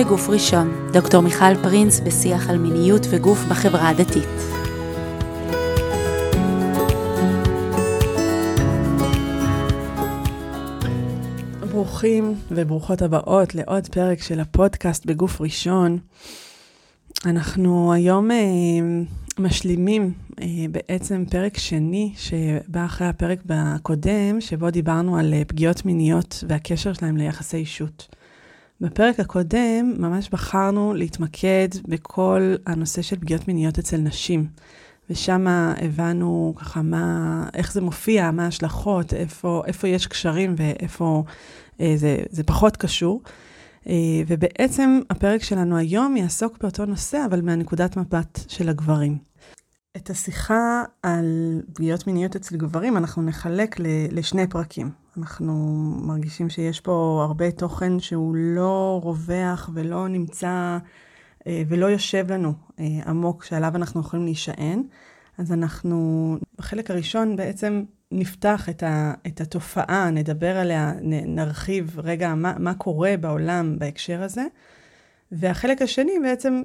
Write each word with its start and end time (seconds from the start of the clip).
בגוף 0.00 0.28
ראשון, 0.28 0.90
דוקטור 0.92 1.20
מיכל 1.20 1.54
פרינס 1.62 2.00
בשיח 2.00 2.50
על 2.50 2.58
מיניות 2.58 3.02
וגוף 3.10 3.38
בחברה 3.50 3.88
הדתית. 3.88 4.28
ברוכים 11.70 12.34
וברוכות 12.50 13.02
הבאות 13.02 13.54
לעוד 13.54 13.88
פרק 13.88 14.22
של 14.22 14.40
הפודקאסט 14.40 15.06
בגוף 15.06 15.40
ראשון. 15.40 15.98
אנחנו 17.26 17.92
היום 17.92 18.30
אה, 18.30 18.36
משלימים 19.38 20.12
אה, 20.40 20.46
בעצם 20.70 21.24
פרק 21.30 21.56
שני 21.56 22.12
שבא 22.16 22.84
אחרי 22.84 23.06
הפרק 23.06 23.38
הקודם, 23.48 24.40
שבו 24.40 24.70
דיברנו 24.70 25.18
על 25.18 25.34
אה, 25.34 25.42
פגיעות 25.44 25.84
מיניות 25.84 26.44
והקשר 26.48 26.92
שלהם 26.92 27.16
ליחסי 27.16 27.56
אישות. 27.56 28.19
בפרק 28.80 29.20
הקודם 29.20 29.94
ממש 29.98 30.28
בחרנו 30.28 30.94
להתמקד 30.94 31.68
בכל 31.88 32.54
הנושא 32.66 33.02
של 33.02 33.16
פגיעות 33.16 33.48
מיניות 33.48 33.78
אצל 33.78 33.96
נשים. 33.96 34.46
ושם 35.10 35.46
הבנו 35.48 36.54
ככה 36.56 36.82
מה, 36.82 37.48
איך 37.54 37.72
זה 37.72 37.80
מופיע, 37.80 38.30
מה 38.30 38.44
ההשלכות, 38.44 39.14
איפה, 39.14 39.62
איפה 39.66 39.88
יש 39.88 40.06
קשרים 40.06 40.54
ואיפה 40.58 41.24
אה, 41.80 41.92
זה, 41.96 42.18
זה 42.30 42.42
פחות 42.42 42.76
קשור. 42.76 43.22
אה, 43.86 43.94
ובעצם 44.26 45.00
הפרק 45.10 45.42
שלנו 45.42 45.76
היום 45.76 46.16
יעסוק 46.16 46.58
באותו 46.60 46.86
נושא, 46.86 47.24
אבל 47.26 47.40
מהנקודת 47.40 47.96
מבט 47.96 48.40
של 48.48 48.68
הגברים. 48.68 49.18
את 49.96 50.10
השיחה 50.10 50.82
על 51.02 51.60
פגיעות 51.72 52.06
מיניות 52.06 52.36
אצל 52.36 52.56
גברים 52.56 52.96
אנחנו 52.96 53.22
נחלק 53.22 53.76
לשני 54.10 54.46
פרקים. 54.46 54.90
אנחנו 55.20 55.54
מרגישים 56.02 56.50
שיש 56.50 56.80
פה 56.80 57.24
הרבה 57.28 57.50
תוכן 57.50 58.00
שהוא 58.00 58.34
לא 58.36 59.00
רווח 59.02 59.70
ולא 59.74 60.08
נמצא 60.08 60.78
אה, 61.46 61.62
ולא 61.68 61.86
יושב 61.86 62.32
לנו 62.32 62.52
אה, 62.78 62.84
עמוק 63.06 63.44
שעליו 63.44 63.76
אנחנו 63.76 64.00
יכולים 64.00 64.24
להישען. 64.24 64.82
אז 65.38 65.52
אנחנו 65.52 66.36
בחלק 66.58 66.90
הראשון 66.90 67.36
בעצם 67.36 67.84
נפתח 68.12 68.68
את, 68.68 68.82
ה, 68.82 69.14
את 69.26 69.40
התופעה, 69.40 70.10
נדבר 70.10 70.56
עליה, 70.56 70.92
נ, 71.02 71.36
נרחיב 71.36 72.00
רגע 72.00 72.34
מה, 72.34 72.54
מה 72.58 72.74
קורה 72.74 73.14
בעולם 73.20 73.78
בהקשר 73.78 74.22
הזה. 74.22 74.44
והחלק 75.32 75.82
השני 75.82 76.12
בעצם 76.22 76.62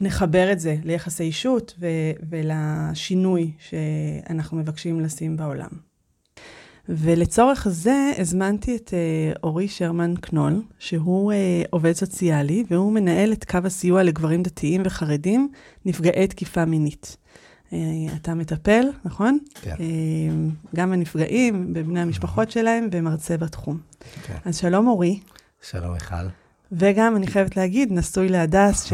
נחבר 0.00 0.52
את 0.52 0.60
זה 0.60 0.76
ליחסי 0.84 1.22
אישות 1.22 1.74
ו, 1.80 1.86
ולשינוי 2.30 3.52
שאנחנו 3.58 4.56
מבקשים 4.56 5.00
לשים 5.00 5.36
בעולם. 5.36 5.93
ולצורך 6.88 7.68
זה 7.70 8.12
הזמנתי 8.18 8.76
את 8.76 8.88
uh, 8.88 9.38
אורי 9.42 9.68
שרמן 9.68 10.14
קנול, 10.20 10.62
שהוא 10.78 11.32
uh, 11.32 11.36
עובד 11.70 11.92
סוציאלי, 11.92 12.64
והוא 12.70 12.92
מנהל 12.92 13.32
את 13.32 13.44
קו 13.44 13.58
הסיוע 13.64 14.02
לגברים 14.02 14.42
דתיים 14.42 14.82
וחרדים, 14.84 15.48
נפגעי 15.84 16.26
תקיפה 16.26 16.64
מינית. 16.64 17.16
Uh, 17.70 17.74
אתה 18.16 18.34
מטפל, 18.34 18.86
נכון? 19.04 19.38
כן. 19.62 19.74
Uh, 19.76 20.76
גם 20.76 20.92
הנפגעים, 20.92 21.72
בבני 21.72 22.00
המשפחות 22.00 22.50
שלהם, 22.50 22.88
ומרצה 22.92 23.36
בתחום. 23.36 23.78
כן. 24.26 24.36
אז 24.44 24.58
שלום 24.58 24.86
אורי. 24.86 25.20
שלום 25.62 25.92
מיכל. 25.92 26.26
וגם, 26.72 27.16
אני 27.16 27.26
חייבת 27.26 27.56
להגיד, 27.56 27.92
נשוי 27.92 28.28
להדס, 28.28 28.84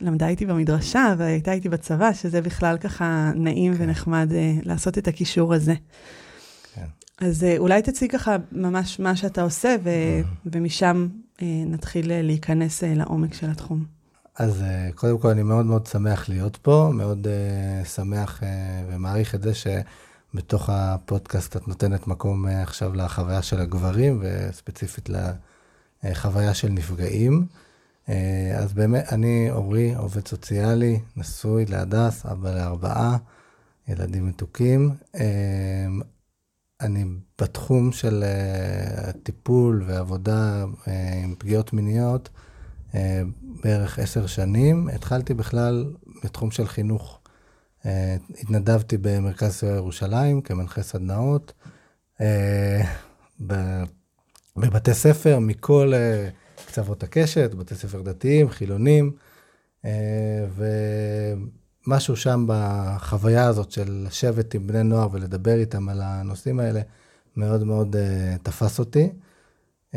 שלמדה 0.00 0.28
איתי 0.28 0.46
במדרשה 0.46 1.14
והייתה 1.18 1.52
איתי 1.52 1.68
בצבא, 1.68 2.12
שזה 2.12 2.40
בכלל 2.40 2.78
ככה 2.78 3.32
נעים 3.34 3.76
כן. 3.76 3.84
ונחמד 3.84 4.30
uh, 4.30 4.68
לעשות 4.68 4.98
את 4.98 5.08
הקישור 5.08 5.54
הזה. 5.54 5.74
אז 7.20 7.44
אה, 7.44 7.58
אולי 7.58 7.82
תציג 7.82 8.12
ככה 8.12 8.36
ממש 8.52 9.00
מה 9.00 9.16
שאתה 9.16 9.42
עושה, 9.42 9.76
ו- 9.84 10.20
ומשם 10.46 11.08
אה, 11.42 11.46
נתחיל 11.66 12.12
אה, 12.12 12.22
להיכנס 12.22 12.82
לעומק 12.82 13.34
של 13.34 13.50
התחום. 13.50 13.84
אז 14.38 14.64
קודם 14.94 15.18
כל, 15.18 15.28
אני 15.28 15.42
מאוד 15.42 15.66
מאוד 15.66 15.86
שמח 15.86 16.28
להיות 16.28 16.56
פה, 16.56 16.90
מאוד 16.94 17.26
uh, 17.26 17.88
שמח 17.88 18.40
uh, 18.40 18.44
ומעריך 18.88 19.34
את 19.34 19.42
זה 19.42 19.52
שבתוך 19.54 20.70
הפודקאסט 20.72 21.56
את 21.56 21.68
נותנת 21.68 22.06
מקום 22.06 22.46
uh, 22.46 22.50
עכשיו 22.50 22.94
לחוויה 22.94 23.42
של 23.42 23.60
הגברים, 23.60 24.22
וספציפית 24.22 25.08
לחוויה 26.04 26.54
של 26.54 26.68
נפגעים. 26.68 27.46
Uh, 28.06 28.10
אז 28.56 28.72
באמת, 28.72 29.12
אני 29.12 29.50
אורי, 29.50 29.94
עובד 29.94 30.28
סוציאלי, 30.28 31.00
נשוי 31.16 31.64
להדס, 31.66 32.26
אבא 32.26 32.54
לארבעה, 32.54 33.16
ילדים 33.88 34.26
מתוקים. 34.26 34.90
Uh, 35.14 35.18
אני 36.80 37.04
בתחום 37.40 37.92
של 37.92 38.24
uh, 38.24 39.12
טיפול 39.22 39.84
ועבודה 39.86 40.64
uh, 40.64 40.90
עם 41.24 41.34
פגיעות 41.38 41.72
מיניות 41.72 42.28
uh, 42.92 42.94
בערך 43.62 43.98
עשר 43.98 44.26
שנים. 44.26 44.88
התחלתי 44.88 45.34
בכלל 45.34 45.94
בתחום 46.24 46.50
של 46.50 46.66
חינוך. 46.66 47.20
Uh, 47.82 47.86
התנדבתי 48.40 48.96
במרכז 48.96 49.52
סיוע 49.54 49.74
ירושלים 49.74 50.40
כמנחה 50.40 50.82
סדנאות 50.82 51.52
uh, 52.18 52.22
בבתי 54.56 54.94
ספר 54.94 55.38
מכל 55.38 55.92
uh, 55.94 56.66
קצוות 56.66 57.02
הקשת, 57.02 57.54
בתי 57.54 57.74
ספר 57.74 58.02
דתיים, 58.02 58.50
חילונים. 58.50 59.12
Uh, 59.82 59.86
משהו 61.86 62.16
שם 62.16 62.44
בחוויה 62.48 63.46
הזאת 63.46 63.70
של 63.70 64.04
לשבת 64.06 64.54
עם 64.54 64.66
בני 64.66 64.82
נוער 64.82 65.08
ולדבר 65.12 65.54
איתם 65.54 65.88
על 65.88 66.02
הנושאים 66.02 66.60
האלה, 66.60 66.80
מאוד 67.36 67.64
מאוד 67.64 67.96
uh, 67.96 67.98
תפס 68.42 68.78
אותי. 68.78 69.10
Uh, 69.92 69.96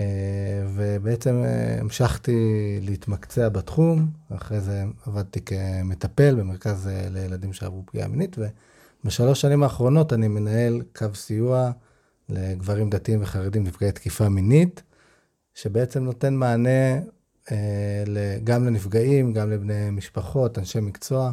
ובעצם 0.76 1.44
uh, 1.44 1.82
המשכתי 1.82 2.38
להתמקצע 2.82 3.50
בתחום, 3.50 4.08
אחרי 4.36 4.62
זה 4.62 4.84
עבדתי 5.06 5.42
כמטפל 5.42 6.36
במרכז 6.36 6.88
uh, 6.88 7.10
לילדים 7.10 7.54
שעברו 7.54 7.84
פגיעה 7.86 8.08
מינית, 8.08 8.36
ובשלוש 9.04 9.42
שנים 9.42 9.64
האחרונות 9.64 10.14
אני 10.14 10.28
מנהל 10.28 10.82
קו 10.96 11.08
סיוע 11.14 11.72
לגברים 12.30 12.90
דתיים 12.90 13.22
וחרדים 13.22 13.64
נפגעי 13.64 13.92
תקיפה 13.92 14.30
מינית, 14.30 14.84
שבעצם 15.56 16.04
נותן 16.04 16.34
מענה 16.34 17.00
uh, 17.46 17.52
גם 18.44 18.66
לנפגעים, 18.66 19.34
גם 19.34 19.50
לבני 19.50 19.90
משפחות, 19.92 20.58
אנשי 20.58 20.80
מקצוע. 20.80 21.32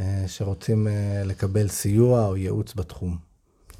אה, 0.00 0.24
שרוצים 0.26 0.88
אה, 0.88 1.22
לקבל 1.24 1.68
סיוע 1.68 2.26
או 2.26 2.36
ייעוץ 2.36 2.74
בתחום. 2.74 3.16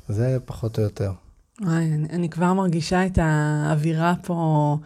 זה 0.09 0.39
פחות 0.45 0.79
או 0.79 0.83
יותר. 0.83 1.13
וואי, 1.61 1.85
אני, 1.85 2.09
אני 2.11 2.29
כבר 2.29 2.53
מרגישה 2.53 3.07
את 3.07 3.19
האווירה 3.23 4.15
פה 4.23 4.77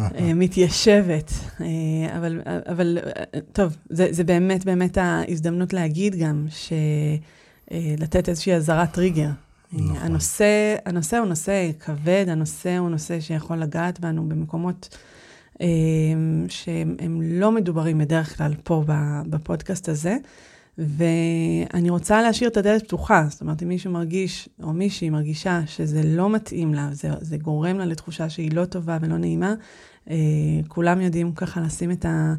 אה, 0.00 0.34
מתיישבת, 0.34 1.32
אבל, 2.16 2.40
אבל 2.72 2.98
טוב, 3.52 3.76
זה, 3.90 4.08
זה 4.10 4.24
באמת 4.24 4.64
באמת 4.64 4.98
ההזדמנות 4.98 5.72
להגיד 5.72 6.16
גם, 6.16 6.46
לתת 7.98 8.28
איזושהי 8.28 8.54
אזהרת 8.54 8.92
טריגר. 8.92 9.30
נכון. 9.72 9.96
הנושא, 9.96 10.76
הנושא 10.84 11.18
הוא 11.18 11.26
נושא 11.26 11.70
כבד, 11.80 12.24
הנושא 12.28 12.76
הוא 12.76 12.90
נושא 12.90 13.20
שיכול 13.20 13.58
לגעת 13.58 14.00
בנו 14.00 14.28
במקומות 14.28 14.96
שהם 16.48 17.20
לא 17.22 17.52
מדוברים 17.52 17.98
בדרך 17.98 18.36
כלל 18.36 18.54
פה 18.64 18.84
בפודקאסט 19.26 19.88
הזה. 19.88 20.16
ואני 20.78 21.90
רוצה 21.90 22.22
להשאיר 22.22 22.50
את 22.50 22.56
הדלת 22.56 22.84
פתוחה, 22.84 23.26
זאת 23.30 23.40
אומרת, 23.40 23.62
אם 23.62 23.68
מישהו 23.68 23.92
מרגיש, 23.92 24.48
או 24.62 24.72
מישהי 24.72 25.10
מרגישה 25.10 25.60
שזה 25.66 26.02
לא 26.04 26.30
מתאים 26.30 26.74
לה, 26.74 26.88
זה, 26.92 27.08
זה 27.20 27.36
גורם 27.36 27.78
לה 27.78 27.86
לתחושה 27.86 28.28
שהיא 28.28 28.52
לא 28.52 28.64
טובה 28.64 28.98
ולא 29.00 29.16
נעימה, 29.16 29.54
אה, 30.10 30.16
כולם 30.68 31.00
יודעים 31.00 31.32
ככה 31.32 31.60
לשים 31.60 31.90
את 31.90 32.04
ה... 32.04 32.34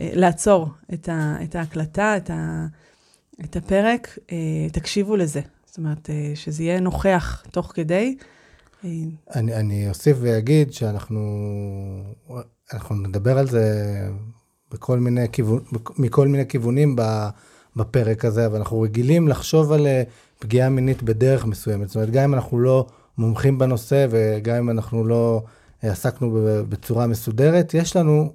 אה, 0.00 0.10
לעצור 0.14 0.68
את, 0.94 1.08
ה, 1.08 1.36
את 1.42 1.54
ההקלטה, 1.54 2.16
את, 2.16 2.30
ה, 2.30 2.66
את 3.44 3.56
הפרק, 3.56 4.18
אה, 4.32 4.36
תקשיבו 4.72 5.16
לזה. 5.16 5.40
זאת 5.66 5.78
אומרת, 5.78 6.10
אה, 6.10 6.32
שזה 6.34 6.62
יהיה 6.62 6.80
נוכח 6.80 7.44
תוך 7.50 7.72
כדי. 7.74 8.16
אה, 8.84 8.90
אני, 9.34 9.54
אני 9.54 9.88
אוסיף 9.88 10.16
ואגיד 10.20 10.72
שאנחנו 10.72 11.20
אנחנו 12.72 12.94
נדבר 12.94 13.38
על 13.38 13.48
זה 13.48 13.64
בכל 14.70 14.98
מיני 14.98 15.26
כיוון, 15.32 15.60
מכל 15.98 16.28
מיני 16.28 16.48
כיוונים 16.48 16.96
בפרק 17.76 18.24
הזה, 18.24 18.46
אבל 18.46 18.56
אנחנו 18.56 18.80
רגילים 18.80 19.28
לחשוב 19.28 19.72
על 19.72 19.86
אה, 19.86 20.02
פגיעה 20.38 20.68
מינית 20.68 21.02
בדרך 21.02 21.46
מסוימת. 21.46 21.86
זאת 21.88 21.96
אומרת, 21.96 22.10
גם 22.10 22.24
אם 22.24 22.34
אנחנו 22.34 22.60
לא 22.60 22.86
מומחים 23.18 23.58
בנושא 23.58 24.06
וגם 24.10 24.56
אם 24.56 24.70
אנחנו 24.70 25.04
לא 25.04 25.42
אה, 25.84 25.90
עסקנו 25.92 26.46
בצורה 26.68 27.06
מסודרת, 27.06 27.74
יש 27.74 27.96
לנו, 27.96 28.32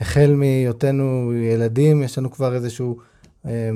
החל 0.00 0.34
מהיותנו 0.36 1.32
ילדים, 1.34 2.02
יש 2.02 2.18
לנו 2.18 2.30
כבר 2.30 2.54
איזשהו 2.54 2.98
אה, 3.46 3.70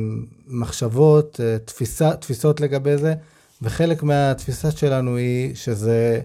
מחשבות, 0.47 1.41
תפיסה, 1.65 2.17
תפיסות 2.17 2.61
לגבי 2.61 2.97
זה, 2.97 3.15
וחלק 3.63 4.03
מהתפיסה 4.03 4.71
שלנו 4.71 5.17
היא 5.17 5.55
שזה 5.55 6.21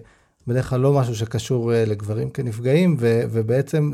בדרך 0.46 0.70
כלל 0.70 0.80
לא 0.80 0.92
משהו 0.92 1.14
שקשור 1.14 1.72
uh, 1.72 1.74
לגברים 1.74 2.30
כנפגעים, 2.30 2.96
ו, 2.98 3.22
ובעצם 3.30 3.90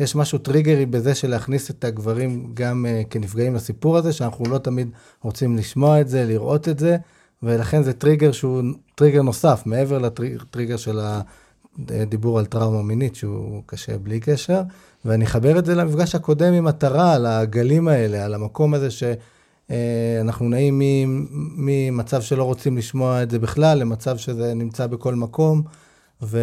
יש 0.00 0.16
משהו 0.16 0.38
טריגרי 0.38 0.86
בזה 0.86 1.14
של 1.14 1.30
להכניס 1.30 1.70
את 1.70 1.84
הגברים 1.84 2.50
גם 2.54 2.86
uh, 2.86 3.08
כנפגעים 3.10 3.54
לסיפור 3.54 3.96
הזה, 3.96 4.12
שאנחנו 4.12 4.44
לא 4.44 4.58
תמיד 4.58 4.88
רוצים 5.22 5.56
לשמוע 5.56 6.00
את 6.00 6.08
זה, 6.08 6.24
לראות 6.24 6.68
את 6.68 6.78
זה, 6.78 6.96
ולכן 7.42 7.82
זה 7.82 7.92
טריגר 7.92 8.32
שהוא 8.32 8.62
טריגר 8.94 9.22
נוסף, 9.22 9.62
מעבר 9.66 9.98
לטריגר 9.98 10.76
של 10.76 10.98
דיבור 12.08 12.38
על 12.38 12.46
טראומה 12.46 12.82
מינית 12.82 13.14
שהוא 13.14 13.62
קשה 13.66 13.98
בלי 13.98 14.20
קשר, 14.20 14.62
ואני 15.04 15.24
אחבר 15.24 15.58
את 15.58 15.64
זה 15.64 15.74
למפגש 15.74 16.14
הקודם 16.14 16.52
עם 16.52 16.64
מטרה, 16.64 17.14
על 17.14 17.26
הגלים 17.26 17.88
האלה, 17.88 18.24
על 18.24 18.34
המקום 18.34 18.74
הזה 18.74 18.88
שאנחנו 19.72 20.48
נעים 20.48 20.82
ממצב 21.56 22.22
שלא 22.22 22.44
רוצים 22.44 22.76
לשמוע 22.76 23.22
את 23.22 23.30
זה 23.30 23.38
בכלל, 23.38 23.78
למצב 23.78 24.16
שזה 24.16 24.54
נמצא 24.54 24.86
בכל 24.86 25.14
מקום. 25.14 25.62
ו, 26.22 26.38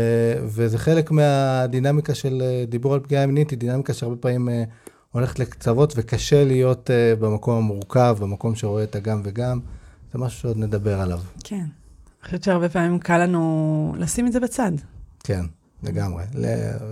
וזה 0.45 0.77
חלק 0.77 1.11
מהדינמיקה 1.11 2.15
של 2.15 2.43
דיבור 2.69 2.93
על 2.93 2.99
פגיעה 2.99 3.25
מינית, 3.25 3.49
היא 3.49 3.59
דינמיקה 3.59 3.93
שהרבה 3.93 4.15
פעמים 4.15 4.49
הולכת 5.11 5.39
לקצוות, 5.39 5.93
וקשה 5.97 6.43
להיות 6.43 6.89
במקום 7.19 7.57
המורכב, 7.57 8.17
במקום 8.19 8.55
שרואה 8.55 8.83
את 8.83 8.95
הגם 8.95 9.21
וגם. 9.23 9.59
זה 10.13 10.19
משהו 10.19 10.39
שעוד 10.39 10.57
נדבר 10.57 11.01
עליו. 11.01 11.19
כן. 11.43 11.55
אני 11.55 12.25
חושבת 12.25 12.43
שהרבה 12.43 12.69
פעמים 12.69 12.99
קל 12.99 13.17
לנו 13.17 13.95
לשים 13.97 14.27
את 14.27 14.31
זה 14.31 14.39
בצד. 14.39 14.71
כן, 15.23 15.41
לגמרי. 15.83 16.23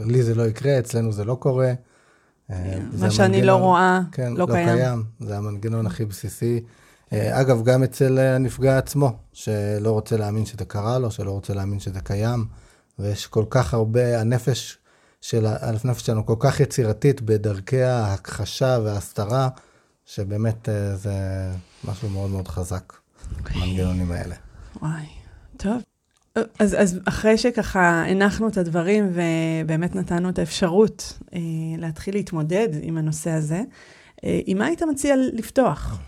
לי 0.06 0.24
זה 0.24 0.36
לא 0.36 0.48
יקרה, 0.48 0.80
אצלנו 0.80 1.12
זה 1.12 1.26
לא 1.26 1.36
קורה. 1.36 1.74
אה, 2.52 2.78
מה 3.00 3.12
שאני 3.12 3.42
לא 3.42 3.56
רואה, 3.56 4.00
כן, 4.12 4.34
לא, 4.34 4.40
לא 4.40 4.54
קיים. 4.54 4.78
קיים. 4.78 5.04
זה 5.20 5.38
המנגנון 5.38 5.86
הכי 5.86 6.06
בסיסי. 6.06 6.64
אה, 7.14 7.42
אגב, 7.42 7.64
גם 7.64 7.84
אצל 7.84 8.20
הנפגע 8.20 8.78
עצמו, 8.78 9.18
שלא 9.34 9.92
רוצה 9.92 10.18
להאמין 10.18 10.46
שזה 10.46 10.66
קרה 10.66 11.00
לו, 11.00 11.12
שלא 11.12 11.32
רוצה 11.32 11.54
להאמין 11.54 11.80
שזה 11.80 12.00
קיים, 12.00 12.46
ויש 13.00 13.28
כל 13.28 13.46
כך 13.50 13.74
הרבה, 13.74 14.22
הנפש 14.22 14.78
של, 15.22 15.46
הנפש 15.46 16.06
שלנו 16.06 16.26
כל 16.26 16.36
כך 16.40 16.60
יצירתית 16.60 17.22
בדרכי 17.22 17.82
ההכחשה 17.82 18.80
וההסתרה, 18.84 19.50
שבאמת 20.06 20.70
אה, 20.70 20.96
זה 20.96 21.14
משהו 21.84 22.10
מאוד 22.10 22.30
מאוד 22.30 22.48
חזק. 22.48 22.94
המנגנונים 23.46 24.12
האלה. 24.12 24.36
וואי, 24.82 25.06
טוב. 25.58 25.82
אז, 26.60 26.76
אז 26.80 27.00
אחרי 27.06 27.38
שככה 27.38 28.04
הנחנו 28.06 28.48
את 28.48 28.58
הדברים 28.58 29.12
ובאמת 29.14 29.96
נתנו 29.96 30.30
את 30.30 30.40
האפשרות 30.40 31.20
אה, 31.34 31.40
להתחיל 31.78 32.16
להתמודד 32.16 32.70
עם 32.82 32.98
הנושא 32.98 33.32
הזה, 33.32 33.62
אה, 34.24 34.40
עם 34.46 34.58
מה 34.58 34.66
היית 34.66 34.82
מציע 34.84 35.16
לפתוח? 35.34 36.00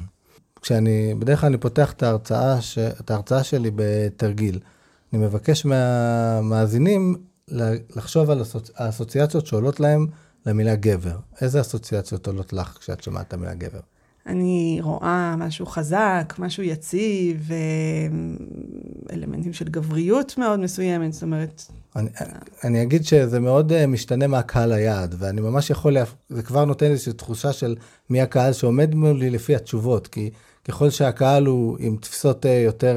כשאני, 0.62 1.14
בדרך 1.20 1.40
כלל 1.40 1.48
אני 1.48 1.58
פותח 1.58 1.92
את 1.92 2.04
ההרצאה, 2.04 2.62
ש, 2.62 2.78
את 2.78 3.12
ההרצאה 3.12 3.44
שלי 3.44 3.72
בתרגיל. 3.76 4.60
אני 5.14 5.22
מבקש 5.22 5.66
מהמאזינים 5.66 7.16
לחשוב 7.96 8.30
על 8.30 8.44
האסוציאציות 8.76 9.46
שעולות 9.46 9.80
להם 9.80 10.08
למילה 10.46 10.76
גבר. 10.76 11.18
איזה 11.42 11.62
אסוציאציות 11.62 12.28
עולות 12.28 12.54
לך 12.54 12.78
כשאת 12.80 13.04
שומעת 13.04 13.28
את 13.28 13.34
המילה 13.34 13.54
גבר? 13.54 13.80
אני 14.27 14.80
רואה 14.81 15.36
משהו 15.38 15.66
חזק, 15.66 16.33
משהו 16.39 16.63
יציב, 16.63 17.50
אלמנטים 19.13 19.54
של 19.54 19.66
גבריות 19.66 20.38
מאוד 20.38 20.60
מסוימת, 20.60 21.13
זאת 21.13 21.24
אומרת... 21.24 21.62
אני, 21.95 22.10
אני 22.63 22.83
אגיד 22.83 23.06
שזה 23.06 23.39
מאוד 23.39 23.71
אה, 23.71 23.88
משתנה 23.88 24.27
מהקהל 24.27 24.71
היעד, 24.71 25.16
ואני 25.18 25.42
ממש 25.42 25.69
יכול, 25.69 25.94
לה... 25.94 26.04
זה 26.30 26.44
כבר 26.44 26.66
נותן 26.66 26.86
איזושהי 26.86 27.13
תחושה 27.13 27.54
של 27.54 27.75
מי 28.10 28.21
הקהל 28.21 28.54
שעומד 28.54 28.95
מולי 28.95 29.30
לפי 29.30 29.56
התשובות, 29.56 30.07
כי 30.07 30.30
ככל 30.63 30.89
שהקהל 30.89 31.45
הוא 31.45 31.77
עם 31.80 31.98
תפיסות 32.01 32.45
אה, 32.45 32.51
יותר 32.51 32.95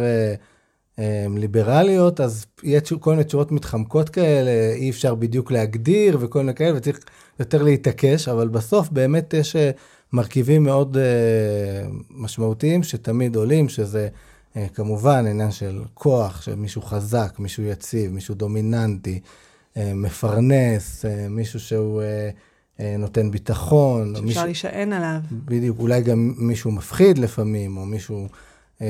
אה, 0.99 1.27
ליברליות, 1.37 2.21
אז 2.21 2.47
יהיה 2.63 2.81
כל 3.01 3.11
מיני 3.11 3.25
תשובות 3.25 3.53
מתחמקות 3.53 4.09
כאלה, 4.09 4.75
אי 4.75 4.91
אפשר 4.91 5.15
בדיוק 5.15 5.51
להגדיר 5.51 6.19
וכל 6.21 6.39
מיני 6.39 6.55
כאלה, 6.55 6.77
וצריך 6.77 6.99
יותר 7.41 7.63
להתעקש, 7.63 8.29
אבל 8.29 8.49
בסוף 8.49 8.89
באמת 8.89 9.35
יש... 9.35 9.57
מרכיבים 10.13 10.65
מאוד 10.65 10.97
uh, 10.97 11.01
משמעותיים 12.11 12.83
שתמיד 12.83 13.37
עולים, 13.37 13.69
שזה 13.69 14.09
uh, 14.55 14.59
כמובן 14.75 15.27
עניין 15.27 15.51
של 15.51 15.83
כוח, 15.95 16.43
של 16.43 16.55
מישהו 16.55 16.83
חזק, 16.83 17.35
מישהו 17.39 17.63
יציב, 17.63 18.13
מישהו 18.13 18.35
דומיננטי, 18.35 19.21
uh, 19.75 19.79
מפרנס, 19.95 21.05
uh, 21.05 21.29
מישהו 21.31 21.61
שהוא 21.61 22.03
uh, 22.03 22.79
uh, 22.79 22.83
נותן 22.99 23.31
ביטחון. 23.31 24.09
שאפשר 24.09 24.25
מישהו, 24.25 24.45
להישען 24.45 24.93
עליו. 24.93 25.21
בדיוק, 25.33 25.79
אולי 25.79 26.03
גם 26.03 26.35
מישהו 26.39 26.71
מפחיד 26.71 27.19
לפעמים, 27.19 27.77
או 27.77 27.87
מישהו... 27.87 28.27
Uh, 28.79 28.83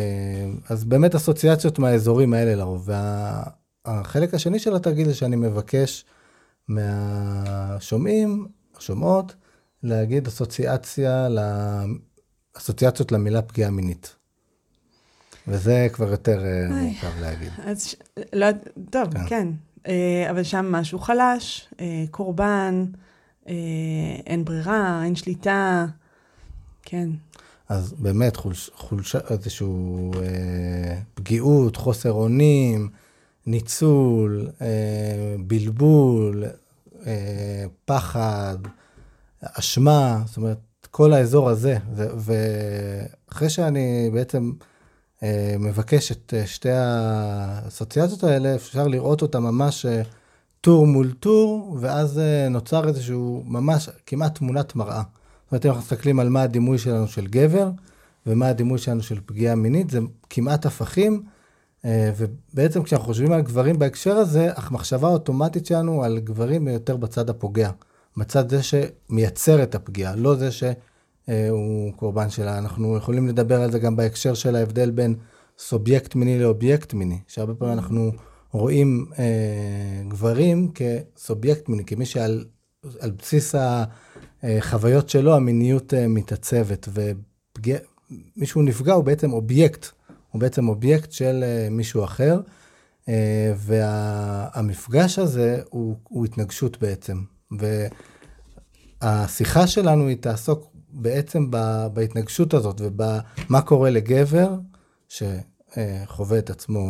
אז 0.69 0.85
באמת 0.85 1.15
אסוציאציות 1.15 1.79
מהאזורים 1.79 2.35
האלה 2.35 2.55
לרוב. 2.55 2.89
והחלק 3.87 4.35
השני 4.35 4.59
של 4.59 4.77
התרגיל 4.77 5.09
זה 5.09 5.15
שאני 5.15 5.37
מבקש 5.37 6.05
מהשומעים, 6.69 8.47
שומעות, 8.79 9.35
להגיד 9.83 10.27
אסוציאציה, 10.27 11.29
אסוציאציות 12.57 13.13
למילה 13.13 13.43
פגיעה 13.43 13.71
מינית. 13.71 14.17
וזה 15.49 15.89
כבר 15.93 16.11
יותר 16.11 16.45
אה, 16.45 16.69
מורכב 16.71 17.21
להגיד. 17.21 17.53
אז. 17.65 17.95
לא, 18.33 18.47
טוב, 18.91 19.15
כן. 19.15 19.27
כן. 19.29 19.49
אה, 19.87 20.31
אבל 20.31 20.43
שם 20.43 20.73
משהו 20.73 20.99
חלש, 20.99 21.69
אה, 21.81 22.05
קורבן, 22.11 22.85
אין 24.27 24.45
ברירה, 24.45 25.05
אין 25.05 25.17
שליטה, 25.17 25.87
כן. 26.83 27.09
אז 27.69 27.93
באמת, 27.99 28.37
חולש, 28.37 28.71
חולשה, 28.75 29.19
איזשהו 29.31 30.11
אה, 30.15 30.99
פגיעות, 31.15 31.77
חוסר 31.77 32.13
אונים, 32.13 32.89
ניצול, 33.47 34.49
אה, 34.61 35.37
בלבול, 35.47 36.45
אה, 37.07 37.65
פחד, 37.85 38.57
אשמה, 39.43 40.23
זאת 40.27 40.37
אומרת, 40.37 40.59
כל 40.91 41.13
האזור 41.13 41.51
הזה. 41.51 41.77
ואחרי 41.95 43.51
שאני 43.51 44.11
בעצם 44.13 44.53
אה, 45.23 45.55
מבקש 45.59 46.13
את 46.13 46.35
אה, 46.37 46.47
שתי 46.47 46.71
האסוציאציות 46.73 48.25
האלה, 48.25 48.55
אפשר 48.55 48.89
לראות 48.89 49.23
אותה 49.23 49.41
ממש 49.41 49.87
אה, 49.87 50.03
טור 50.61 50.87
מול 50.87 51.13
טור, 51.13 51.77
ואז 51.81 52.19
אה, 52.19 52.49
נוצר 52.49 52.89
איזשהו 52.89 53.43
ממש 53.47 53.89
כמעט 54.07 54.39
תמונת 54.39 54.77
מראה. 54.77 55.03
זאת 55.45 55.53
אומרת, 55.53 55.67
אם 55.67 55.71
אנחנו 55.71 55.83
מסתכלים 55.83 56.21
על 56.21 56.29
מה 56.29 56.43
הדימוי 56.43 56.79
שלנו 56.79 57.09
של 57.09 57.27
גבר, 57.27 57.71
ומה 58.27 58.49
הדימוי 58.49 58.79
שלנו 58.79 59.03
של 59.03 59.21
פגיעה 59.27 59.55
מינית, 59.55 59.91
זה 59.91 59.99
כמעט 60.31 60.67
הפכים. 60.67 61.23
אה, 61.85 62.13
ובעצם 62.17 62.83
כשאנחנו 62.83 63.07
חושבים 63.07 63.33
על 63.33 63.41
גברים 63.41 63.79
בהקשר 63.79 64.17
הזה, 64.17 64.51
המחשבה 64.57 65.09
האוטומטית 65.09 65.67
שלנו 65.67 66.05
על 66.05 66.19
גברים 66.19 66.69
יותר 66.69 66.97
בצד 66.97 67.31
הפוגע. 67.31 67.71
בצד 68.17 68.51
זה 68.51 68.61
שמייצר 68.63 69.63
את 69.63 69.75
הפגיעה, 69.75 70.17
לא 70.17 70.35
זה 70.35 70.49
שהוא 70.51 71.93
קורבן 71.97 72.31
שלה. 72.31 72.59
אנחנו 72.59 72.97
יכולים 72.97 73.29
לדבר 73.29 73.63
על 73.63 73.73
זה 73.73 73.79
גם 73.79 73.97
בהקשר 73.97 74.35
של 74.35 74.57
ההבדל 74.57 74.91
בין 74.91 75.15
סובייקט 75.59 76.15
מיני 76.15 76.39
לאובייקט 76.39 76.95
מיני, 76.95 77.19
שהרבה 77.29 77.55
פעמים 77.55 77.75
אנחנו 77.79 78.13
רואים 78.53 79.07
אה, 79.19 79.25
גברים 80.09 80.73
כסובייקט 80.75 81.69
מיני, 81.69 81.85
כמי 81.85 82.07
שעל 82.07 82.45
על 83.01 83.11
בסיס 83.11 83.55
החוויות 84.43 85.09
שלו 85.09 85.35
המיניות 85.35 85.95
אה, 85.95 86.09
מתעצבת, 86.09 86.89
ומישהו 88.37 88.63
נפגע 88.63 88.93
הוא 88.93 89.05
בעצם 89.05 89.33
אובייקט, 89.33 89.87
הוא 90.31 90.41
בעצם 90.41 90.69
אובייקט 90.69 91.13
של 91.13 91.45
אה, 91.47 91.69
מישהו 91.71 92.05
אחר. 92.05 92.41
אה, 93.03 93.05
והמפגש 93.57 95.19
הזה 95.19 95.63
הוא, 95.71 95.97
הוא 96.09 96.25
התנגשות 96.25 96.83
בעצם. 96.83 97.23
והשיחה 99.03 99.67
שלנו 99.67 100.09
היא 100.09 100.17
תעסוק 100.17 100.67
בעצם 100.93 101.51
בהתנגשות 101.93 102.55
הזאת 102.55 102.81
ובמה 102.81 103.61
קורה 103.65 103.91
לגבר 103.91 104.55
שחווה 105.09 106.39
את 106.39 106.51
עצמו 106.51 106.81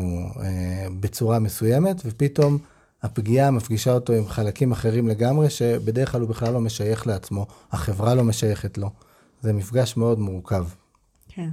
אה, 0.40 0.86
בצורה 1.00 1.38
מסוימת, 1.38 2.02
ופתאום 2.04 2.58
הפגיעה 3.02 3.50
מפגישה 3.50 3.92
אותו 3.92 4.12
עם 4.12 4.28
חלקים 4.28 4.72
אחרים 4.72 5.08
לגמרי, 5.08 5.50
שבדרך 5.50 6.12
כלל 6.12 6.20
הוא 6.20 6.28
בכלל 6.28 6.52
לא 6.52 6.60
משייך 6.60 7.06
לעצמו, 7.06 7.46
החברה 7.72 8.14
לא 8.14 8.24
משייכת 8.24 8.78
לו. 8.78 8.90
זה 9.40 9.52
מפגש 9.52 9.96
מאוד 9.96 10.18
מורכב. 10.18 10.64
כן. 11.28 11.48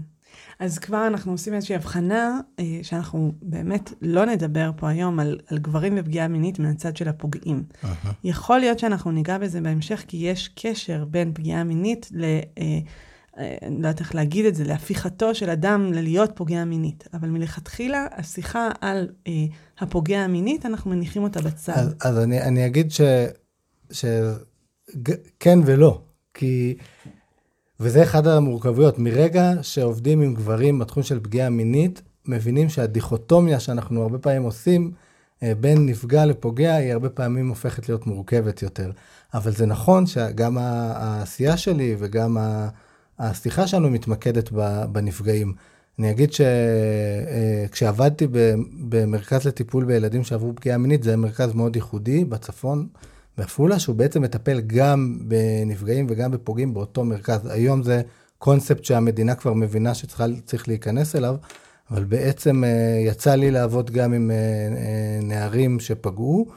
אז 0.60 0.80
כבר 0.80 1.08
אנחנו 1.08 1.32
עושים 1.32 1.54
איזושהי 1.54 1.76
הבחנה, 1.76 2.40
אה, 2.60 2.80
שאנחנו 2.82 3.32
באמת 3.42 3.94
לא 4.02 4.26
נדבר 4.26 4.72
פה 4.76 4.90
היום 4.90 5.20
על, 5.20 5.40
על 5.48 5.58
גברים 5.58 5.94
ופגיעה 5.98 6.28
מינית 6.28 6.60
מהצד 6.60 6.98
של 6.98 7.08
הפוגעים. 7.08 7.64
Uh-huh. 7.84 7.88
יכול 8.24 8.60
להיות 8.60 8.80
שאנחנו 8.80 9.12
ניגע 9.12 9.38
בזה 9.38 9.62
בהמשך, 9.62 10.04
כי 10.08 10.18
יש 10.18 10.50
קשר 10.56 11.06
בין 11.06 11.34
פגיעה 11.34 11.64
מינית 11.64 12.10
ל... 12.12 12.24
אה, 12.24 12.80
אה, 13.38 13.58
אני 13.62 13.82
לא 13.82 13.88
יודעת 13.88 14.00
איך 14.00 14.16
להגיד 14.16 14.46
את 14.46 14.56
זה, 14.56 14.64
להפיכתו 14.64 15.36
של 15.36 15.50
אדם 15.50 15.94
ללהיות 15.94 16.32
פוגע 16.36 16.66
מינית. 16.66 17.08
אבל 17.14 17.30
מלכתחילה, 17.30 18.08
השיחה 18.12 18.70
על 18.82 19.10
אה, 19.28 19.34
הפוגע 19.80 20.20
המינית, 20.20 20.66
אנחנו 20.66 20.92
מניחים 20.92 21.24
אותה 21.24 21.42
בצד. 21.42 21.74
אז, 21.76 21.96
אז 22.02 22.20
אני, 22.20 22.42
אני 22.42 22.66
אגיד 22.66 22.92
ש... 22.92 23.02
ש... 23.92 24.06
ג, 25.04 25.12
כן 25.40 25.60
ולא, 25.66 26.02
כי 26.34 26.76
וזה 27.80 28.04
אחד 28.04 28.28
המורכבויות. 28.28 29.00
מרגע 29.00 29.52
שעובדים 29.62 30.22
עם 30.22 30.34
גברים 30.34 30.80
בתחום 30.80 31.04
של 31.04 31.20
פגיעה 31.20 31.50
מינית, 31.50 32.02
מבינים 32.26 32.70
שהדיכוטומיה 32.70 33.60
שאנחנו 33.60 34.02
הרבה 34.02 34.18
פעמים 34.18 34.44
עושים 34.44 34.92
אה, 35.44 35.54
בין 35.60 35.86
נפגע 35.86 36.26
לפוגע, 36.26 36.76
היא 36.76 36.94
הרבה 36.94 37.10
פעמים 37.10 37.50
הופכת 37.50 37.90
להיות 37.90 38.08
מורכבת 38.08 38.62
יותר. 38.62 38.92
אבל 39.34 39.52
זה 39.52 39.66
נכון 39.66 40.06
שגם 40.06 40.58
העשייה 40.58 41.58
שלי 41.58 41.96
וגם 42.00 42.38
השיחה 43.20 43.68
שלנו 43.68 43.90
מתמקדת 43.90 44.52
בנפגעים. 44.92 45.54
אני 46.00 46.12
אגיד 46.12 46.30
שכשעבדתי 46.34 48.28
במרכז 48.90 49.48
לטיפול 49.48 49.86
בילדים 49.86 50.24
שעברו 50.24 50.56
פגיעה 50.56 50.78
מינית, 50.78 51.04
זה 51.04 51.18
מרכז 51.18 51.54
מאוד 51.54 51.76
ייחודי 51.76 52.26
בצפון, 52.26 52.88
בעפולה, 53.40 53.80
שהוא 53.80 53.96
בעצם 53.96 54.22
מטפל 54.22 54.62
גם 54.62 55.20
בנפגעים 55.22 56.08
וגם 56.10 56.32
בפוגעים 56.32 56.74
באותו 56.74 57.04
מרכז. 57.04 57.46
היום 57.46 57.84
זה 57.84 58.02
קונספט 58.38 58.86
שהמדינה 58.86 59.36
כבר 59.36 59.54
מבינה 59.54 59.94
שצריך 59.94 60.68
להיכנס 60.68 61.16
אליו, 61.16 61.36
אבל 61.92 62.04
בעצם 62.04 62.64
אה, 62.64 62.70
יצא 63.06 63.36
לי 63.36 63.52
לעבוד 63.52 63.92
גם 63.92 64.14
עם 64.14 64.32
אה, 64.32 64.36
אה, 64.36 65.20
נערים 65.22 65.80
שפגעו, 65.80 66.48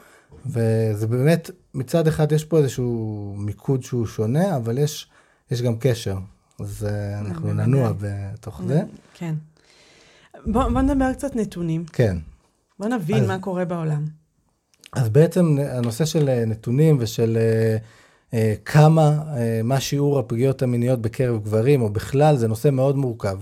וזה 0.45 1.07
באמת, 1.07 1.49
מצד 1.73 2.07
אחד 2.07 2.31
יש 2.31 2.45
פה 2.45 2.57
איזשהו 2.57 3.33
מיקוד 3.37 3.83
שהוא 3.83 4.05
שונה, 4.05 4.55
אבל 4.55 4.77
יש, 4.77 5.07
יש 5.51 5.61
גם 5.61 5.75
קשר. 5.79 6.17
אז 6.59 6.87
אנחנו 7.19 7.53
ננוע 7.53 7.93
בתוך 7.99 8.61
זה. 8.67 8.81
כן. 9.13 9.35
בוא, 10.45 10.63
בוא 10.63 10.81
נדבר 10.81 11.13
קצת 11.13 11.35
נתונים. 11.35 11.85
כן. 11.85 12.17
בוא 12.79 12.87
נבין 12.87 13.23
אז, 13.23 13.27
מה 13.27 13.39
קורה 13.39 13.65
בעולם. 13.65 14.22
אז 14.95 15.09
בעצם 15.09 15.57
הנושא 15.71 16.05
של 16.05 16.43
נתונים 16.47 16.97
ושל 16.99 17.37
כמה, 18.65 19.23
מה 19.63 19.79
שיעור 19.79 20.19
הפגיעות 20.19 20.61
המיניות 20.61 21.01
בקרב 21.01 21.43
גברים, 21.43 21.81
או 21.81 21.89
בכלל, 21.89 22.37
זה 22.37 22.47
נושא 22.47 22.69
מאוד 22.69 22.97
מורכב. 22.97 23.37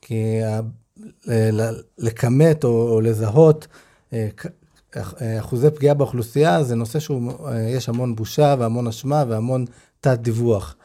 כי 0.00 0.40
לכמת 1.98 2.64
או, 2.64 3.00
לזהות 3.00 3.66
אה, 4.12 5.38
אחוזי 5.40 5.70
פגיעה 5.70 5.94
באוכלוסייה, 5.94 6.62
זה 6.62 6.74
נושא 6.74 6.98
שיש 6.98 7.88
אה, 7.88 7.94
המון 7.94 8.16
בושה 8.16 8.54
והמון 8.58 8.86
אשמה 8.86 9.24
והמון 9.28 9.64
תת-דיווח. 10.00 10.76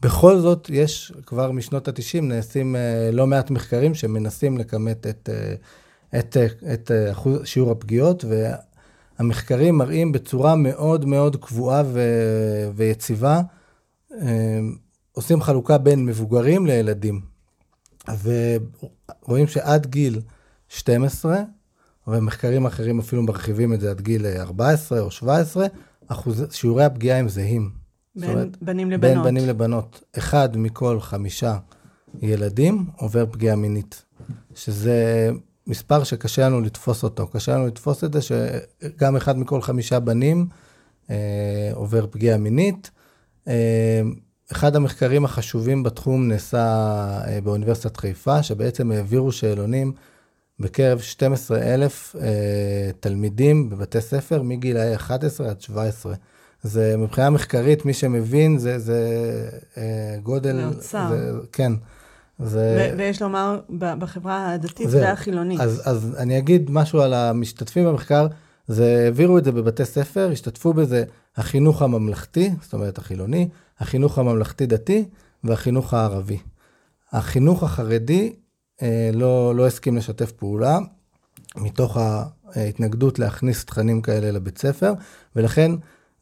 בכל 0.00 0.38
זאת, 0.38 0.70
יש 0.72 1.12
כבר 1.26 1.50
משנות 1.50 1.88
ה-90 1.88 2.20
נעשים 2.22 2.76
אה, 2.76 3.10
לא 3.12 3.26
מעט 3.26 3.50
מחקרים 3.50 3.94
שמנסים 3.94 4.58
לכמת 4.58 5.06
את, 5.06 5.28
את, 6.18 6.36
את 6.72 6.90
אחוז, 7.12 7.40
שיעור 7.44 7.70
הפגיעות, 7.70 8.24
והמחקרים 9.18 9.78
מראים 9.78 10.12
בצורה 10.12 10.56
מאוד 10.56 11.04
מאוד 11.04 11.36
קבועה 11.36 11.82
ו, 11.86 12.00
ויציבה, 12.74 13.40
עושים 15.12 15.40
חלוקה 15.40 15.78
בין 15.78 16.06
מבוגרים 16.06 16.66
לילדים. 16.66 17.20
ורואים 18.22 19.46
שעד 19.46 19.86
גיל 19.86 20.20
12, 20.68 21.42
ומחקרים 22.06 22.66
אחרים 22.66 22.98
אפילו 22.98 23.22
מרחיבים 23.22 23.72
את 23.72 23.80
זה 23.80 23.90
עד 23.90 24.00
גיל 24.00 24.26
14 24.26 25.00
או 25.00 25.10
17, 25.10 25.66
אחוז, 26.08 26.44
שיעורי 26.50 26.84
הפגיעה 26.84 27.18
הם 27.18 27.28
זהים. 27.28 27.70
בין 28.16 28.30
אומרת, 28.30 28.62
בנים 28.62 28.90
לבנות. 28.90 29.00
בין 29.00 29.22
בנים 29.22 29.48
לבנות. 29.48 30.02
אחד 30.18 30.56
מכל 30.56 31.00
חמישה 31.00 31.56
ילדים 32.22 32.86
עובר 32.96 33.26
פגיעה 33.26 33.56
מינית, 33.56 34.04
שזה 34.54 35.30
מספר 35.66 36.04
שקשה 36.04 36.46
לנו 36.46 36.60
לתפוס 36.60 37.02
אותו. 37.02 37.26
קשה 37.26 37.54
לנו 37.54 37.66
לתפוס 37.66 38.04
את 38.04 38.12
זה 38.12 38.20
שגם 38.22 39.16
אחד 39.16 39.38
מכל 39.38 39.62
חמישה 39.62 40.00
בנים 40.00 40.46
אה, 41.10 41.70
עובר 41.74 42.06
פגיעה 42.10 42.38
מינית. 42.38 42.90
אה, 43.48 44.02
אחד 44.52 44.76
המחקרים 44.76 45.24
החשובים 45.24 45.82
בתחום 45.82 46.28
נעשה 46.28 46.64
אה, 47.26 47.38
באוניברסיטת 47.44 47.96
חיפה, 47.96 48.42
שבעצם 48.42 48.90
העבירו 48.90 49.32
שאלונים 49.32 49.92
בקרב 50.60 51.00
12,000 51.00 52.16
אה, 52.20 52.90
תלמידים 53.00 53.70
בבתי 53.70 54.00
ספר 54.00 54.42
מגילאי 54.42 54.94
11 54.94 55.50
עד 55.50 55.60
17. 55.60 56.14
זה 56.62 56.96
מבחינה 56.96 57.30
מחקרית, 57.30 57.84
מי 57.84 57.94
שמבין, 57.94 58.58
זה, 58.58 58.78
זה 58.78 59.00
אה, 59.76 60.16
גודל... 60.22 60.56
זה 60.56 60.66
אוצר. 60.66 61.08
זה, 61.10 61.32
כן. 61.52 61.72
זה... 62.38 62.92
ו- 62.94 62.98
ויש 62.98 63.22
לומר, 63.22 63.60
בחברה 63.78 64.52
הדתית 64.52 64.90
זה, 64.90 65.00
והחילונית. 65.02 65.60
אז, 65.60 65.82
אז 65.84 66.16
אני 66.18 66.38
אגיד 66.38 66.70
משהו 66.70 67.00
על 67.00 67.14
המשתתפים 67.14 67.84
במחקר. 67.84 68.26
זה 68.68 69.02
העבירו 69.04 69.38
את 69.38 69.44
זה 69.44 69.52
בבתי 69.52 69.84
ספר, 69.84 70.30
השתתפו 70.32 70.72
בזה 70.72 71.04
החינוך 71.36 71.82
הממלכתי, 71.82 72.50
זאת 72.62 72.72
אומרת 72.72 72.98
החילוני, 72.98 73.48
החינוך 73.78 74.18
הממלכתי-דתי 74.18 75.04
והחינוך 75.44 75.94
הערבי. 75.94 76.38
החינוך 77.12 77.62
החרדי 77.62 78.32
אה, 78.82 79.10
לא, 79.12 79.54
לא 79.54 79.66
הסכים 79.66 79.96
לשתף 79.96 80.32
פעולה, 80.32 80.78
מתוך 81.56 81.96
ההתנגדות 82.54 83.18
להכניס 83.18 83.64
תכנים 83.64 84.02
כאלה 84.02 84.30
לבית 84.30 84.58
ספר, 84.58 84.92
ולכן 85.36 85.70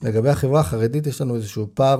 לגבי 0.02 0.28
החברה 0.28 0.61
החרדית 0.61 1.07
יש 1.07 1.21
לנו 1.21 1.37
איזשהו 1.37 1.66
פער 1.75 1.99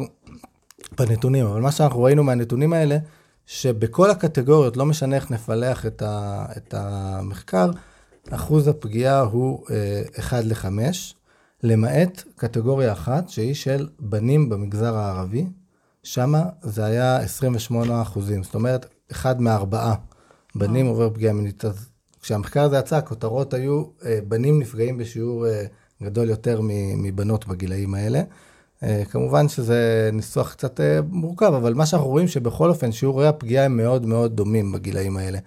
בנתונים, 0.99 1.47
אבל 1.47 1.61
מה 1.61 1.73
שאנחנו 1.73 2.03
ראינו 2.03 2.25
מהנתונים 2.25 2.73
האלה, 2.73 2.99
שבכל 3.47 4.11
הקטגוריות, 4.11 4.77
לא 4.77 4.87
משנה 4.87 5.17
איך 5.17 5.31
נפלח 5.31 5.87
את, 5.87 6.03
ה, 6.03 6.47
את 6.57 6.75
המחקר, 6.75 7.71
אחוז 8.31 8.69
הפגיעה 8.69 9.21
הוא 9.21 9.65
אה, 9.71 10.03
1 10.19 10.45
ל-5, 10.45 10.67
למעט 11.63 12.23
קטגוריה 12.37 12.93
אחת, 12.93 13.29
שהיא 13.29 13.55
של 13.55 13.89
בנים 13.99 14.49
במגזר 14.49 14.97
הערבי, 14.97 15.47
שמה 16.03 16.43
זה 16.63 16.85
היה 16.85 17.17
28 17.17 18.03
אחוזים. 18.03 18.43
זאת 18.43 18.55
אומרת, 18.55 18.87
אחד 19.11 19.41
מארבעה 19.41 19.95
בנים 20.55 20.87
עובר 20.87 21.11
פגיעה 21.11 21.33
מינית. 21.33 21.65
אז 21.65 21.89
כשהמחקר 22.23 22.63
הזה 22.63 22.77
יצא, 22.77 22.97
הכותרות 22.97 23.55
היו, 23.55 23.85
אה, 24.05 24.19
בנים 24.29 24.61
נפגעים 24.61 24.99
בשיעור 24.99 25.47
אה, 25.47 25.65
גדול 26.03 26.31
יותר 26.31 26.61
מבנות 26.97 27.47
בגילאים 27.47 27.95
האלה. 27.95 28.23
אה, 28.83 29.03
כמובן 29.11 29.49
שזה 29.49 30.11
ניסוח 30.13 30.53
קצת 30.53 30.81
מורכב, 31.09 31.55
אבל 31.55 31.75
מה 31.75 31.87
שאנחנו 31.87 32.09
רואים 32.09 32.29
שבכל 32.29 32.69
אופן 32.69 32.93
שיעורי 32.93 33.27
הפגיעה 33.27 33.65
הם 33.65 33.77
מאוד 33.77 34.07
מאוד 34.07 34.37
דומים 34.37 34.73
בגילאים 34.73 35.17
האלה. 35.17 35.39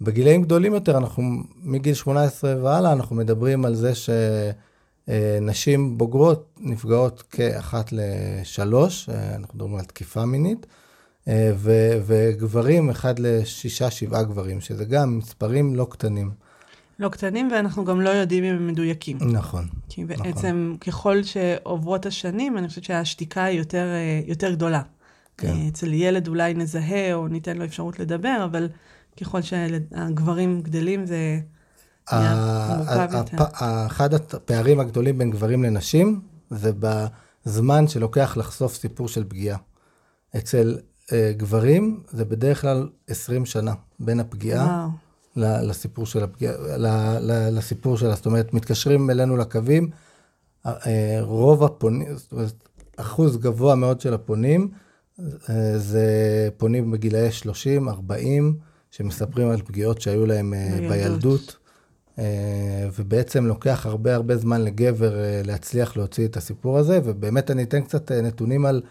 בגילאים 0.00 0.42
גדולים 0.42 0.74
יותר, 0.74 0.98
אנחנו 0.98 1.22
מגיל 1.62 1.94
18 1.94 2.54
והלאה, 2.62 2.92
אנחנו 2.92 3.16
מדברים 3.16 3.64
על 3.64 3.74
זה 3.74 3.92
שנשים 5.08 5.98
בוגרות 5.98 6.58
נפגעות 6.60 7.22
כאחת 7.30 7.92
לשלוש, 7.92 9.08
אנחנו 9.08 9.54
מדברים 9.54 9.76
על 9.76 9.84
תקיפה 9.84 10.24
מינית, 10.24 10.66
ו- 11.54 11.98
וגברים, 12.06 12.90
אחד 12.90 13.18
לשישה, 13.18 13.90
שבעה 13.90 14.22
גברים, 14.22 14.60
שזה 14.60 14.84
גם 14.84 15.18
מספרים 15.18 15.76
לא 15.76 15.86
קטנים. 15.90 16.30
לא 17.00 17.08
קטנים, 17.08 17.48
ואנחנו 17.52 17.84
גם 17.84 18.00
לא 18.00 18.10
יודעים 18.10 18.44
אם 18.44 18.54
הם 18.54 18.66
מדויקים. 18.66 19.18
נכון. 19.20 19.68
כי 19.88 20.04
נכון. 20.04 20.16
בעצם, 20.26 20.72
נכון. 20.74 20.76
ככל 20.78 21.22
שעוברות 21.22 22.06
השנים, 22.06 22.58
אני 22.58 22.68
חושבת 22.68 22.84
שהשתיקה 22.84 23.44
היא 23.44 23.58
יותר, 23.58 23.86
יותר 24.26 24.52
גדולה. 24.52 24.82
כן. 25.36 25.54
אצל 25.68 25.92
ילד 25.92 26.28
אולי 26.28 26.54
נזהה 26.54 27.14
או 27.14 27.28
ניתן 27.28 27.56
לו 27.56 27.64
אפשרות 27.64 27.98
לדבר, 27.98 28.44
אבל 28.44 28.68
ככל 29.20 29.42
שהגברים 29.42 30.60
גדלים 30.60 31.06
זה 31.06 31.40
נהיה 32.12 32.76
מורכב 32.76 33.08
יותר. 33.14 33.36
אחד 33.86 34.14
הפערים 34.14 34.80
הגדולים 34.80 35.18
בין 35.18 35.30
גברים 35.30 35.62
לנשים 35.62 36.20
זה 36.50 36.72
בזמן 36.78 37.88
שלוקח 37.88 38.36
לחשוף 38.36 38.74
סיפור 38.74 39.08
של 39.08 39.24
פגיעה. 39.24 39.58
אצל 40.36 40.78
uh, 40.78 41.12
גברים 41.36 42.02
זה 42.08 42.24
בדרך 42.24 42.60
כלל 42.60 42.88
20 43.08 43.46
שנה 43.46 43.74
בין 44.00 44.20
הפגיעה 44.20 44.88
לסיפור 45.36 46.06
של 46.06 46.24
הפגיעה, 46.24 46.54
לסיפור 47.50 47.96
שלה. 47.96 48.14
זאת 48.14 48.26
אומרת, 48.26 48.54
מתקשרים 48.54 49.10
אלינו 49.10 49.36
לקווים, 49.36 49.90
uh, 50.66 50.70
רוב 51.20 51.64
הפונים, 51.64 52.16
זאת 52.16 52.32
אומרת, 52.32 52.68
אחוז 52.96 53.36
גבוה 53.36 53.74
מאוד 53.74 54.00
של 54.00 54.14
הפונים, 54.14 54.68
uh, 55.18 55.22
זה 55.76 56.08
פונים 56.56 56.90
בגילאי 56.90 57.32
30, 57.32 57.88
40, 57.88 58.58
שמספרים 58.90 59.50
על 59.50 59.62
פגיעות 59.62 60.00
שהיו 60.00 60.26
להם 60.26 60.54
אה, 60.54 60.68
בילדות. 60.70 60.90
בילדות, 60.90 61.56
אה, 62.18 62.88
ובעצם 62.98 63.46
לוקח 63.46 63.86
הרבה 63.86 64.14
הרבה 64.14 64.36
זמן 64.36 64.60
לגבר 64.60 65.18
אה, 65.18 65.40
להצליח 65.44 65.96
להוציא 65.96 66.26
את 66.26 66.36
הסיפור 66.36 66.78
הזה, 66.78 67.00
ובאמת 67.04 67.50
אני 67.50 67.62
אתן 67.62 67.80
קצת 67.80 68.12
נתונים 68.12 68.66
על, 68.66 68.82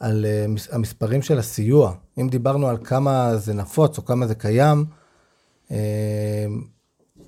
על 0.00 0.26
המספרים 0.72 1.22
של 1.22 1.38
הסיוע. 1.38 1.94
אם 2.20 2.28
דיברנו 2.28 2.68
על 2.68 2.76
כמה 2.84 3.36
זה 3.36 3.54
נפוץ 3.54 3.98
או 3.98 4.04
כמה 4.04 4.26
זה 4.26 4.34
קיים, 4.34 4.84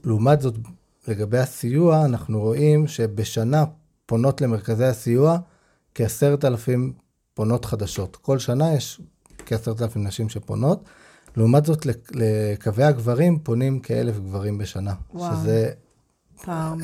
לעומת 0.05 0.41
זאת, 0.41 0.55
לגבי 1.09 1.39
הסיוע, 1.39 2.05
אנחנו 2.05 2.41
רואים 2.41 2.87
שבשנה 2.87 3.65
פונות 4.07 4.41
למרכזי 4.41 4.85
הסיוע 4.85 5.39
כעשרת 5.95 6.45
אלפים 6.45 6.93
פונות 7.35 7.65
חדשות. 7.65 8.17
כל 8.17 8.39
שנה 8.39 8.75
יש 8.75 9.01
כעשרת 9.47 9.83
אלפים 9.83 10.07
נשים 10.07 10.29
שפונות. 10.29 10.85
לעומת 11.37 11.67
זאת, 11.67 11.87
לקווי 12.13 12.85
הגברים 12.85 13.39
פונים 13.39 13.81
כאלף 13.81 14.19
גברים 14.19 14.59
בשנה. 14.59 14.95
וואו. 15.15 15.37
שזה 15.37 15.71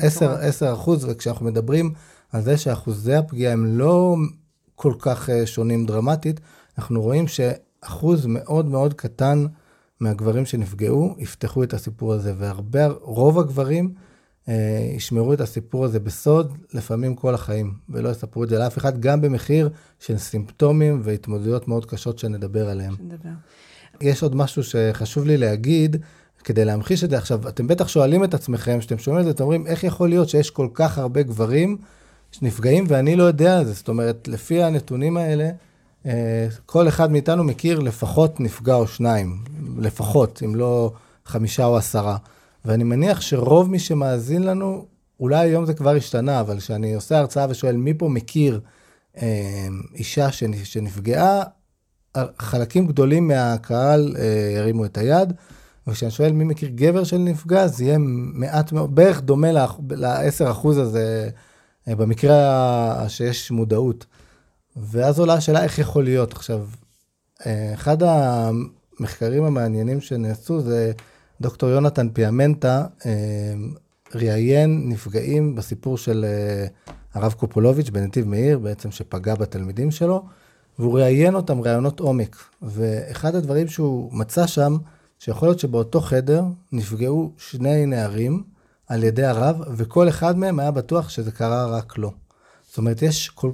10, 0.01 0.31
10 0.31 0.73
אחוז, 0.73 1.05
וכשאנחנו 1.05 1.45
מדברים 1.45 1.93
על 2.31 2.41
זה 2.41 2.57
שאחוזי 2.57 3.13
הפגיעה 3.13 3.53
הם 3.53 3.65
לא 3.65 4.15
כל 4.75 4.93
כך 4.99 5.29
אה, 5.29 5.45
שונים 5.45 5.85
דרמטית, 5.85 6.39
אנחנו 6.77 7.01
רואים 7.01 7.25
שאחוז 7.27 8.25
מאוד 8.25 8.65
מאוד 8.65 8.93
קטן 8.93 9.45
מהגברים 9.99 10.45
שנפגעו 10.45 11.15
יפתחו 11.17 11.63
את 11.63 11.73
הסיפור 11.73 12.13
הזה, 12.13 12.33
והרבה, 12.37 12.87
רוב 13.01 13.39
הגברים 13.39 13.93
אה, 14.49 14.91
ישמרו 14.95 15.33
את 15.33 15.41
הסיפור 15.41 15.85
הזה 15.85 15.99
בסוד, 15.99 16.57
לפעמים 16.73 17.15
כל 17.15 17.33
החיים, 17.33 17.73
ולא 17.89 18.09
יספרו 18.09 18.43
את 18.43 18.49
זה 18.49 18.59
לאף 18.59 18.77
אחד, 18.77 18.99
גם 19.01 19.21
במחיר 19.21 19.69
של 19.99 20.17
סימפטומים 20.17 21.01
והתמודדויות 21.03 21.67
מאוד 21.67 21.85
קשות 21.85 22.19
שנדבר 22.19 22.69
עליהם. 22.69 22.95
שנדבר. 22.97 23.29
יש 24.01 24.23
עוד 24.23 24.35
משהו 24.35 24.63
שחשוב 24.63 25.25
לי 25.25 25.37
להגיד, 25.37 25.95
כדי 26.43 26.65
להמחיש 26.65 27.03
את 27.03 27.09
זה. 27.09 27.17
עכשיו, 27.17 27.47
אתם 27.47 27.67
בטח 27.67 27.87
שואלים 27.87 28.23
את 28.23 28.33
עצמכם, 28.33 28.79
כשאתם 28.79 28.97
שומעים 28.97 29.19
את 29.19 29.25
זה, 29.25 29.31
אתם 29.31 29.43
אומרים, 29.43 29.67
איך 29.67 29.83
יכול 29.83 30.09
להיות 30.09 30.29
שיש 30.29 30.51
כל 30.51 30.67
כך 30.73 30.97
הרבה 30.97 31.23
גברים 31.23 31.77
שנפגעים 32.31 32.85
ואני 32.87 33.15
לא 33.15 33.23
יודע 33.23 33.59
על 33.59 33.65
זה? 33.65 33.73
זאת 33.73 33.87
אומרת, 33.87 34.27
לפי 34.27 34.63
הנתונים 34.63 35.17
האלה, 35.17 35.49
כל 36.65 36.87
אחד 36.87 37.11
מאיתנו 37.11 37.43
מכיר 37.43 37.79
לפחות 37.79 38.39
נפגע 38.39 38.75
או 38.75 38.87
שניים, 38.87 39.43
לפחות, 39.77 40.41
אם 40.45 40.55
לא 40.55 40.91
חמישה 41.25 41.65
או 41.65 41.77
עשרה. 41.77 42.17
ואני 42.65 42.83
מניח 42.83 43.21
שרוב 43.21 43.69
מי 43.69 43.79
שמאזין 43.79 44.43
לנו, 44.43 44.85
אולי 45.19 45.49
היום 45.49 45.65
זה 45.65 45.73
כבר 45.73 45.95
השתנה, 45.95 46.39
אבל 46.39 46.57
כשאני 46.57 46.95
עושה 46.95 47.17
הרצאה 47.17 47.45
ושואל 47.49 47.77
מי 47.77 47.93
פה 47.93 48.09
מכיר 48.09 48.59
אה, 49.21 49.67
אישה 49.95 50.31
שנפגעה, 50.63 51.43
חלקים 52.39 52.87
גדולים 52.87 53.27
מהקהל 53.27 54.15
אה, 54.19 54.59
הרימו 54.59 54.85
את 54.85 54.97
היד. 54.97 55.33
וכשאני 55.87 56.11
שואל 56.11 56.31
מי 56.31 56.43
מכיר 56.43 56.69
גבר 56.75 57.03
של 57.03 57.17
נפגע, 57.17 57.67
זה 57.67 57.83
יהיה 57.83 57.97
מעט 57.99 58.71
מאוד, 58.71 58.95
בערך 58.95 59.21
דומה 59.21 59.51
ל-10% 59.51 60.67
הזה, 60.67 61.29
אה, 61.87 61.95
במקרה 61.95 63.05
שיש 63.07 63.51
מודעות. 63.51 64.05
ואז 64.77 65.19
עולה 65.19 65.33
השאלה 65.33 65.63
איך 65.63 65.79
יכול 65.79 66.03
להיות. 66.03 66.33
עכשיו, 66.33 66.67
אה, 67.45 67.73
אחד 67.73 67.97
המחקרים 68.03 69.43
המעניינים 69.43 70.01
שנעשו 70.01 70.61
זה 70.61 70.91
דוקטור 71.41 71.69
יונתן 71.69 72.09
פיאמנטה, 72.09 72.85
אה, 73.05 73.11
ראיין 74.15 74.89
נפגעים 74.89 75.55
בסיפור 75.55 75.97
של 75.97 76.25
הרב 77.13 77.33
קופולוביץ' 77.33 77.89
בנתיב 77.89 78.27
מאיר, 78.27 78.59
בעצם 78.59 78.91
שפגע 78.91 79.35
בתלמידים 79.35 79.91
שלו, 79.91 80.25
והוא 80.79 80.99
ראיין 80.99 81.35
אותם 81.35 81.61
ראיונות 81.61 81.99
עומק. 81.99 82.35
ואחד 82.61 83.35
הדברים 83.35 83.67
שהוא 83.67 84.13
מצא 84.13 84.47
שם, 84.47 84.77
שיכול 85.19 85.47
להיות 85.47 85.59
שבאותו 85.59 86.01
חדר 86.01 86.43
נפגעו 86.71 87.31
שני 87.37 87.85
נערים 87.85 88.43
על 88.87 89.03
ידי 89.03 89.25
הרב, 89.25 89.61
וכל 89.75 90.09
אחד 90.09 90.37
מהם 90.37 90.59
היה 90.59 90.71
בטוח 90.71 91.09
שזה 91.09 91.31
קרה 91.31 91.65
רק 91.65 91.97
לו. 91.97 92.11
זאת 92.77 92.79
אומרת, 92.79 93.01
יש 93.01 93.29
כל, 93.29 93.51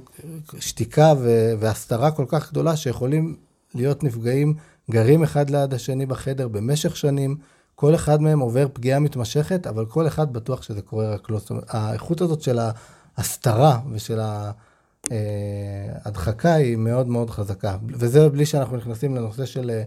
שתיקה 0.58 1.12
והסתרה 1.58 2.10
כל 2.10 2.24
כך 2.28 2.50
גדולה 2.50 2.76
שיכולים 2.76 3.36
להיות 3.74 4.04
נפגעים 4.04 4.54
גרים 4.90 5.22
אחד 5.22 5.50
ליד 5.50 5.74
השני 5.74 6.06
בחדר 6.06 6.48
במשך 6.48 6.96
שנים, 6.96 7.36
כל 7.74 7.94
אחד 7.94 8.22
מהם 8.22 8.40
עובר 8.40 8.66
פגיעה 8.72 9.00
מתמשכת, 9.00 9.66
אבל 9.66 9.86
כל 9.86 10.06
אחד 10.06 10.32
בטוח 10.32 10.62
שזה 10.62 10.82
קורה 10.82 11.14
רק 11.14 11.30
לו. 11.30 11.38
זאת 11.38 11.50
אומרת, 11.50 11.64
האיכות 11.68 12.20
הזאת 12.20 12.42
של 12.42 12.58
ההסתרה 13.16 13.80
ושל 13.90 14.20
ההדחקה 15.10 16.48
אה, 16.48 16.54
היא 16.54 16.76
מאוד 16.76 17.08
מאוד 17.08 17.30
חזקה. 17.30 17.76
וזה 17.88 18.28
בלי 18.28 18.46
שאנחנו 18.46 18.76
נכנסים 18.76 19.14
לנושא 19.14 19.46
של 19.46 19.80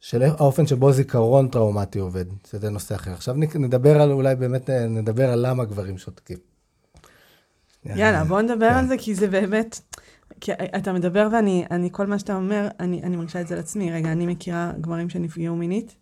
של 0.00 0.22
האופן 0.22 0.66
שבו 0.66 0.92
זיכרון 0.92 1.48
טראומטי 1.48 1.98
עובד, 1.98 2.24
שזה 2.50 2.70
נושא 2.70 2.94
אחר. 2.94 3.12
עכשיו 3.12 3.34
נדבר 3.54 4.00
על, 4.00 4.12
אולי 4.12 4.34
באמת 4.34 4.70
אה, 4.70 4.86
נדבר 4.86 5.30
על 5.30 5.46
למה 5.46 5.64
גברים 5.64 5.98
שותקים. 5.98 6.49
יאללה, 7.86 8.24
בוא 8.24 8.40
נדבר 8.40 8.68
כן. 8.68 8.74
על 8.74 8.86
זה, 8.86 8.94
כי 8.98 9.14
זה 9.14 9.28
באמת, 9.28 9.80
כי 10.40 10.52
אתה 10.52 10.92
מדבר 10.92 11.28
ואני, 11.32 11.64
אני, 11.70 11.88
כל 11.92 12.06
מה 12.06 12.18
שאתה 12.18 12.36
אומר, 12.36 12.68
אני, 12.80 13.02
אני 13.02 13.16
מרגישה 13.16 13.40
את 13.40 13.48
זה 13.48 13.56
לעצמי. 13.56 13.92
רגע, 13.92 14.12
אני 14.12 14.26
מכירה 14.26 14.72
גברים 14.80 15.08
שנפגעו 15.10 15.56
מינית. 15.56 15.94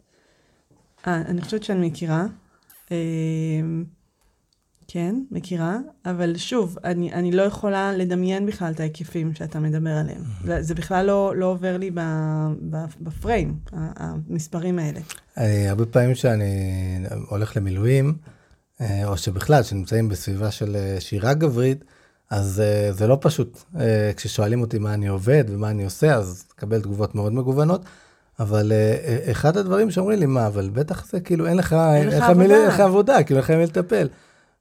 אה, 1.07 1.17
אני 1.17 1.41
חושבת 1.41 1.63
שאני 1.63 1.89
מכירה. 1.89 2.27
אה, 2.93 2.97
כן, 4.91 5.15
מכירה, 5.31 5.77
אבל 6.05 6.37
שוב, 6.37 6.79
אני, 6.85 7.13
אני 7.13 7.33
לא 7.33 7.43
יכולה 7.43 7.93
לדמיין 7.93 8.47
בכלל 8.47 8.73
את 8.73 8.81
ההיקפים 8.81 9.35
שאתה 9.35 9.61
מדבר 9.61 9.91
עליהם. 9.91 10.23
זה 10.61 10.75
בכלל 10.75 11.07
לא, 11.07 11.33
לא 11.37 11.47
עובר 11.47 11.77
לי 11.77 11.91
ב, 11.91 12.01
ב, 12.71 12.77
בפריים, 13.01 13.59
המספרים 13.73 14.79
האלה. 14.79 15.01
אני, 15.37 15.69
הרבה 15.69 15.87
פעמים 15.87 16.15
שאני 16.15 16.45
הולך 17.29 17.57
למילואים, 17.57 18.07
אה, 18.07 18.38
או 19.05 19.17
שבכלל, 19.17 19.63
שנמצאים 19.63 20.09
בסביבה 20.09 20.51
של 20.51 20.77
אה, 20.77 20.97
שירה 21.01 21.35
גברית, 21.35 21.85
אז 22.31 22.61
אה, 22.61 22.93
זה 22.93 23.07
לא 23.07 23.19
פשוט. 23.21 23.63
כששואלים 24.17 24.61
אותי 24.61 24.79
מה 24.79 24.95
אני 24.95 25.09
עובד 25.09 25.45
ומה 25.49 25.71
אני 25.71 25.85
עושה, 25.85 26.15
אז 26.15 26.45
תקבל 26.49 26.81
תגובות 26.81 27.15
מאוד 27.15 27.33
מגוונות. 27.33 27.85
אבל 28.41 28.73
אחד 29.31 29.57
הדברים 29.57 29.91
שאומרים 29.91 30.19
לי, 30.19 30.27
מה, 30.27 30.47
אבל 30.47 30.71
בטח 30.73 31.11
זה 31.11 31.21
כאילו, 31.21 31.47
אין 31.47 31.57
לך, 31.57 31.73
אין 31.73 32.09
לך 32.09 32.23
עבודה, 32.23 32.55
אין 32.55 32.67
לך 32.67 32.81
עבודה, 32.81 33.23
כאילו, 33.23 33.41
אין 33.41 33.45
לך 33.45 33.51
מי 33.51 33.65
לטפל. 33.65 34.09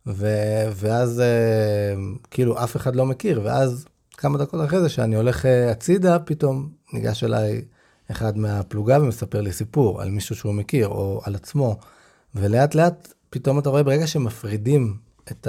ו- 0.08 0.68
ואז 0.76 1.20
אה, 1.20 1.96
כאילו 2.32 2.64
אף 2.64 2.76
אחד 2.76 2.96
לא 2.96 3.06
מכיר, 3.06 3.42
ואז 3.44 3.86
כמה 4.18 4.38
דקות 4.38 4.66
אחרי 4.66 4.82
זה, 4.82 4.90
שאני 4.90 5.16
הולך 5.16 5.46
אה, 5.46 5.72
הצידה, 5.72 6.20
פתאום 6.20 6.70
ניגש 6.94 7.24
אליי 7.24 7.62
אחד 8.12 8.38
מהפלוגה 8.38 9.02
ומספר 9.02 9.42
לי 9.42 9.52
סיפור 9.52 10.02
על 10.02 10.10
מישהו 10.10 10.36
שהוא 10.36 10.54
מכיר, 10.54 10.88
או 10.88 11.22
על 11.24 11.36
עצמו. 11.36 11.78
ולאט 12.36 12.76
לאט, 12.76 13.14
פתאום 13.30 13.60
אתה 13.60 13.70
רואה, 13.70 13.84
ברגע 13.84 14.08
שמפרידים 14.08 14.98
את 15.32 15.48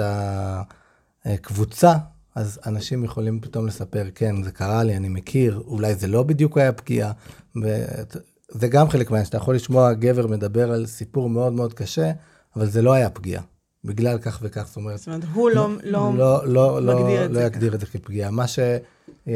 הקבוצה, 1.25 1.93
אז 2.35 2.59
אנשים 2.65 3.03
יכולים 3.03 3.39
פתאום 3.39 3.67
לספר, 3.67 4.05
כן, 4.15 4.43
זה 4.43 4.51
קרה 4.51 4.83
לי, 4.83 4.97
אני 4.97 5.09
מכיר, 5.09 5.63
אולי 5.67 5.95
זה 5.95 6.07
לא 6.07 6.23
בדיוק 6.23 6.57
היה 6.57 6.71
פגיעה. 6.71 7.11
וזה 7.55 8.67
גם 8.67 8.89
חלק 8.89 9.11
מהעניין, 9.11 9.25
שאתה 9.25 9.37
יכול 9.37 9.55
לשמוע 9.55 9.93
גבר 9.93 10.27
מדבר 10.27 10.71
על 10.71 10.85
סיפור 10.85 11.29
מאוד 11.29 11.53
מאוד 11.53 11.73
קשה, 11.73 12.11
אבל 12.55 12.65
זה 12.65 12.81
לא 12.81 12.93
היה 12.93 13.09
פגיעה. 13.09 13.43
בגלל 13.83 14.17
כך 14.17 14.39
וכך, 14.41 14.67
זאת 14.67 14.77
אומרת... 14.77 14.97
זאת 14.97 15.07
אומרת, 15.07 15.23
הוא 15.33 15.49
לא, 15.49 15.69
לא, 15.83 16.13
לא, 16.17 16.47
לא, 16.47 16.81
לא 16.81 16.99
מגדיר 16.99 17.19
לא, 17.19 17.25
את 17.25 17.29
לא 17.29 17.35
זה. 17.35 17.41
לא 17.41 17.45
יגדיר 17.45 17.75
את 17.75 17.79
זה 17.79 17.85
כפגיעה. 17.85 18.31
מה 18.31 18.45
שיכול 18.47 19.33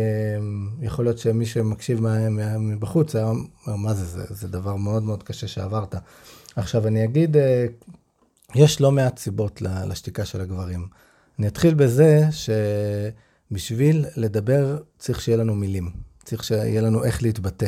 אמ, 1.00 1.04
להיות 1.04 1.18
שמי 1.18 1.46
שמקשיב 1.46 2.00
מבחוץ, 2.60 3.16
היה 3.16 3.26
אומר, 3.26 3.76
מה 3.78 3.94
זה, 3.94 4.06
זה, 4.06 4.24
זה 4.30 4.48
דבר 4.48 4.76
מאוד 4.76 5.04
מאוד 5.04 5.24
קשה 5.24 5.48
שעברת. 5.48 5.96
עכשיו, 6.56 6.88
אני 6.88 7.04
אגיד, 7.04 7.38
אה, 7.38 7.66
יש 8.56 8.82
לא 8.82 8.92
מעט 8.92 9.18
סיבות 9.18 9.62
לשתיקה 9.62 10.26
של 10.26 10.42
הגברים. 10.42 10.88
אני 11.40 11.48
אתחיל 11.48 11.74
בזה 11.74 12.22
שבשביל 12.32 14.06
לדבר 14.16 14.78
צריך 15.00 15.22
שיהיה 15.22 15.38
לנו 15.38 15.56
מילים. 15.56 15.92
צריך 16.24 16.44
שיהיה 16.44 16.82
לנו 16.82 17.04
איך 17.04 17.24
להתבטא. 17.24 17.68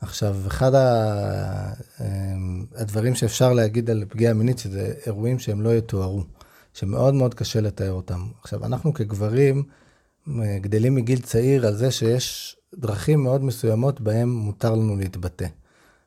עכשיו, 0.00 0.36
אחד 0.46 0.72
אמ, 0.74 2.64
הדברים 2.76 3.14
שאפשר 3.14 3.52
להגיד 3.52 3.90
על 3.90 4.04
פגיעה 4.08 4.34
מינית, 4.34 4.58
שזה 4.58 4.94
אירועים 5.06 5.38
שהם 5.38 5.60
לא 5.60 5.76
יתוארו, 5.76 6.24
שמאוד 6.74 7.14
מאוד 7.14 7.34
קשה 7.34 7.60
לתאר 7.60 7.92
אותם. 7.92 8.26
עכשיו, 8.42 8.64
אנחנו 8.64 8.94
כגברים 8.94 9.62
גדלים 10.60 10.94
מגיל 10.94 11.20
צעיר 11.20 11.66
על 11.66 11.74
זה 11.74 11.90
שיש 11.90 12.56
דרכים 12.74 13.22
מאוד 13.22 13.44
מסוימות 13.44 14.00
בהם 14.00 14.28
מותר 14.30 14.74
לנו 14.74 14.96
להתבטא. 14.96 15.46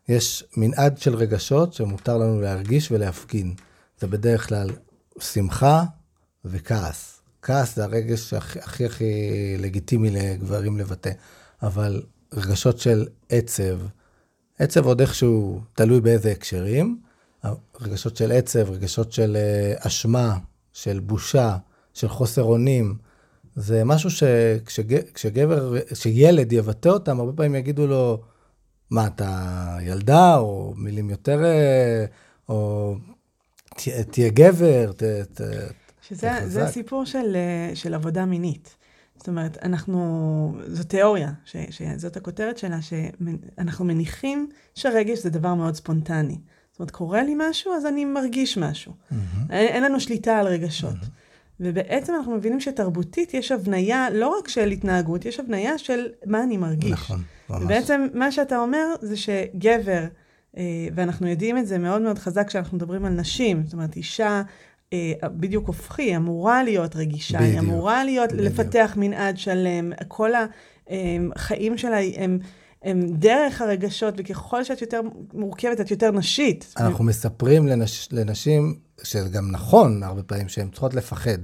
יש 0.10 0.44
מנעד 0.58 0.98
של 0.98 1.16
רגשות 1.16 1.74
שמותר 1.74 2.18
לנו 2.18 2.42
להרגיש 2.42 2.92
ולהפגין. 2.92 3.54
זה 4.00 4.08
בדרך 4.08 4.48
כלל 4.48 4.70
שמחה 5.20 5.84
וכעס. 6.46 7.22
כעס 7.42 7.76
זה 7.76 7.84
הרגש 7.84 8.34
הכי 8.34 8.60
הכי, 8.60 8.86
הכי 8.86 9.14
לגיטימי 9.60 10.10
לגברים 10.10 10.78
לבטא, 10.78 11.12
אבל 11.64 12.02
רגשות 12.34 12.80
של 12.80 13.08
עצב, 13.30 13.80
עצב 14.60 14.86
עוד 14.86 15.02
איכשהו 15.02 15.62
תלוי 15.74 16.02
באיזה 16.02 16.32
הקשרים, 16.32 17.02
רגשות 17.82 18.18
של 18.18 18.32
עצב, 18.32 18.70
רגשות 18.70 19.12
של 19.12 19.38
אה, 19.40 19.74
אשמה, 19.80 20.38
של 20.74 21.00
בושה, 21.00 21.58
של 21.94 22.08
חוסר 22.08 22.44
אונים, 22.44 22.98
זה 23.56 23.84
משהו 23.84 24.10
שכשגבר, 24.10 25.74
כשילד 25.94 26.54
יבטא 26.54 26.90
אותם, 26.90 27.20
הרבה 27.20 27.34
פעמים 27.34 27.56
יגידו 27.56 27.88
לו, 27.88 28.22
מה, 28.92 29.08
אתה 29.08 29.78
ילדה, 29.82 30.38
או 30.38 30.74
מילים 30.78 31.10
יותר, 31.10 31.44
אה, 31.44 32.06
או 32.50 32.96
תהיה 34.12 34.30
גבר, 34.30 34.92
ת, 34.92 35.04
ת, 35.04 35.42
שזה 36.02 36.68
סיפור 36.68 37.06
של, 37.06 37.36
אה, 37.36 37.76
של 37.76 37.94
עבודה 37.94 38.26
מינית. 38.26 38.76
זאת 39.18 39.28
אומרת, 39.28 39.58
אנחנו, 39.64 40.58
זו 40.68 40.84
תיאוריה, 40.84 41.32
ש, 41.46 41.56
שזאת 41.70 42.18
הכותרת 42.18 42.58
שלה, 42.58 42.80
שאנחנו 42.82 43.86
מניחים 43.86 44.50
שרגש 44.76 45.20
זה 45.20 45.30
דבר 45.30 45.54
מאוד 45.54 45.76
ספונטני. 45.76 46.38
זאת 46.72 46.80
אומרת, 46.80 46.92
קורה 46.92 47.24
לי 47.24 47.34
משהו, 47.38 47.74
אז 47.74 47.86
אני 47.86 48.06
מרגיש 48.06 48.58
משהו. 48.58 48.92
Mm-hmm. 48.92 49.16
אין, 49.50 49.68
אין 49.68 49.84
לנו 49.84 50.00
שליטה 50.00 50.38
על 50.40 50.48
רגשות. 50.48 50.94
Mm-hmm. 50.94 51.60
ובעצם 51.60 52.14
אנחנו 52.16 52.36
מבינים 52.36 52.60
שתרבותית 52.60 53.34
יש 53.34 53.52
הבניה 53.52 54.10
לא 54.10 54.38
רק 54.40 54.48
של 54.48 54.70
התנהגות, 54.70 55.26
יש 55.26 55.40
הבניה 55.40 55.78
של 55.78 56.08
מה 56.26 56.44
אני 56.44 56.58
מרגיש. 56.58 56.92
נכון, 56.92 57.22
ממש. 57.50 57.64
ובעצם 57.64 58.08
מה 58.14 58.32
שאתה 58.32 58.58
אומר 58.60 58.86
זה 59.02 59.18
שגבר, 59.18 60.04
ואנחנו 60.96 61.28
יודעים 61.28 61.58
את 61.58 61.68
זה 61.68 61.78
מאוד 61.78 62.02
מאוד 62.02 62.20
חזק 62.20 62.48
כשאנחנו 62.48 62.78
מדברים 62.78 63.06
על 63.06 63.14
נשים, 63.14 63.64
זאת 63.66 63.74
אומרת, 63.74 63.96
אישה 63.96 64.42
אה, 64.94 65.14
בדיוק 65.24 65.68
הופכי, 65.68 66.02
היא 66.02 66.18
אמורה 66.18 66.64
להיות 66.64 66.96
רגישה, 66.96 67.38
בדיוק, 67.38 67.52
היא 67.52 67.60
אמורה 67.60 68.04
להיות, 68.04 68.32
בדיוק. 68.32 68.46
לפתח 68.46 68.94
מנעד 68.98 69.38
שלם, 69.38 69.92
כל 70.08 70.32
החיים 71.36 71.78
שלה 71.78 71.98
הם... 72.18 72.40
הם 72.84 73.02
דרך 73.08 73.62
הרגשות, 73.62 74.14
וככל 74.18 74.64
שאת 74.64 74.82
יותר 74.82 75.02
מורכבת, 75.34 75.82
את 75.82 75.92
יותר 75.92 76.12
נשית. 76.12 76.74
אנחנו 76.78 77.04
מספרים 77.04 77.68
לנש, 77.68 78.10
לנשים, 78.12 78.80
שזה 79.04 79.30
גם 79.30 79.52
נכון 79.52 80.04
הרבה 80.04 80.24
פעמים, 80.24 80.50
שהן 80.50 80.70
צריכות 80.70 80.94
לפחד, 80.94 81.38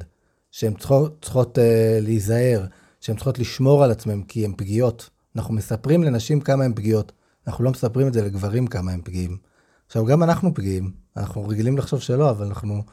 שהן 0.52 0.74
צריכות, 0.74 1.22
צריכות 1.22 1.58
uh, 1.58 1.62
להיזהר, 2.02 2.66
שהן 3.02 3.16
צריכות 3.16 3.40
לשמור 3.40 3.84
על 3.84 3.92
עצמן 3.92 4.22
כי 4.22 4.46
הן 4.46 4.54
פגיעות. 4.58 5.10
אנחנו 5.36 5.54
מספרים 5.54 6.04
לנשים 6.04 6.42
כמה 6.42 6.64
הן 6.64 6.74
פגיעות, 6.76 7.12
אנחנו 7.48 7.64
לא 7.64 7.72
מספרים 7.72 8.08
את 8.08 8.14
זה 8.14 8.22
לגברים 8.22 8.68
כמה 8.68 8.92
הם 8.92 9.02
פגיעים. 9.04 9.38
עכשיו, 9.88 10.06
גם 10.06 10.24
אנחנו 10.24 10.54
פגיעים, 10.54 10.92
אנחנו 11.18 11.48
רגילים 11.48 11.78
לחשוב 11.78 12.00
שלא, 12.00 12.30
אבל 12.30 12.46
אנחנו 12.46 12.84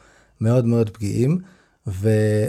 מאוד 0.41 0.65
מאוד 0.65 0.89
פגיעים, 0.89 1.37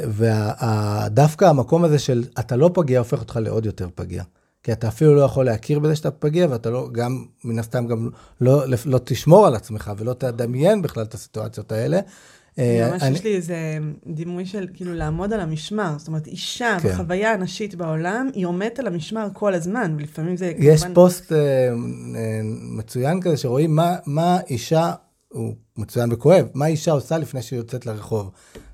ודווקא 0.08 1.44
המקום 1.44 1.84
הזה 1.84 1.98
של 1.98 2.24
אתה 2.38 2.56
לא 2.56 2.70
פגיע, 2.74 2.98
הופך 2.98 3.20
אותך 3.20 3.38
לעוד 3.42 3.66
יותר 3.66 3.88
פגיע. 3.94 4.22
כי 4.62 4.72
אתה 4.72 4.88
אפילו 4.88 5.14
לא 5.14 5.20
יכול 5.20 5.44
להכיר 5.44 5.78
בזה 5.78 5.96
שאתה 5.96 6.10
פגיע, 6.10 6.46
ואתה 6.50 6.70
לא, 6.70 6.88
גם, 6.92 7.24
מן 7.44 7.58
הסתם, 7.58 7.86
גם 7.86 8.08
לא, 8.40 8.68
לא, 8.68 8.76
לא 8.84 9.00
תשמור 9.04 9.46
על 9.46 9.54
עצמך 9.54 9.92
ולא 9.98 10.12
תדמיין 10.14 10.82
בכלל 10.82 11.02
את 11.02 11.14
הסיטואציות 11.14 11.72
האלה. 11.72 12.00
אה, 12.58 12.90
ממש 12.90 13.02
אני... 13.02 13.14
יש 13.14 13.24
לי 13.24 13.36
איזה 13.36 13.78
דימוי 14.06 14.46
של 14.46 14.66
כאילו 14.74 14.94
לעמוד 14.94 15.32
על 15.32 15.40
המשמר. 15.40 15.94
זאת 15.98 16.08
אומרת, 16.08 16.26
אישה 16.26 16.76
כן. 16.82 16.88
בחוויה 16.88 17.32
הנשית 17.32 17.74
בעולם, 17.74 18.28
היא 18.34 18.46
עומדת 18.46 18.78
על 18.78 18.86
המשמר 18.86 19.28
כל 19.32 19.54
הזמן, 19.54 19.94
ולפעמים 19.98 20.36
זה 20.36 20.52
יש 20.58 20.80
כמובן... 20.80 20.94
פוסט 20.94 21.32
uh, 21.32 21.34
uh, 21.34 21.36
מצוין 22.78 23.20
כזה, 23.20 23.36
שרואים 23.36 23.76
מה, 23.76 23.96
מה 24.06 24.38
אישה, 24.50 24.92
הוא 25.28 25.54
מצוין 25.76 26.12
וכואב, 26.12 26.46
מה 26.54 26.66
אישה 26.66 26.92
עושה 26.92 27.18
לפני 27.18 27.42
שהיא 27.42 27.56
יוצאת 27.56 27.86
לרחוב. 27.86 28.30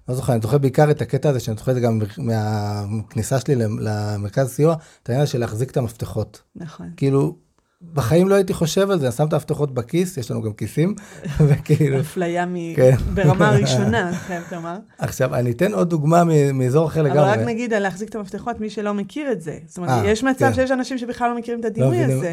לא 0.09 0.15
זוכר, 0.15 0.33
אני 0.33 0.41
זוכר 0.43 0.59
בעיקר 0.59 0.91
את 0.91 1.03
הקטע 1.03 1.29
הזה, 1.29 1.41
שאני 1.41 1.57
זוכר 1.57 1.71
את 1.71 1.77
זה 1.77 1.83
גם 1.83 2.01
מהכניסה 2.19 3.41
שלי 3.41 3.55
למרכז 3.57 4.49
סיוע, 4.49 4.77
את 5.03 5.09
העניין 5.09 5.27
של 5.27 5.39
להחזיק 5.39 5.71
את 5.71 5.77
המפתחות. 5.77 6.43
נכון. 6.57 6.91
כאילו, 6.97 7.37
בחיים 7.83 8.29
לא 8.29 8.35
הייתי 8.35 8.55
חושב 8.55 8.91
על 8.91 8.99
זה, 8.99 9.13
שם 9.13 9.27
את 9.27 9.33
המפתחות 9.33 9.75
בכיס, 9.75 10.17
יש 10.17 10.31
לנו 10.31 10.43
גם 10.43 10.53
כיסים, 10.53 10.95
וכאילו... 11.49 12.01
אפליה 12.01 12.47
מ... 12.47 12.75
כן. 12.77 12.97
ברמה 13.15 13.51
ראשונה, 13.61 14.13
חייב 14.15 14.43
לומר. 14.53 14.77
עכשיו, 14.99 15.35
אני 15.35 15.51
אתן 15.51 15.75
עוד 15.75 15.91
דוגמה 15.91 16.23
מאזור 16.55 16.87
אחר 16.87 17.03
לגמרי. 17.03 17.21
אבל 17.21 17.41
רק 17.41 17.47
נגיד 17.47 17.73
על 17.73 17.83
להחזיק 17.83 18.09
את 18.09 18.15
המפתחות, 18.15 18.61
מי 18.61 18.71
שלא 18.71 18.95
מכיר 18.95 19.33
את 19.33 19.41
זה. 19.41 19.59
זאת 19.67 19.77
אומרת, 19.79 19.91
아, 19.91 19.93
אה, 19.93 20.11
יש 20.11 20.25
מצב 20.25 20.47
כן. 20.47 20.55
שיש 20.55 20.71
אנשים 20.71 20.99
שבכלל 20.99 21.31
לא 21.31 21.39
מכירים 21.39 21.61
את 21.61 21.65
לא 21.65 21.71
הדימוי 21.71 22.05
הזה, 22.05 22.33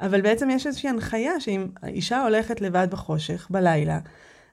אבל 0.00 0.20
בעצם 0.20 0.50
יש 0.50 0.66
איזושהי 0.66 0.88
הנחיה 0.88 1.40
שאם 1.40 1.66
אישה 1.86 2.22
הולכת 2.22 2.60
לבד 2.60 2.88
בחושך, 2.90 3.46
בלילה, 3.50 3.98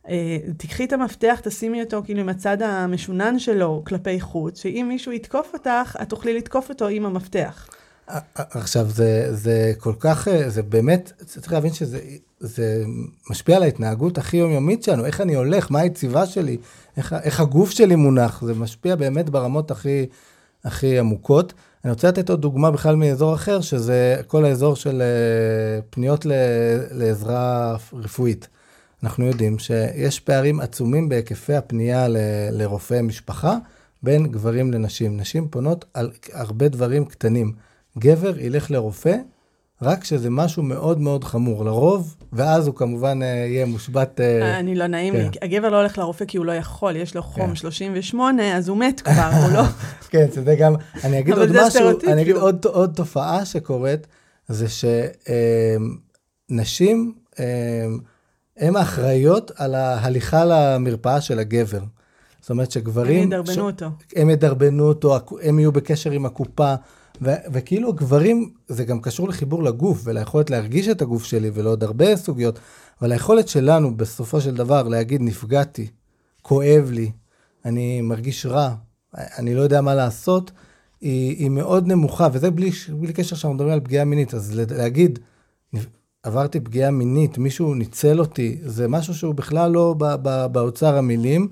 אה, 0.10 0.38
תקחי 0.58 0.86
את 0.86 0.93
המפתח, 0.93 1.39
תשימי 1.43 1.84
אותו 1.84 2.02
כאילו 2.06 2.19
עם 2.19 2.30
הצד 2.30 2.62
המשונן 2.62 3.39
שלו 3.39 3.84
כלפי 3.88 4.21
חוץ, 4.21 4.62
שאם 4.62 4.86
מישהו 4.89 5.12
יתקוף 5.12 5.54
אותך, 5.54 5.97
את 6.02 6.10
תוכלי 6.10 6.38
לתקוף 6.38 6.69
אותו 6.69 6.88
עם 6.88 7.06
המפתח. 7.06 7.67
עכשיו, 8.36 8.89
זה, 8.89 9.36
זה 9.36 9.74
כל 9.78 9.93
כך, 10.00 10.28
אה, 10.28 10.50
זה 10.50 10.63
באמת, 10.63 11.12
צריך 11.26 11.54
להבין 11.54 11.74
שזה 11.74 12.00
זה 12.39 12.84
משפיע 13.30 13.56
על 13.56 13.63
ההתנהגות 13.63 14.17
הכי 14.17 14.38
יומיומית 14.38 14.84
שלנו, 14.84 15.06
איך 15.06 15.22
אני 15.22 15.36
הולך, 15.36 15.72
מה 15.72 15.80
היציבה 15.80 16.26
שלי, 16.26 16.58
איך, 16.98 17.15
איך 17.24 17.39
הגוף 17.39 17.72
שלי 17.72 17.96
מונח, 17.96 18.43
זה 18.46 18.54
משפיע 18.54 18.96
באמת 18.96 19.30
ברמות 19.30 19.72
הכי, 19.72 20.06
הכי 20.63 21.00
עמוקות. 21.00 21.54
אני 21.84 21.91
רוצה 21.91 22.08
לתת 22.08 22.30
עוד 22.30 22.41
דוגמה 22.41 22.72
בכלל 22.72 22.96
מאזור 22.96 23.36
אחר, 23.36 23.62
שזה 23.62 24.22
כל 24.28 24.46
האזור 24.46 24.76
של 24.76 25.02
אה, 25.02 25.82
פניות 25.89 26.26
לעזרה 26.91 27.76
רפואית. 27.93 28.48
אנחנו 29.04 29.26
יודעים 29.26 29.60
שיש 29.60 30.20
פערים 30.20 30.60
עצומים 30.60 31.10
בהיקפי 31.10 31.54
הפנייה 31.54 32.08
ל, 32.08 32.17
לרופאי 32.52 33.02
משפחה 33.02 33.58
בין 34.04 34.28
גברים 34.28 34.72
לנשים. 34.72 35.17
נשים 35.17 35.48
פונות 35.48 35.86
על 35.93 36.12
הרבה 36.34 36.67
דברים 36.67 37.06
קטנים. 37.06 37.66
גבר 37.99 38.39
ילך 38.39 38.71
לרופא 38.71 39.15
רק 39.81 40.01
כשזה 40.01 40.29
משהו 40.29 40.63
מאוד 40.63 41.01
מאוד 41.01 41.23
חמור, 41.23 41.65
לרוב, 41.65 42.15
ואז 42.33 42.67
הוא 42.67 42.75
כמובן 42.75 43.19
אה, 43.21 43.27
יהיה 43.27 43.65
מושבת. 43.65 44.21
אה, 44.21 44.60
אני 44.60 44.75
לא 44.75 44.88
נעים 44.88 45.13
לי, 45.13 45.29
כן. 45.31 45.39
הגבר 45.45 45.69
לא 45.69 45.77
הולך 45.77 45.97
לרופא 45.97 46.25
כי 46.25 46.38
הוא 46.38 46.45
לא 46.45 46.51
יכול, 46.51 46.95
יש 46.95 47.15
לו 47.15 47.23
חום 47.23 47.47
כן. 47.47 47.55
38, 47.55 48.57
אז 48.57 48.69
הוא 48.69 48.77
מת 48.77 49.01
כבר, 49.01 49.29
הוא 49.43 49.51
לא... 49.53 49.63
כן, 50.12 50.25
זה 50.31 50.55
גם, 50.55 50.73
אני 51.03 51.19
אגיד 51.19 51.38
עוד 51.38 51.49
משהו, 51.65 51.89
אני 52.07 52.21
אגיד 52.21 52.36
עוד, 52.36 52.65
עוד 52.65 52.93
תופעה 52.95 53.45
שקורית, 53.45 54.07
זה 54.47 54.65
שנשים, 56.49 57.13
הן 58.57 58.75
האחראיות 58.75 59.51
על 59.55 59.75
ההליכה 59.75 60.45
למרפאה 60.45 61.21
של 61.21 61.39
הגבר. 61.39 61.81
זאת 62.41 62.49
אומרת 62.49 62.71
שגברים... 62.71 63.23
הם 63.23 63.27
ידרבנו 63.27 63.53
ש... 63.53 63.57
אותו. 63.57 63.86
הם 64.15 64.29
ידרבנו 64.29 64.83
אותו, 64.83 65.17
הם 65.43 65.60
יהיו 65.60 65.71
בקשר 65.71 66.12
עם 66.12 66.25
הקופה. 66.25 66.75
ו- 67.21 67.51
וכאילו 67.51 67.93
גברים, 67.93 68.51
זה 68.67 68.86
גם 68.86 69.01
קשור 69.01 69.30
לחיבור 69.30 69.63
לגוף 69.63 70.01
וליכולת 70.03 70.49
להרגיש 70.49 70.88
את 70.88 71.01
הגוף 71.01 71.23
שלי 71.23 71.51
ולעוד 71.53 71.84
הרבה 71.84 72.15
סוגיות, 72.15 72.60
אבל 73.01 73.12
היכולת 73.12 73.47
שלנו 73.47 73.97
בסופו 73.97 74.41
של 74.41 74.56
דבר 74.56 74.88
להגיד 74.88 75.21
נפגעתי, 75.21 75.88
כואב 76.41 76.89
לי, 76.91 77.12
אני 77.65 78.01
מרגיש 78.01 78.45
רע, 78.45 78.75
אני 79.15 79.56
לא 79.56 79.62
יודע 79.62 79.82
מה 79.82 79.95
לעשות, 79.95 80.51
היא, 81.01 81.38
היא 81.38 81.49
מאוד 81.49 81.88
נמוכה, 81.88 82.27
וזה 82.34 82.51
בלי, 82.51 82.71
בלי 82.99 83.13
קשר 83.13 83.36
שאנחנו 83.36 83.53
מדברים 83.53 83.73
על 83.73 83.80
פגיעה 83.80 84.06
מינית, 84.06 84.34
אז 84.34 84.56
להגיד, 84.56 85.19
עברתי 86.23 86.60
פגיעה 86.60 86.91
מינית, 86.91 87.38
מישהו 87.38 87.73
ניצל 87.73 88.19
אותי, 88.19 88.58
זה 88.65 88.88
משהו 88.88 89.13
שהוא 89.13 89.36
בכלל 89.36 89.71
לא 89.71 89.95
באוצר 90.51 90.97
המילים. 90.97 91.47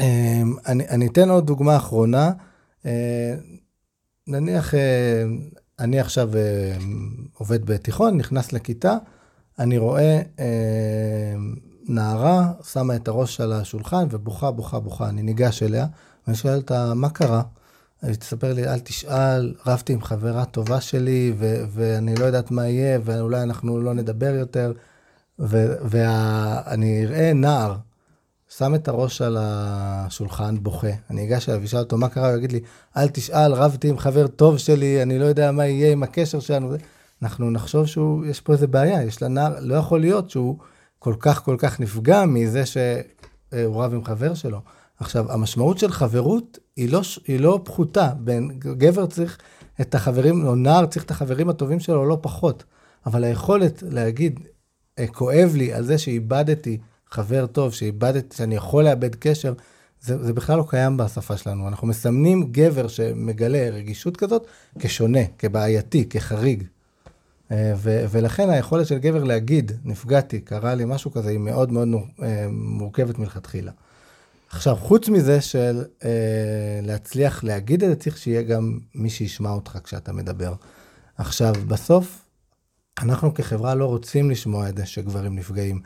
אמ, 0.00 0.54
אני, 0.66 0.88
אני 0.88 1.06
אתן 1.06 1.30
עוד 1.30 1.46
דוגמה 1.46 1.76
אחרונה. 1.76 2.30
נניח, 4.26 4.74
אה, 4.74 5.24
אני 5.78 6.00
עכשיו 6.00 6.36
אה, 6.36 6.76
עובד 7.34 7.64
בתיכון, 7.66 8.16
נכנס 8.16 8.52
לכיתה, 8.52 8.96
אני 9.58 9.78
רואה 9.78 10.20
אה, 10.38 11.34
נערה 11.88 12.52
שמה 12.72 12.96
את 12.96 13.08
הראש 13.08 13.40
על 13.40 13.52
השולחן 13.52 14.06
ובוכה, 14.10 14.50
בוכה, 14.50 14.80
בוכה. 14.80 15.08
אני 15.08 15.22
ניגש 15.22 15.62
אליה, 15.62 15.86
ואני 16.26 16.36
שואל 16.36 16.56
אותה, 16.56 16.94
מה 16.94 17.10
קרה? 17.10 17.42
היא 18.02 18.14
תספר 18.14 18.52
לי, 18.54 18.68
אל 18.68 18.78
תשאל, 18.78 19.54
רבתי 19.66 19.92
עם 19.92 20.02
חברה 20.02 20.44
טובה 20.44 20.80
שלי, 20.80 21.32
ו- 21.38 21.64
ואני 21.70 22.14
לא 22.14 22.24
יודעת 22.24 22.50
מה 22.50 22.68
יהיה, 22.68 22.98
ואולי 23.04 23.42
אנחנו 23.42 23.80
לא 23.80 23.94
נדבר 23.94 24.34
יותר. 24.34 24.72
ואני 25.38 27.04
אראה 27.04 27.32
נער 27.32 27.76
שם 28.58 28.74
את 28.74 28.88
הראש 28.88 29.22
על 29.22 29.36
השולחן, 29.40 30.56
בוכה. 30.62 30.88
אני 31.10 31.24
אגש 31.24 31.48
אליו 31.48 31.60
ואשאל 31.62 31.78
אותו 31.78 31.98
מה 31.98 32.08
קרה, 32.08 32.28
הוא 32.28 32.36
יגיד 32.36 32.52
לי, 32.52 32.60
אל 32.96 33.08
תשאל, 33.08 33.52
רבתי 33.52 33.88
עם 33.88 33.98
חבר 33.98 34.26
טוב 34.26 34.58
שלי, 34.58 35.02
אני 35.02 35.18
לא 35.18 35.24
יודע 35.24 35.52
מה 35.52 35.66
יהיה 35.66 35.92
עם 35.92 36.02
הקשר 36.02 36.40
שלנו. 36.40 36.74
אנחנו 37.22 37.50
נחשוב 37.50 37.86
שיש 37.86 38.40
פה 38.40 38.52
איזה 38.52 38.66
בעיה, 38.66 39.02
יש 39.02 39.22
לנער, 39.22 39.54
לא 39.60 39.74
יכול 39.74 40.00
להיות 40.00 40.30
שהוא 40.30 40.58
כל 40.98 41.14
כך 41.20 41.44
כל 41.44 41.56
כך 41.58 41.80
נפגע 41.80 42.24
מזה 42.24 42.66
שהוא 42.66 43.82
רב 43.82 43.94
עם 43.94 44.04
חבר 44.04 44.34
שלו. 44.34 44.60
עכשיו, 45.00 45.32
המשמעות 45.32 45.78
של 45.78 45.92
חברות 45.92 46.58
היא 46.76 46.92
לא, 46.92 47.00
היא 47.26 47.40
לא 47.40 47.60
פחותה. 47.64 48.10
בין 48.18 48.58
גבר 48.58 49.06
צריך 49.06 49.38
את 49.80 49.94
החברים, 49.94 50.46
או 50.46 50.54
נער 50.54 50.86
צריך 50.86 51.04
את 51.04 51.10
החברים 51.10 51.48
הטובים 51.48 51.80
שלו 51.80 52.06
לא 52.06 52.18
פחות. 52.20 52.64
אבל 53.06 53.24
היכולת 53.24 53.82
להגיד, 53.90 54.40
אה, 54.98 55.06
כואב 55.06 55.52
לי 55.54 55.72
על 55.72 55.84
זה 55.84 55.98
שאיבדתי 55.98 56.78
חבר 57.14 57.46
טוב, 57.46 57.72
שאיבדתי, 57.72 58.36
שאני 58.36 58.54
יכול 58.54 58.84
לאבד 58.84 59.14
קשר, 59.14 59.52
זה, 60.00 60.24
זה 60.24 60.32
בכלל 60.32 60.58
לא 60.58 60.64
קיים 60.68 60.96
בשפה 60.96 61.36
שלנו. 61.36 61.68
אנחנו 61.68 61.86
מסמנים 61.86 62.48
גבר 62.52 62.88
שמגלה 62.88 63.70
רגישות 63.70 64.16
כזאת 64.16 64.46
כשונה, 64.78 65.18
כבעייתי, 65.38 66.08
כחריג. 66.08 66.64
אה, 67.52 67.72
ו, 67.76 68.04
ולכן 68.10 68.50
היכולת 68.50 68.86
של 68.86 68.98
גבר 68.98 69.24
להגיד, 69.24 69.72
נפגעתי, 69.84 70.40
קרה 70.40 70.74
לי 70.74 70.84
משהו 70.86 71.10
כזה, 71.10 71.30
היא 71.30 71.38
מאוד 71.38 71.72
מאוד 71.72 71.88
אה, 72.22 72.46
מורכבת 72.50 73.18
מלכתחילה. 73.18 73.72
עכשיו, 74.50 74.76
חוץ 74.76 75.08
מזה 75.08 75.40
של 75.40 75.84
אה, 76.04 76.10
להצליח 76.82 77.44
להגיד 77.44 77.84
את 77.84 77.90
זה, 77.90 77.96
צריך 77.96 78.18
שיהיה 78.18 78.42
גם 78.42 78.78
מי 78.94 79.10
שישמע 79.10 79.50
אותך 79.50 79.78
כשאתה 79.84 80.12
מדבר. 80.12 80.54
עכשיו, 81.18 81.54
בסוף, 81.68 82.24
אנחנו 83.02 83.34
כחברה 83.34 83.74
לא 83.74 83.84
רוצים 83.84 84.30
לשמוע 84.30 84.68
את 84.68 84.76
זה 84.76 84.86
שגברים 84.86 85.34
נפגעים. 85.36 85.80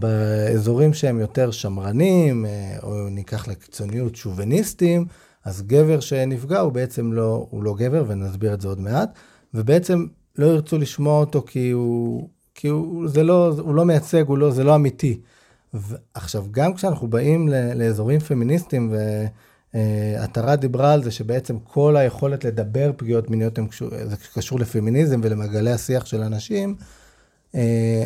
באזורים 0.00 0.94
שהם 0.94 1.20
יותר 1.20 1.50
שמרנים, 1.50 2.46
אה, 2.46 2.76
או 2.82 3.08
ניקח 3.08 3.48
לקיצוניות 3.48 4.16
שוביניסטים, 4.16 5.06
אז 5.44 5.62
גבר 5.62 6.00
שנפגע 6.00 6.60
הוא 6.60 6.72
בעצם 6.72 7.12
לא, 7.12 7.46
הוא 7.50 7.62
לא 7.62 7.74
גבר, 7.74 8.04
ונסביר 8.08 8.54
את 8.54 8.60
זה 8.60 8.68
עוד 8.68 8.80
מעט, 8.80 9.18
ובעצם 9.54 10.06
לא 10.38 10.46
ירצו 10.46 10.78
לשמוע 10.78 11.20
אותו 11.20 11.42
כי 11.46 11.70
הוא, 11.70 12.28
כי 12.54 12.68
הוא, 12.68 13.08
זה 13.08 13.22
לא, 13.22 13.54
הוא 13.58 13.74
לא 13.74 13.84
מייצג, 13.84 14.24
הוא 14.26 14.38
לא, 14.38 14.50
זה 14.50 14.64
לא 14.64 14.74
אמיתי. 14.74 15.20
עכשיו, 16.14 16.44
גם 16.50 16.74
כשאנחנו 16.74 17.08
באים 17.08 17.48
לאזורים 17.74 18.20
פמיניסטיים, 18.20 18.94
ועטרה 19.74 20.50
אה, 20.50 20.56
דיברה 20.56 20.92
על 20.92 21.02
זה 21.02 21.10
שבעצם 21.10 21.58
כל 21.58 21.96
היכולת 21.96 22.44
לדבר 22.44 22.90
פגיעות 22.96 23.30
מיניות, 23.30 23.58
זה 24.04 24.16
קשור 24.34 24.58
לפמיניזם 24.58 25.20
ולמעגלי 25.22 25.72
השיח 25.72 26.06
של 26.06 26.22
אנשים, 26.22 26.76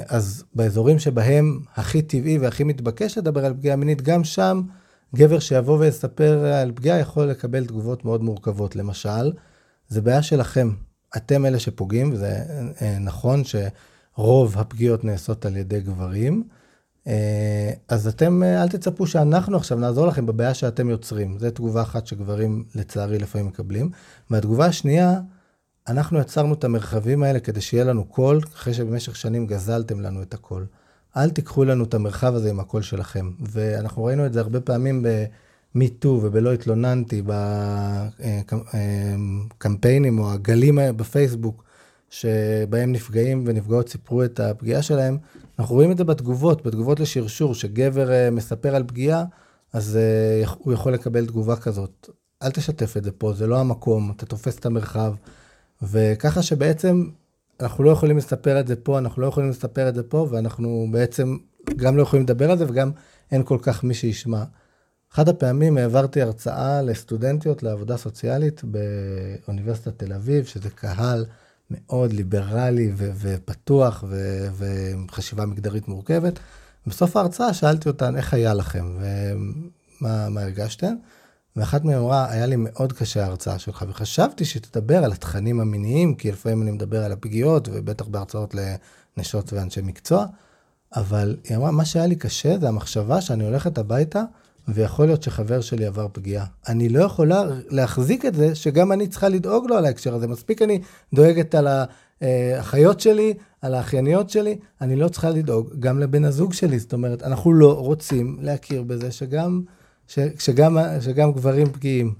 אז 0.08 0.44
באזורים 0.54 0.98
שבהם 0.98 1.60
הכי 1.74 2.02
טבעי 2.02 2.38
והכי 2.38 2.64
מתבקש 2.64 3.18
לדבר 3.18 3.44
על 3.44 3.54
פגיעה 3.54 3.76
מינית, 3.76 4.02
גם 4.02 4.24
שם 4.24 4.62
גבר 5.14 5.38
שיבוא 5.38 5.78
ויספר 5.78 6.44
על 6.44 6.72
פגיעה 6.74 6.98
יכול 6.98 7.26
לקבל 7.26 7.66
תגובות 7.66 8.04
מאוד 8.04 8.22
מורכבות. 8.22 8.76
למשל, 8.76 9.32
זה 9.88 10.00
בעיה 10.00 10.22
שלכם. 10.22 10.70
אתם 11.16 11.46
אלה 11.46 11.58
שפוגעים, 11.58 12.12
וזה 12.12 12.42
אה, 12.82 12.98
נכון 13.00 13.42
שרוב 13.44 14.58
הפגיעות 14.58 15.04
נעשות 15.04 15.46
על 15.46 15.56
ידי 15.56 15.80
גברים. 15.80 16.42
אה, 17.06 17.70
אז 17.88 18.06
אתם, 18.06 18.42
אל 18.42 18.68
תצפו 18.68 19.06
שאנחנו 19.06 19.56
עכשיו 19.56 19.78
נעזור 19.78 20.06
לכם 20.06 20.26
בבעיה 20.26 20.54
שאתם 20.54 20.90
יוצרים. 20.90 21.38
זו 21.38 21.50
תגובה 21.50 21.82
אחת 21.82 22.06
שגברים 22.06 22.64
לצערי 22.74 23.18
לפעמים 23.18 23.46
מקבלים. 23.46 23.90
והתגובה 24.30 24.66
השנייה, 24.66 25.20
אנחנו 25.90 26.18
יצרנו 26.18 26.54
את 26.54 26.64
המרחבים 26.64 27.22
האלה 27.22 27.40
כדי 27.40 27.60
שיהיה 27.60 27.84
לנו 27.84 28.04
קול, 28.04 28.40
אחרי 28.54 28.74
שבמשך 28.74 29.16
שנים 29.16 29.46
גזלתם 29.46 30.00
לנו 30.00 30.22
את 30.22 30.34
הקול. 30.34 30.66
אל 31.16 31.30
תיקחו 31.30 31.64
לנו 31.64 31.84
את 31.84 31.94
המרחב 31.94 32.34
הזה 32.34 32.50
עם 32.50 32.60
הקול 32.60 32.82
שלכם. 32.82 33.30
ואנחנו 33.40 34.04
ראינו 34.04 34.26
את 34.26 34.32
זה 34.32 34.40
הרבה 34.40 34.60
פעמים 34.60 35.02
ב-MeToo 35.02 36.08
ובלא 36.08 36.52
התלוננתי, 36.52 37.22
בקמפיינים 39.58 40.18
או 40.18 40.32
הגלים 40.32 40.78
בפייסבוק, 40.96 41.64
שבהם 42.10 42.92
נפגעים 42.92 43.44
ונפגעות 43.46 43.88
סיפרו 43.88 44.24
את 44.24 44.40
הפגיעה 44.40 44.82
שלהם. 44.82 45.18
אנחנו 45.58 45.74
רואים 45.74 45.92
את 45.92 45.98
זה 45.98 46.04
בתגובות, 46.04 46.66
בתגובות 46.66 47.00
לשרשור, 47.00 47.54
שגבר 47.54 48.12
אה, 48.12 48.30
מספר 48.30 48.76
על 48.76 48.84
פגיעה, 48.86 49.24
אז 49.72 49.96
אה, 49.96 50.52
הוא 50.58 50.72
יכול 50.72 50.94
לקבל 50.94 51.26
תגובה 51.26 51.56
כזאת. 51.56 52.08
אל 52.42 52.50
תשתף 52.50 52.96
את 52.96 53.04
זה 53.04 53.12
פה, 53.12 53.32
זה 53.32 53.46
לא 53.46 53.60
המקום, 53.60 54.12
אתה 54.16 54.26
תופס 54.26 54.58
את 54.58 54.66
המרחב. 54.66 55.14
וככה 55.82 56.42
שבעצם 56.42 57.08
אנחנו 57.60 57.84
לא 57.84 57.90
יכולים 57.90 58.16
לספר 58.16 58.60
את 58.60 58.66
זה 58.66 58.76
פה, 58.76 58.98
אנחנו 58.98 59.22
לא 59.22 59.26
יכולים 59.26 59.50
לספר 59.50 59.88
את 59.88 59.94
זה 59.94 60.02
פה, 60.02 60.26
ואנחנו 60.30 60.86
בעצם 60.92 61.36
גם 61.76 61.96
לא 61.96 62.02
יכולים 62.02 62.24
לדבר 62.24 62.50
על 62.50 62.58
זה 62.58 62.64
וגם 62.68 62.90
אין 63.32 63.42
כל 63.42 63.58
כך 63.62 63.84
מי 63.84 63.94
שישמע. 63.94 64.44
אחת 65.14 65.28
הפעמים 65.28 65.76
העברתי 65.76 66.22
הרצאה 66.22 66.82
לסטודנטיות 66.82 67.62
לעבודה 67.62 67.96
סוציאלית 67.96 68.62
באוניברסיטת 68.64 69.98
תל 69.98 70.12
אביב, 70.12 70.44
שזה 70.44 70.70
קהל 70.70 71.24
מאוד 71.70 72.12
ליברלי 72.12 72.92
ו- 72.96 73.10
ופתוח 73.16 74.04
ו- 74.08 74.48
וחשיבה 75.08 75.46
מגדרית 75.46 75.88
מורכבת. 75.88 76.38
בסוף 76.86 77.16
ההרצאה 77.16 77.54
שאלתי 77.54 77.88
אותן, 77.88 78.16
איך 78.16 78.34
היה 78.34 78.54
לכם 78.54 78.96
ומה 80.00 80.40
הרגשתם? 80.42 80.94
ואחת 81.56 81.84
מהן 81.84 81.98
אמרה, 81.98 82.30
היה 82.30 82.46
לי 82.46 82.56
מאוד 82.56 82.92
קשה 82.92 83.24
ההרצאה 83.24 83.58
שלך, 83.58 83.84
וחשבתי 83.88 84.44
שתדבר 84.44 85.04
על 85.04 85.12
התכנים 85.12 85.60
המיניים, 85.60 86.14
כי 86.14 86.32
לפעמים 86.32 86.62
אני 86.62 86.70
מדבר 86.70 87.04
על 87.04 87.12
הפגיעות, 87.12 87.68
ובטח 87.72 88.06
בהרצאות 88.06 88.54
לנשות 89.16 89.52
ואנשי 89.52 89.80
מקצוע, 89.82 90.26
אבל 90.96 91.36
היא 91.44 91.56
אמרה, 91.56 91.70
מה 91.70 91.84
שהיה 91.84 92.06
לי 92.06 92.16
קשה 92.16 92.58
זה 92.58 92.68
המחשבה 92.68 93.20
שאני 93.20 93.44
הולכת 93.44 93.78
הביתה, 93.78 94.22
ויכול 94.68 95.06
להיות 95.06 95.22
שחבר 95.22 95.60
שלי 95.60 95.86
עבר 95.86 96.06
פגיעה. 96.12 96.46
אני 96.68 96.88
לא 96.88 97.04
יכולה 97.04 97.42
להחזיק 97.68 98.26
את 98.26 98.34
זה 98.34 98.54
שגם 98.54 98.92
אני 98.92 99.08
צריכה 99.08 99.28
לדאוג 99.28 99.66
לו 99.68 99.76
על 99.76 99.84
ההקשר 99.84 100.14
הזה. 100.14 100.26
מספיק 100.26 100.62
אני 100.62 100.80
דואגת 101.14 101.54
על 101.54 101.68
האחיות 102.20 103.00
שלי, 103.00 103.34
על 103.62 103.74
האחייניות 103.74 104.30
שלי, 104.30 104.58
אני 104.80 104.96
לא 104.96 105.08
צריכה 105.08 105.30
לדאוג 105.30 105.70
גם 105.78 105.98
לבן 105.98 106.24
הזוג 106.24 106.52
שלי. 106.52 106.78
זאת 106.78 106.92
אומרת, 106.92 107.22
אנחנו 107.22 107.52
לא 107.52 107.78
רוצים 107.78 108.38
להכיר 108.40 108.82
בזה 108.82 109.12
שגם... 109.12 109.62
ש, 110.10 110.18
שגם, 110.38 110.78
שגם 111.00 111.32
גברים 111.32 111.72
פגיעים. 111.72 112.14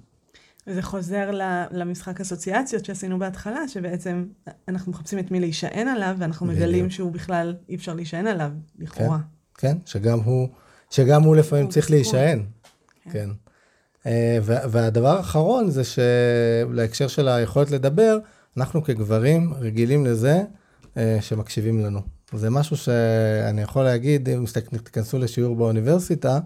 וזה 0.66 0.82
חוזר 0.82 1.30
למשחק 1.70 2.20
אסוציאציות 2.20 2.84
שעשינו 2.84 3.18
בהתחלה, 3.18 3.68
שבעצם 3.68 4.24
אנחנו 4.68 4.92
מחפשים 4.92 5.18
את 5.18 5.30
מי 5.30 5.40
להישען 5.40 5.88
עליו, 5.88 6.16
ואנחנו 6.18 6.46
בדיוק. 6.46 6.62
מגלים 6.62 6.90
שהוא 6.90 7.12
בכלל 7.12 7.54
אי 7.68 7.74
אפשר 7.74 7.94
להישען 7.94 8.26
עליו, 8.26 8.50
לכאורה. 8.78 9.18
כן, 9.54 9.68
כן, 9.72 9.76
שגם 9.86 10.20
הוא, 10.20 10.48
שגם 10.90 11.22
הוא 11.22 11.36
לפעמים 11.36 11.64
הוא 11.64 11.72
צריך 11.72 11.90
להישען. 11.90 12.42
כן. 13.04 13.10
כן. 13.10 13.30
אה, 14.06 14.38
והדבר 14.42 15.16
האחרון 15.16 15.70
זה 15.70 15.82
שלהקשר 15.84 17.08
של 17.08 17.28
היכולת 17.28 17.70
לדבר, 17.70 18.18
אנחנו 18.56 18.84
כגברים 18.84 19.54
רגילים 19.54 20.06
לזה 20.06 20.42
אה, 20.96 21.18
שמקשיבים 21.20 21.80
לנו. 21.80 22.00
זה 22.32 22.50
משהו 22.50 22.76
שאני 22.76 23.62
יכול 23.62 23.84
להגיד, 23.84 24.28
אם 24.28 24.44
תיכנסו 24.84 25.18
לשיעור 25.18 25.56
באוניברסיטה, 25.56 26.38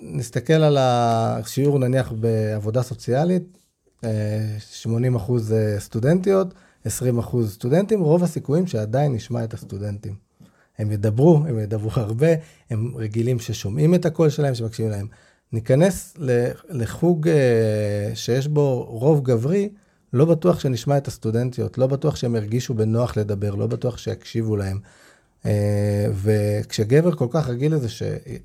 ונסתכל 0.00 0.52
על 0.52 0.76
השיעור 0.80 1.78
נניח 1.78 2.12
בעבודה 2.12 2.82
סוציאלית, 2.82 3.58
80 4.58 5.14
אה, 5.14 5.20
אחוז 5.20 5.52
אה, 5.52 5.80
סטודנטיות, 5.80 6.54
20 6.84 7.18
אחוז 7.18 7.52
סטודנטים, 7.52 8.00
רוב 8.00 8.22
הסיכויים 8.22 8.66
שעדיין 8.66 9.12
נשמע 9.12 9.44
את 9.44 9.54
הסטודנטים. 9.54 10.14
הם 10.78 10.90
ידברו, 10.90 11.36
הם 11.48 11.58
ידברו 11.58 11.90
הרבה, 11.94 12.26
הם 12.70 12.92
רגילים 12.96 13.38
ששומעים 13.38 13.94
את 13.94 14.06
הקול 14.06 14.28
שלהם, 14.28 14.54
שמקשיבים 14.54 14.92
להם. 14.92 15.06
ניכנס 15.52 16.14
לחוג 16.70 17.28
שיש 18.14 18.48
בו 18.48 18.84
רוב 18.84 19.24
גברי, 19.24 19.68
לא 20.12 20.24
בטוח 20.24 20.60
שנשמע 20.60 20.96
את 20.96 21.08
הסטודנטיות, 21.08 21.78
לא 21.78 21.86
בטוח 21.86 22.16
שהם 22.16 22.36
ירגישו 22.36 22.74
בנוח 22.74 23.16
לדבר, 23.16 23.54
לא 23.54 23.66
בטוח 23.66 23.98
שיקשיבו 23.98 24.56
להם. 24.56 24.80
אה, 25.46 26.06
וכשגבר 26.14 27.14
כל 27.14 27.26
כך 27.30 27.48
רגיל 27.48 27.74
לזה 27.74 27.88
ש... 27.88 28.02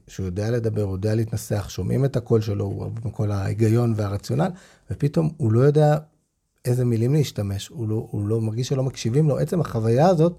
שהוא 0.08 0.26
יודע 0.26 0.52
לדבר, 0.52 0.82
הוא 0.82 0.96
יודע 0.96 1.16
להתנסח, 1.16 1.70
שומעים 1.70 2.06
את 2.06 2.16
הקול 2.16 2.42
שלו, 2.42 2.66
הוא 2.66 3.12
כל 3.12 3.32
ההיגיון 3.32 3.94
והרציונל, 3.98 4.50
ופתאום 4.92 5.30
הוא 5.38 5.52
לא 5.52 5.60
יודע 5.60 5.98
איזה 6.66 6.86
מילים 6.86 7.14
להשתמש, 7.14 7.68
הוא 7.68 7.90
לא, 7.90 8.08
הוא 8.12 8.28
לא 8.28 8.42
מרגיש 8.42 8.68
שלא 8.68 8.84
מקשיבים 8.84 9.28
לו. 9.30 9.40
עצם 9.40 9.62
החוויה 9.62 10.08
הזאת 10.08 10.38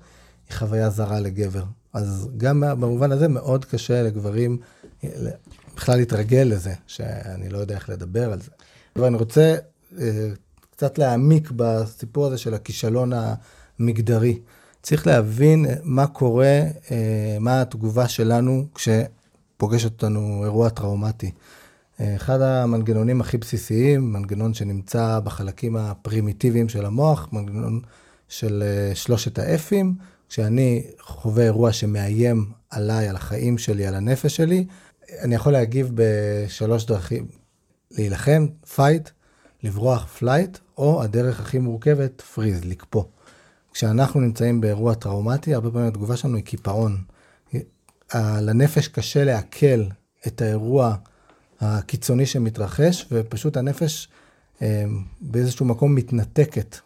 היא 0.49 0.57
חוויה 0.57 0.91
זרה 0.91 1.21
לגבר. 1.21 1.65
אז 1.93 2.29
גם 2.37 2.61
במובן 2.61 3.13
הזה 3.13 3.29
מאוד 3.29 3.65
קשה 3.65 4.03
לגברים 4.03 4.59
בכלל 5.77 5.97
להתרגל 5.97 6.49
לזה, 6.51 6.75
שאני 6.87 7.49
לא 7.49 7.59
יודע 7.59 7.75
איך 7.75 7.89
לדבר 7.89 8.33
על 8.33 8.41
זה. 8.41 8.51
ואני 8.97 9.17
רוצה 9.17 9.57
אה, 9.99 10.29
קצת 10.71 10.99
להעמיק 10.99 11.51
בסיפור 11.57 12.27
הזה 12.27 12.39
של 12.39 12.55
הכישלון 12.55 13.13
המגדרי. 13.79 14.39
צריך 14.89 15.07
להבין 15.07 15.67
מה 15.83 16.07
קורה, 16.07 16.61
אה, 16.91 17.37
מה 17.41 17.61
התגובה 17.61 18.09
שלנו 18.09 18.67
כשפוגש 18.75 19.85
אותנו 19.85 20.41
אירוע 20.45 20.69
טראומטי. 20.69 21.31
אה, 22.01 22.17
אחד 22.17 22.41
המנגנונים 22.41 23.21
הכי 23.21 23.39
בסיסיים, 23.39 24.13
מנגנון 24.13 24.55
שנמצא 24.55 25.21
בחלקים 25.25 25.77
הפרימיטיביים 25.77 26.69
של 26.69 26.87
המוח, 26.87 27.29
מנגנון 27.33 27.81
של 28.29 28.63
אה, 28.67 28.95
שלושת 28.95 29.39
ה 29.39 29.50
F 29.50 29.61
ים, 29.61 29.95
כשאני 30.29 30.85
חווה 31.01 31.45
אירוע 31.45 31.73
שמאיים 31.73 32.53
עליי, 32.71 33.09
על 33.09 33.17
החיים 33.17 33.59
שלי, 33.59 33.87
על 33.87 33.95
הנפש 33.95 34.37
שלי, 34.37 34.67
אני 35.23 35.35
יכול 35.35 35.53
להגיב 35.53 35.91
בשלוש 35.95 36.87
דרכים, 36.87 37.27
להילחם, 37.91 38.47
fight, 38.75 39.09
לברוח, 39.63 40.07
flight, 40.07 40.59
או 40.79 41.03
הדרך 41.03 41.41
הכי 41.41 41.59
מורכבת, 41.59 42.21
freeze, 42.21 42.65
לקפוא. 42.65 43.03
כשאנחנו 43.79 44.21
נמצאים 44.21 44.61
באירוע 44.61 44.95
טראומטי, 44.95 45.55
הרבה 45.55 45.71
פעמים 45.71 45.89
התגובה 45.89 46.17
שלנו 46.17 46.37
היא 46.37 46.45
קיפאון. 46.45 46.97
לנפש 48.15 48.89
קשה 48.89 49.25
לעכל 49.25 49.85
את 50.27 50.43
האירוע 50.43 50.95
הקיצוני 51.61 52.27
שמתרחש, 52.27 53.07
ופשוט 53.13 53.57
הנפש 53.57 54.09
אה, 54.63 54.85
באיזשהו 55.21 55.67
מקום 55.67 55.95
מתנתקת. 55.95 56.77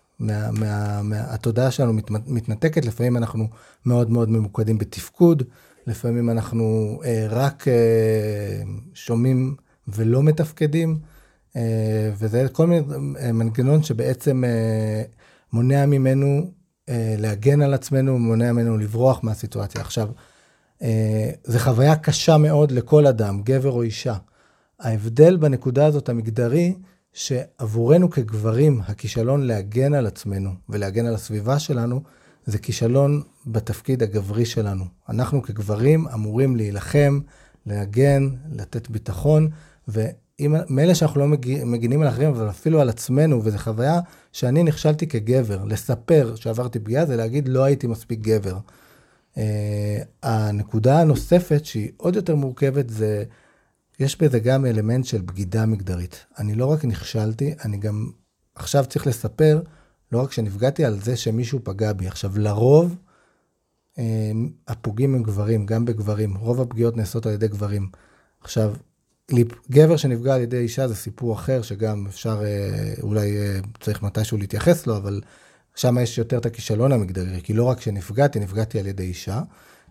התודעה 1.13 1.71
שלנו 1.71 1.93
מת, 1.93 2.11
מתנתקת, 2.11 2.85
לפעמים 2.85 3.17
אנחנו 3.17 3.49
מאוד 3.87 4.11
מאוד 4.11 4.29
ממוקדים 4.31 4.79
בתפקוד, 4.79 5.43
לפעמים 5.87 6.31
אנחנו 6.31 7.01
אה, 7.05 7.27
רק 7.31 7.69
אה, 7.69 8.63
שומעים 8.95 9.57
ולא 9.89 10.23
מתפקדים, 10.23 10.99
אה, 11.57 12.11
וזה 12.19 12.47
כל 12.53 12.67
מיני 12.67 12.83
אה, 13.21 13.33
מנגנון 13.33 13.83
שבעצם 13.83 14.45
אה, 14.45 15.03
מונע 15.53 15.87
ממנו 15.87 16.62
להגן 16.89 17.63
על 17.63 17.75
עצמנו, 17.75 18.19
מונע 18.19 18.53
ממנו 18.53 18.79
לברוח 18.79 19.25
מהסיטואציה. 19.25 19.81
עכשיו, 19.81 20.09
אה, 20.83 21.31
זו 21.45 21.59
חוויה 21.59 21.97
קשה 21.97 22.37
מאוד 22.37 22.71
לכל 22.71 23.07
אדם, 23.07 23.43
גבר 23.43 23.71
או 23.71 23.83
אישה. 23.83 24.15
ההבדל 24.81 25.37
בנקודה 25.37 25.87
הזאת 25.87 26.09
המגדרי, 26.09 26.75
שעבורנו 27.13 28.11
כגברים, 28.11 28.81
הכישלון 28.87 29.43
להגן 29.47 29.95
על 29.95 30.07
עצמנו 30.07 30.51
ולהגן 30.69 31.07
על 31.07 31.15
הסביבה 31.15 31.59
שלנו, 31.59 32.03
זה 32.47 32.59
כישלון 32.59 33.23
בתפקיד 33.47 34.03
הגברי 34.03 34.45
שלנו. 34.45 34.85
אנחנו 35.09 35.43
כגברים 35.43 36.09
אמורים 36.09 36.57
להילחם, 36.57 37.21
להגן, 37.67 38.29
לתת 38.53 38.91
ביטחון, 38.91 39.49
ו... 39.89 40.07
מילא 40.49 40.95
שאנחנו 40.95 41.21
לא 41.21 41.29
מגינים 41.65 42.03
על 42.03 42.09
אחרים, 42.09 42.29
אבל 42.29 42.51
אפילו 42.51 42.81
על 42.81 42.89
עצמנו, 42.89 43.45
וזו 43.45 43.59
חוויה 43.59 44.01
שאני 44.33 44.63
נכשלתי 44.63 45.07
כגבר. 45.07 45.65
לספר 45.65 46.35
שעברתי 46.35 46.79
פגיעה 46.79 47.07
זה 47.07 47.17
להגיד 47.17 47.49
לא 47.49 47.65
הייתי 47.65 47.87
מספיק 47.87 48.21
גבר. 48.21 48.59
Uh, 49.35 49.39
הנקודה 50.23 51.01
הנוספת, 51.01 51.65
שהיא 51.65 51.91
עוד 51.97 52.17
יותר 52.17 52.35
מורכבת, 52.35 52.91
זה, 52.91 53.25
יש 54.01 54.23
בזה 54.23 54.39
גם 54.39 54.67
אלמנט 54.67 55.05
של 55.05 55.21
בגידה 55.21 55.67
מגדרית. 55.67 56.27
אני 56.39 56.55
לא 56.55 56.67
רק 56.67 56.85
נכשלתי, 56.85 57.55
אני 57.65 57.77
גם 57.77 58.11
עכשיו 58.55 58.85
צריך 58.89 59.07
לספר, 59.07 59.63
לא 60.13 60.23
רק 60.23 60.33
שנפגעתי 60.33 60.85
על 60.85 61.01
זה 61.01 61.17
שמישהו 61.17 61.61
פגע 61.65 61.93
בי. 61.93 62.07
עכשיו, 62.07 62.39
לרוב, 62.39 62.97
uh, 63.95 63.99
הפוגעים 64.69 65.15
הם 65.15 65.23
גברים, 65.23 65.67
גם 65.67 65.85
בגברים. 65.85 66.37
רוב 66.37 66.61
הפגיעות 66.61 66.97
נעשות 66.97 67.27
על 67.27 67.33
ידי 67.33 67.49
גברים. 67.49 67.89
עכשיו, 68.41 68.75
גבר 69.71 69.97
שנפגע 69.97 70.35
על 70.35 70.41
ידי 70.41 70.59
אישה 70.59 70.89
זה 70.89 70.95
סיפור 70.95 71.35
אחר, 71.35 71.63
שגם 71.63 72.07
אפשר, 72.07 72.43
אה, 72.45 72.95
אולי 73.03 73.39
אה, 73.39 73.59
צריך 73.81 74.03
מתישהו 74.03 74.39
להתייחס 74.39 74.87
לו, 74.87 74.97
אבל 74.97 75.21
שם 75.75 75.99
יש 75.99 76.19
יותר 76.19 76.39
את 76.39 76.47
הכישלון 76.47 76.93
המגדרי, 76.93 77.41
כי 77.43 77.53
לא 77.53 77.65
רק 77.65 77.81
שנפגעתי, 77.81 78.41
נפגעתי 78.41 78.79
על 78.79 78.87
ידי 78.87 79.03
אישה. 79.03 79.43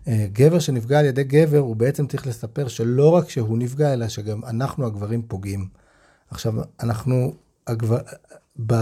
אה, 0.08 0.26
גבר 0.32 0.58
שנפגע 0.58 0.98
על 0.98 1.04
ידי 1.04 1.24
גבר, 1.24 1.58
הוא 1.58 1.76
בעצם 1.76 2.06
צריך 2.06 2.26
לספר 2.26 2.68
שלא 2.68 3.08
רק 3.08 3.28
שהוא 3.28 3.58
נפגע, 3.58 3.92
אלא 3.92 4.08
שגם 4.08 4.44
אנחנו 4.44 4.86
הגברים 4.86 5.22
פוגעים. 5.22 5.68
עכשיו, 6.30 6.54
אנחנו, 6.80 7.34
הגבר, 7.66 7.98
ב... 8.66 8.74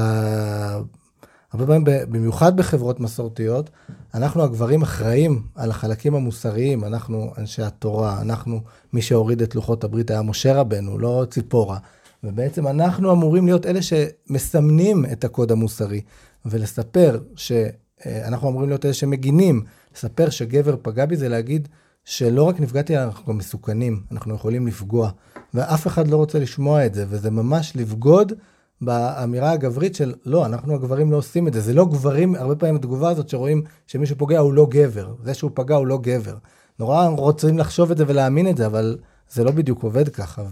הרבה 1.52 1.66
פעמים, 1.66 1.84
במיוחד 1.84 2.56
בחברות 2.56 3.00
מסורתיות, 3.00 3.70
אנחנו 4.14 4.42
הגברים 4.42 4.82
אחראים 4.82 5.42
על 5.54 5.70
החלקים 5.70 6.14
המוסריים, 6.14 6.84
אנחנו 6.84 7.32
אנשי 7.38 7.62
התורה, 7.62 8.20
אנחנו, 8.20 8.60
מי 8.92 9.02
שהוריד 9.02 9.42
את 9.42 9.54
לוחות 9.54 9.84
הברית 9.84 10.10
היה 10.10 10.22
משה 10.22 10.54
רבנו, 10.54 10.98
לא 10.98 11.26
ציפורה. 11.30 11.78
ובעצם 12.24 12.66
אנחנו 12.66 13.12
אמורים 13.12 13.46
להיות 13.46 13.66
אלה 13.66 13.80
שמסמנים 13.82 15.04
את 15.12 15.24
הקוד 15.24 15.52
המוסרי, 15.52 16.00
ולספר 16.44 17.20
שאנחנו 17.36 18.48
אמורים 18.48 18.68
להיות 18.68 18.84
אלה 18.84 18.94
שמגינים, 18.94 19.64
לספר 19.94 20.30
שגבר 20.30 20.74
פגע 20.82 21.06
בי 21.06 21.16
זה 21.16 21.28
להגיד 21.28 21.68
שלא 22.04 22.42
רק 22.42 22.60
נפגעתי, 22.60 22.98
אנחנו 22.98 23.32
גם 23.32 23.38
מסוכנים, 23.38 24.02
אנחנו 24.12 24.34
יכולים 24.34 24.66
לפגוע. 24.66 25.10
ואף 25.54 25.86
אחד 25.86 26.08
לא 26.08 26.16
רוצה 26.16 26.38
לשמוע 26.38 26.86
את 26.86 26.94
זה, 26.94 27.04
וזה 27.08 27.30
ממש 27.30 27.72
לבגוד 27.76 28.32
באמירה 28.80 29.50
הגברית 29.50 29.94
של 29.94 30.14
לא, 30.26 30.46
אנחנו 30.46 30.74
הגברים 30.74 31.12
לא 31.12 31.16
עושים 31.16 31.48
את 31.48 31.52
זה. 31.52 31.60
זה 31.60 31.74
לא 31.74 31.84
גברים, 31.84 32.34
הרבה 32.34 32.54
פעמים 32.56 32.76
התגובה 32.76 33.10
הזאת 33.10 33.28
שרואים 33.28 33.62
שמישהו 33.86 34.16
פוגע 34.16 34.38
הוא 34.38 34.52
לא 34.52 34.66
גבר, 34.70 35.14
זה 35.24 35.34
שהוא 35.34 35.50
פגע 35.54 35.74
הוא 35.74 35.86
לא 35.86 35.98
גבר. 36.02 36.36
נורא 36.78 37.08
רוצים 37.08 37.58
לחשוב 37.58 37.90
את 37.90 37.96
זה 37.96 38.04
ולהאמין 38.06 38.48
את 38.48 38.56
זה, 38.56 38.66
אבל 38.66 38.98
זה 39.30 39.44
לא 39.44 39.50
בדיוק 39.50 39.82
עובד 39.82 40.08
ככה. 40.08 40.42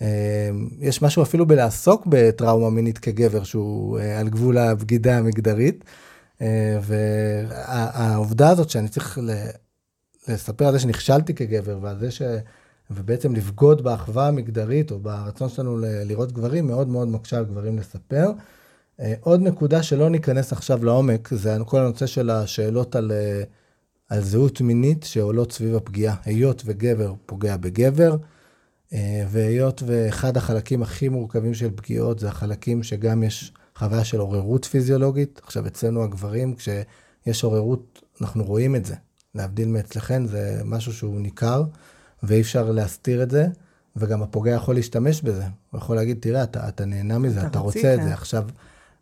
ויש 0.00 1.02
משהו 1.02 1.22
אפילו 1.22 1.46
בלעסוק 1.46 2.06
בטראומה 2.08 2.70
מינית 2.70 2.98
כגבר, 2.98 3.42
שהוא 3.42 3.98
אה, 3.98 4.20
על 4.20 4.28
גבול 4.28 4.58
הבגידה 4.58 5.18
המגדרית. 5.18 5.84
אה, 6.42 6.78
והעובדה 6.82 8.50
הזאת 8.50 8.70
שאני 8.70 8.88
צריך 8.88 9.18
לספר 10.28 10.66
על 10.66 10.72
זה 10.72 10.78
שנכשלתי 10.78 11.34
כגבר 11.34 11.78
ועל 11.82 11.98
זה 11.98 12.10
ש... 12.10 12.22
ובעצם 12.94 13.34
לבגוד 13.34 13.82
באחווה 13.84 14.28
המגדרית 14.28 14.90
או 14.90 14.98
ברצון 14.98 15.48
שלנו 15.48 15.78
לראות 15.80 16.32
גברים, 16.32 16.66
מאוד 16.66 16.88
מאוד 16.88 17.08
מקשה 17.08 17.38
על 17.38 17.44
גברים 17.44 17.78
לספר. 17.78 18.30
אה, 19.00 19.14
עוד 19.20 19.40
נקודה 19.40 19.82
שלא 19.82 20.10
ניכנס 20.10 20.52
עכשיו 20.52 20.84
לעומק, 20.84 21.28
זה 21.34 21.56
כל 21.66 21.80
הנושא 21.80 22.06
של 22.06 22.30
השאלות 22.30 22.96
על, 22.96 23.12
אה, 23.12 23.42
על 24.08 24.20
זהות 24.20 24.60
מינית 24.60 25.04
שעולות 25.04 25.52
סביב 25.52 25.74
הפגיעה. 25.74 26.16
היות 26.24 26.62
וגבר 26.66 27.14
פוגע 27.26 27.56
בגבר, 27.56 28.16
אה, 28.92 29.24
והיות 29.28 29.82
ואחד 29.86 30.36
החלקים 30.36 30.82
הכי 30.82 31.08
מורכבים 31.08 31.54
של 31.54 31.70
פגיעות 31.76 32.18
זה 32.18 32.28
החלקים 32.28 32.82
שגם 32.82 33.22
יש 33.22 33.52
חוויה 33.76 34.04
של 34.04 34.18
עוררות 34.18 34.64
פיזיולוגית. 34.64 35.40
עכשיו, 35.44 35.66
אצלנו 35.66 36.04
הגברים, 36.04 36.54
כשיש 36.54 37.44
עוררות, 37.44 38.02
אנחנו 38.20 38.44
רואים 38.44 38.76
את 38.76 38.84
זה. 38.84 38.94
להבדיל 39.34 39.68
מאצלכם, 39.68 40.26
זה 40.26 40.60
משהו 40.64 40.92
שהוא 40.92 41.20
ניכר. 41.20 41.64
ואי 42.22 42.40
אפשר 42.40 42.70
להסתיר 42.70 43.22
את 43.22 43.30
זה, 43.30 43.46
וגם 43.96 44.22
הפוגע 44.22 44.50
יכול 44.50 44.74
להשתמש 44.74 45.22
בזה. 45.22 45.44
הוא 45.70 45.78
יכול 45.78 45.96
להגיד, 45.96 46.16
תראה, 46.20 46.42
אתה, 46.42 46.68
אתה 46.68 46.84
נהנה 46.84 47.18
מזה, 47.18 47.40
אתה, 47.40 47.46
אתה 47.46 47.58
רוצה 47.58 47.94
את 47.94 48.02
זה. 48.02 48.12
עכשיו, 48.12 48.44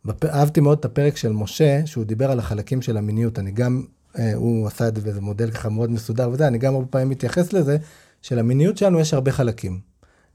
בפ... 0.05 0.25
אהבתי 0.25 0.61
מאוד 0.61 0.79
את 0.79 0.85
הפרק 0.85 1.17
של 1.17 1.33
משה, 1.33 1.87
שהוא 1.87 2.05
דיבר 2.05 2.31
על 2.31 2.39
החלקים 2.39 2.83
של 2.83 2.97
המיניות. 2.97 3.39
אני 3.39 3.51
גם, 3.51 3.83
אה, 4.19 4.35
הוא 4.35 4.67
עשה 4.67 4.89
את 4.89 4.95
זה 4.95 5.01
באיזה 5.01 5.21
מודל 5.21 5.51
ככה 5.51 5.69
מאוד 5.69 5.91
מסודר 5.91 6.31
וזה, 6.33 6.47
אני 6.47 6.59
גם 6.59 6.75
הרבה 6.75 6.87
פעמים 6.87 7.09
מתייחס 7.09 7.53
לזה, 7.53 7.77
שלמיניות 8.23 8.79
שלנו 8.79 9.01
יש 9.01 9.15
הרבה 9.15 9.33
חלקים. 9.33 9.81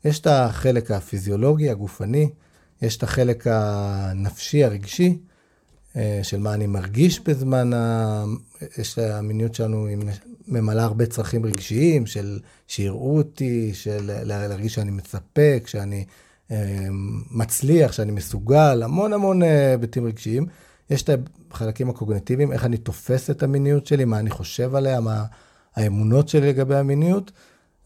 יש 0.05 0.19
את 0.19 0.27
החלק 0.27 0.91
הפיזיולוגי, 0.91 1.69
הגופני, 1.69 2.29
יש 2.81 2.97
את 2.97 3.03
החלק 3.03 3.47
הנפשי, 3.49 4.63
הרגשי, 4.63 5.17
אה, 5.95 6.19
של 6.23 6.39
מה 6.39 6.53
אני 6.53 6.67
מרגיש 6.67 7.19
בזמן, 7.19 7.73
ה... 7.73 8.23
יש 8.77 8.99
המיניות 8.99 9.55
שלנו 9.55 9.85
עם 9.85 10.01
ממלא 10.47 10.81
הרבה 10.81 11.05
צרכים 11.05 11.45
רגשיים, 11.45 12.05
של 12.05 12.39
שיראו 12.67 13.17
אותי, 13.17 13.73
של 13.73 14.11
להרגיש 14.23 14.73
שאני 14.73 14.91
מספק, 14.91 15.63
שאני 15.65 16.05
אה, 16.51 16.87
מצליח, 17.31 17.91
שאני 17.91 18.11
מסוגל, 18.11 18.83
המון 18.83 19.13
המון 19.13 19.43
אה, 19.43 19.71
היבטים 19.71 20.05
רגשיים. 20.05 20.45
יש 20.89 21.03
את 21.03 21.09
החלקים 21.51 21.89
הקוגנטיביים, 21.89 22.51
איך 22.51 22.65
אני 22.65 22.77
תופס 22.77 23.29
את 23.29 23.43
המיניות 23.43 23.87
שלי, 23.87 24.05
מה 24.05 24.19
אני 24.19 24.29
חושב 24.29 24.75
עליה, 24.75 24.99
מה 24.99 25.23
האמונות 25.75 26.29
שלי 26.29 26.49
לגבי 26.49 26.75
המיניות, 26.75 27.31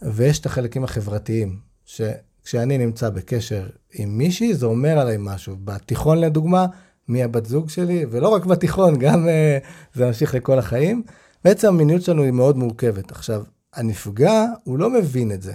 ויש 0.01 0.39
את 0.39 0.45
החלקים 0.45 0.83
החברתיים, 0.83 1.59
שכשאני 1.85 2.77
נמצא 2.77 3.09
בקשר 3.09 3.67
עם 3.93 4.17
מישהי, 4.17 4.53
זה 4.53 4.65
אומר 4.65 4.99
עליי 4.99 5.17
משהו. 5.19 5.55
בתיכון 5.63 6.17
לדוגמה, 6.17 6.65
מי 7.07 7.23
הבת 7.23 7.45
זוג 7.45 7.69
שלי, 7.69 8.05
ולא 8.09 8.27
רק 8.27 8.45
בתיכון, 8.45 8.99
גם 8.99 9.27
uh, 9.27 9.67
זה 9.93 10.05
ממשיך 10.05 10.35
לכל 10.35 10.59
החיים. 10.59 11.03
בעצם 11.43 11.67
המיניות 11.67 12.02
שלנו 12.02 12.23
היא 12.23 12.32
מאוד 12.32 12.58
מורכבת. 12.58 13.12
עכשיו, 13.12 13.43
הנפגע, 13.73 14.45
הוא 14.63 14.78
לא 14.78 14.89
מבין 14.89 15.32
את 15.32 15.41
זה. 15.41 15.54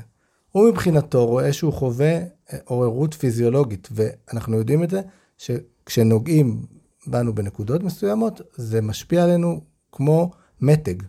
הוא 0.50 0.68
מבחינתו 0.68 1.26
רואה 1.26 1.52
שהוא 1.52 1.72
חווה 1.72 2.16
אה, 2.16 2.58
עוררות 2.64 3.14
פיזיולוגית, 3.14 3.88
ואנחנו 3.92 4.56
יודעים 4.58 4.82
את 4.82 4.90
זה, 4.90 5.00
שכשנוגעים 5.38 6.66
בנו 7.06 7.34
בנקודות 7.34 7.82
מסוימות, 7.82 8.40
זה 8.54 8.82
משפיע 8.82 9.24
עלינו 9.24 9.60
כמו 9.92 10.30
מתג. 10.60 11.02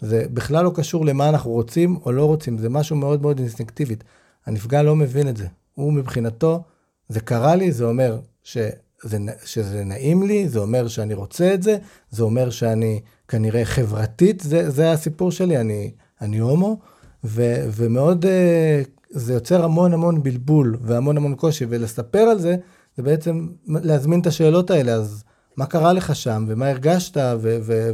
זה 0.00 0.24
בכלל 0.34 0.64
לא 0.64 0.72
קשור 0.74 1.06
למה 1.06 1.28
אנחנו 1.28 1.50
רוצים 1.50 1.96
או 2.04 2.12
לא 2.12 2.24
רוצים, 2.24 2.58
זה 2.58 2.68
משהו 2.68 2.96
מאוד 2.96 3.22
מאוד 3.22 3.38
אינסטינקטיבית. 3.38 4.04
הנפגע 4.46 4.82
לא 4.82 4.96
מבין 4.96 5.28
את 5.28 5.36
זה. 5.36 5.46
הוא 5.74 5.92
מבחינתו, 5.92 6.62
זה 7.08 7.20
קרה 7.20 7.56
לי, 7.56 7.72
זה 7.72 7.84
אומר 7.84 8.20
שזה, 8.42 9.18
שזה 9.44 9.84
נעים 9.84 10.22
לי, 10.22 10.48
זה 10.48 10.58
אומר 10.58 10.88
שאני 10.88 11.14
רוצה 11.14 11.54
את 11.54 11.62
זה, 11.62 11.78
זה 12.10 12.22
אומר 12.22 12.50
שאני 12.50 13.00
כנראה 13.32 13.64
חברתית, 13.64 14.40
זה, 14.40 14.70
זה 14.70 14.92
הסיפור 14.92 15.30
שלי, 15.30 15.58
אני, 15.58 15.90
אני 16.20 16.38
הומו, 16.38 16.78
ו, 17.24 17.54
ומאוד, 17.72 18.26
אה, 18.26 18.82
זה 19.10 19.32
יוצר 19.34 19.64
המון 19.64 19.92
המון 19.92 20.22
בלבול 20.22 20.76
והמון 20.82 21.16
המון 21.16 21.34
קושי, 21.34 21.66
ולספר 21.68 22.18
על 22.18 22.38
זה, 22.38 22.56
זה 22.96 23.02
בעצם 23.02 23.48
להזמין 23.66 24.20
את 24.20 24.26
השאלות 24.26 24.70
האלה, 24.70 24.92
אז 24.92 25.24
מה 25.56 25.66
קרה 25.66 25.92
לך 25.92 26.16
שם, 26.16 26.44
ומה 26.48 26.68
הרגשת, 26.68 27.16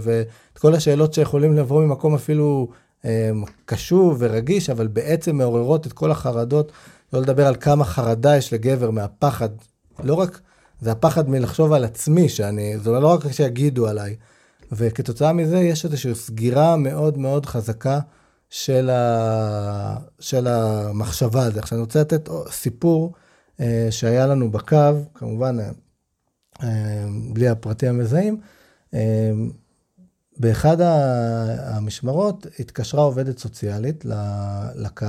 ואת 0.00 0.58
כל 0.58 0.74
השאלות 0.74 1.14
שיכולים 1.14 1.54
לבוא 1.54 1.84
ממקום 1.84 2.14
אפילו 2.14 2.68
אה, 3.04 3.30
קשוב 3.64 4.16
ורגיש, 4.18 4.70
אבל 4.70 4.86
בעצם 4.86 5.36
מעוררות 5.36 5.86
את 5.86 5.92
כל 5.92 6.10
החרדות, 6.10 6.72
לא 7.12 7.20
לדבר 7.20 7.46
על 7.46 7.56
כמה 7.60 7.84
חרדה 7.84 8.36
יש 8.36 8.52
לגבר 8.52 8.90
מהפחד, 8.90 9.48
לא 10.04 10.14
רק, 10.14 10.40
זה 10.80 10.92
הפחד 10.92 11.30
מלחשוב 11.30 11.72
על 11.72 11.84
עצמי, 11.84 12.28
שאני, 12.28 12.78
זה 12.78 12.90
לא 12.90 13.08
רק 13.08 13.32
שיגידו 13.32 13.88
עליי, 13.88 14.16
וכתוצאה 14.72 15.32
מזה 15.32 15.58
יש 15.58 15.84
איזושהי 15.84 16.14
סגירה 16.14 16.76
מאוד 16.76 17.18
מאוד 17.18 17.46
חזקה 17.46 18.00
של, 18.50 18.90
ה... 18.90 19.96
של 20.20 20.46
המחשבה 20.46 21.42
הזו. 21.44 21.58
עכשיו 21.58 21.78
אני 21.78 21.84
רוצה 21.84 22.00
לתת 22.00 22.28
סיפור 22.50 23.12
אה, 23.60 23.88
שהיה 23.90 24.26
לנו 24.26 24.50
בקו, 24.50 24.76
כמובן 25.14 25.60
אה, 25.60 25.70
אה, 26.62 27.06
בלי 27.32 27.48
הפרטים 27.48 27.88
המזהים. 27.88 28.40
אה, 28.94 29.30
באחד 30.38 30.76
המשמרות 30.80 32.46
התקשרה 32.58 33.02
עובדת 33.02 33.38
סוציאלית 33.38 34.04
לקו, 34.74 35.06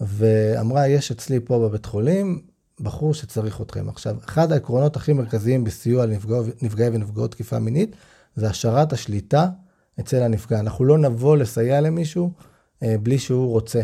ואמרה, 0.00 0.88
יש 0.88 1.10
אצלי 1.10 1.40
פה 1.40 1.58
בבית 1.58 1.86
חולים 1.86 2.40
בחור 2.80 3.14
שצריך 3.14 3.60
אתכם. 3.60 3.88
עכשיו, 3.88 4.16
אחד 4.24 4.52
העקרונות 4.52 4.96
הכי 4.96 5.12
מרכזיים 5.12 5.64
בסיוע 5.64 6.06
לנפגעי 6.06 6.88
ונפגעות 6.88 7.30
תקיפה 7.30 7.58
מינית, 7.58 7.96
זה 8.36 8.48
השארת 8.48 8.92
השליטה 8.92 9.48
אצל 10.00 10.22
הנפגע. 10.22 10.60
אנחנו 10.60 10.84
לא 10.84 10.98
נבוא 10.98 11.36
לסייע 11.36 11.80
למישהו 11.80 12.32
אה, 12.82 12.94
בלי 13.02 13.18
שהוא 13.18 13.50
רוצה. 13.50 13.80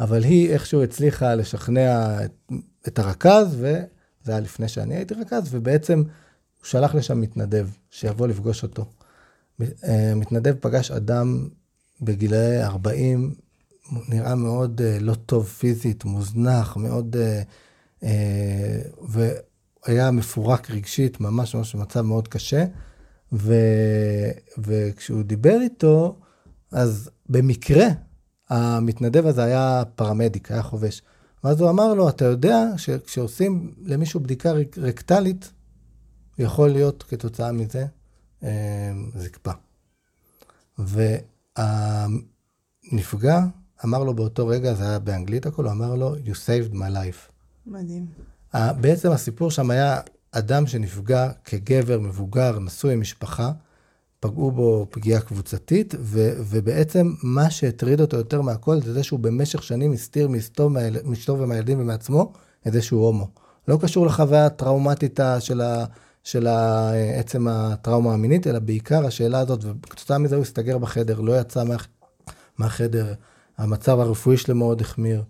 אבל 0.00 0.24
היא 0.24 0.50
איכשהו 0.50 0.82
הצליחה 0.82 1.34
לשכנע 1.34 2.16
את, 2.24 2.52
את 2.88 2.98
הרכז, 2.98 3.54
וזה 3.54 4.32
היה 4.32 4.40
לפני 4.40 4.68
שאני 4.68 4.94
הייתי 4.96 5.14
רכז, 5.14 5.48
ובעצם 5.50 5.98
הוא 5.98 6.64
שלח 6.64 6.94
לשם 6.94 7.20
מתנדב, 7.20 7.68
שיבוא 7.90 8.26
לפגוש 8.26 8.62
אותו. 8.62 8.84
אה, 9.60 10.12
מתנדב 10.16 10.54
פגש 10.60 10.90
אדם 10.90 11.48
בגילאי 12.00 12.62
40, 12.62 13.34
נראה 14.08 14.34
מאוד 14.34 14.80
אה, 14.84 14.98
לא 15.00 15.14
טוב 15.14 15.46
פיזית, 15.46 16.04
מוזנח, 16.04 16.76
מאוד... 16.76 17.16
אה, 17.16 17.42
אה, 18.02 18.80
והיה 19.08 20.10
מפורק 20.10 20.70
רגשית, 20.70 21.20
ממש 21.20 21.54
ממש 21.54 21.74
במצב 21.74 22.00
מאוד 22.00 22.28
קשה. 22.28 22.64
ו, 23.32 23.54
וכשהוא 24.58 25.22
דיבר 25.22 25.58
איתו, 25.60 26.18
אז 26.72 27.10
במקרה, 27.28 27.86
המתנדב 28.48 29.26
הזה 29.26 29.44
היה 29.44 29.82
פרמדיק, 29.94 30.52
היה 30.52 30.62
חובש. 30.62 31.02
ואז 31.44 31.60
הוא 31.60 31.70
אמר 31.70 31.94
לו, 31.94 32.08
אתה 32.08 32.24
יודע 32.24 32.58
שכשעושים 32.76 33.74
למישהו 33.82 34.20
בדיקה 34.20 34.52
רקטלית, 34.76 35.52
יכול 36.38 36.68
להיות 36.68 37.02
כתוצאה 37.02 37.52
מזה 37.52 37.86
אה, 38.42 38.92
זקפה. 39.14 39.50
והנפגע 41.58 43.40
אמר 43.84 44.04
לו 44.04 44.14
באותו 44.14 44.46
רגע, 44.46 44.74
זה 44.74 44.88
היה 44.88 44.98
באנגלית 44.98 45.46
הכל, 45.46 45.64
הוא 45.64 45.72
אמר 45.72 45.94
לו, 45.94 46.16
you 46.16 46.34
saved 46.46 46.72
my 46.72 46.90
life. 46.94 47.30
מדהים. 47.66 48.06
בעצם 48.54 49.10
הסיפור 49.10 49.50
שם 49.50 49.70
היה 49.70 50.00
אדם 50.38 50.66
שנפגע 50.66 51.30
כגבר 51.44 52.00
מבוגר, 52.00 52.58
נשוי 52.58 52.92
עם 52.92 53.00
משפחה, 53.00 53.50
פגעו 54.20 54.50
בו 54.50 54.86
פגיעה 54.90 55.20
קבוצתית, 55.20 55.94
ו, 56.00 56.30
ובעצם 56.38 57.12
מה 57.22 57.50
שהטריד 57.50 58.00
אותו 58.00 58.16
יותר 58.16 58.42
מהכל 58.42 58.80
זה 58.80 58.92
זה 58.92 59.02
שהוא 59.02 59.20
במשך 59.20 59.62
שנים 59.62 59.92
הסתיר 59.92 60.28
מאשתו 61.04 61.38
ומהילדים 61.38 61.80
ומעצמו 61.80 62.32
את 62.66 62.72
זה 62.72 62.82
שהוא 62.82 63.06
הומו. 63.06 63.28
לא 63.68 63.78
קשור 63.82 64.06
לחוויה 64.06 64.46
הטראומטית 64.46 65.20
של, 65.40 65.60
ה, 65.60 65.84
של 66.24 66.46
עצם 67.18 67.48
הטראומה 67.48 68.14
המינית, 68.14 68.46
אלא 68.46 68.58
בעיקר 68.58 69.06
השאלה 69.06 69.38
הזאת, 69.38 69.64
וכתוצאה 69.64 70.18
מזה 70.18 70.36
הוא 70.36 70.42
הסתגר 70.42 70.78
בחדר, 70.78 71.20
לא 71.20 71.40
יצא 71.40 71.64
מה, 71.64 71.76
מהחדר, 72.58 73.14
המצב 73.58 74.00
הרפואי 74.00 74.36
שלו 74.36 74.54
מאוד 74.54 74.80
החמיר. 74.80 75.22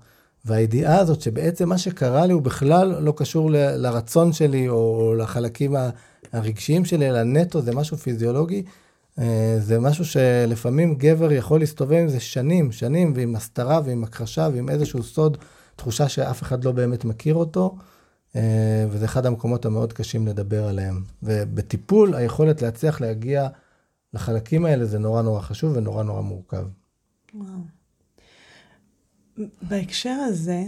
והידיעה 0.46 0.98
הזאת 0.98 1.20
שבעצם 1.20 1.68
מה 1.68 1.78
שקרה 1.78 2.26
לי 2.26 2.32
הוא 2.32 2.42
בכלל 2.42 2.96
לא 3.00 3.12
קשור 3.16 3.50
ל, 3.50 3.56
לרצון 3.56 4.32
שלי 4.32 4.68
או 4.68 5.14
לחלקים 5.18 5.74
הרגשיים 6.32 6.84
שלי, 6.84 7.10
אלא 7.10 7.22
נטו 7.22 7.60
זה 7.60 7.74
משהו 7.74 7.96
פיזיולוגי, 7.96 8.62
אה, 9.18 9.56
זה 9.58 9.80
משהו 9.80 10.04
שלפעמים 10.04 10.94
גבר 10.94 11.32
יכול 11.32 11.60
להסתובב 11.60 11.96
עם 11.96 12.08
זה 12.08 12.20
שנים, 12.20 12.72
שנים, 12.72 13.12
ועם 13.16 13.36
הסתרה 13.36 13.80
ועם 13.84 14.04
הכחשה 14.04 14.48
ועם 14.52 14.68
איזשהו 14.68 15.02
סוד, 15.02 15.36
תחושה 15.76 16.08
שאף 16.08 16.42
אחד 16.42 16.64
לא 16.64 16.72
באמת 16.72 17.04
מכיר 17.04 17.34
אותו. 17.34 17.76
אה, 18.36 18.86
וזה 18.90 19.04
אחד 19.04 19.26
המקומות 19.26 19.64
המאוד 19.66 19.92
קשים 19.92 20.26
לדבר 20.26 20.68
עליהם. 20.68 21.02
ובטיפול, 21.22 22.14
היכולת 22.14 22.62
להצליח 22.62 23.00
להגיע 23.00 23.48
לחלקים 24.14 24.64
האלה 24.64 24.84
זה 24.84 24.98
נורא 24.98 25.22
נורא 25.22 25.40
חשוב 25.40 25.76
ונורא 25.76 26.02
נורא 26.02 26.20
מורכב. 26.20 26.66
וואו. 27.34 27.75
בהקשר 29.62 30.10
הזה, 30.28 30.64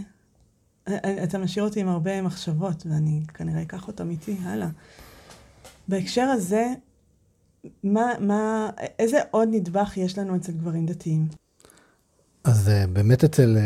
אתה 1.24 1.38
משאיר 1.38 1.64
אותי 1.64 1.80
עם 1.80 1.88
הרבה 1.88 2.22
מחשבות, 2.22 2.86
ואני 2.86 3.22
כנראה 3.34 3.62
אקח 3.62 3.88
אותם 3.88 4.10
איתי 4.10 4.36
הלאה. 4.42 4.68
בהקשר 5.88 6.22
הזה, 6.22 6.66
מה, 7.84 8.12
מה, 8.20 8.70
איזה 8.98 9.18
עוד 9.30 9.48
נדבך 9.52 9.96
יש 9.96 10.18
לנו 10.18 10.36
אצל 10.36 10.52
גברים 10.52 10.86
דתיים? 10.86 11.28
אז 12.44 12.68
אה, 12.68 12.86
באמת 12.86 13.24
אצל 13.24 13.56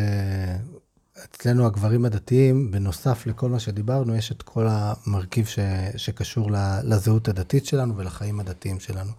אצלנו 1.24 1.66
הגברים 1.66 2.04
הדתיים, 2.04 2.70
בנוסף 2.70 3.26
לכל 3.26 3.48
מה 3.48 3.60
שדיברנו, 3.60 4.16
יש 4.16 4.32
את 4.32 4.42
כל 4.42 4.66
המרכיב 4.70 5.46
ש, 5.46 5.58
שקשור 5.96 6.50
לזהות 6.84 7.28
הדתית 7.28 7.66
שלנו 7.66 7.96
ולחיים 7.96 8.40
הדתיים 8.40 8.80
שלנו. 8.80 9.12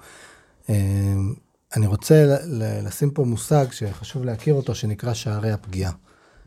אה, 1.74 1.78
אני 1.78 1.88
רוצה 1.88 2.38
לשים 2.84 3.12
פה 3.12 3.24
מושג 3.24 3.66
שחשוב 3.72 4.26
להכיר 4.26 4.54
אותו, 4.54 4.76
שנקרא 4.76 5.14
שערי 5.14 5.52
הפגיעה. 5.52 5.92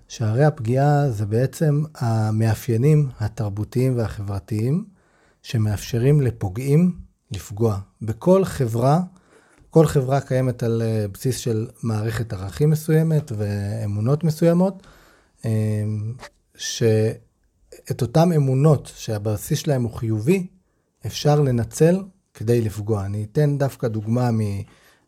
שערי 0.08 0.44
הפגיעה 0.44 1.10
זה 1.10 1.26
בעצם 1.26 1.82
המאפיינים 1.94 3.08
התרבותיים 3.20 3.96
והחברתיים 3.96 4.84
שמאפשרים 5.42 6.20
לפוגעים 6.20 6.98
לפגוע. 7.30 7.78
בכל 8.02 8.44
חברה, 8.44 9.00
כל 9.70 9.86
חברה 9.86 10.20
קיימת 10.20 10.62
על 10.62 10.82
אה, 10.82 11.08
בסיס 11.12 11.38
של 11.38 11.66
מערכת 11.82 12.32
ערכים 12.32 12.70
מסוימת 12.70 13.32
ואמונות 13.36 14.24
מסוימות. 14.24 14.86
אמ, 15.44 16.14
שאת 16.54 18.02
אותן 18.02 18.32
אמונות 18.32 18.92
שהבסיס 18.96 19.58
שלהן 19.58 19.82
הוא 19.82 19.92
חיובי, 19.92 20.46
אפשר 21.06 21.40
לנצל 21.40 22.02
כדי 22.34 22.60
לפגוע. 22.60 23.04
אני 23.04 23.26
אתן 23.32 23.58
דווקא 23.58 23.88
דוגמה 23.88 24.30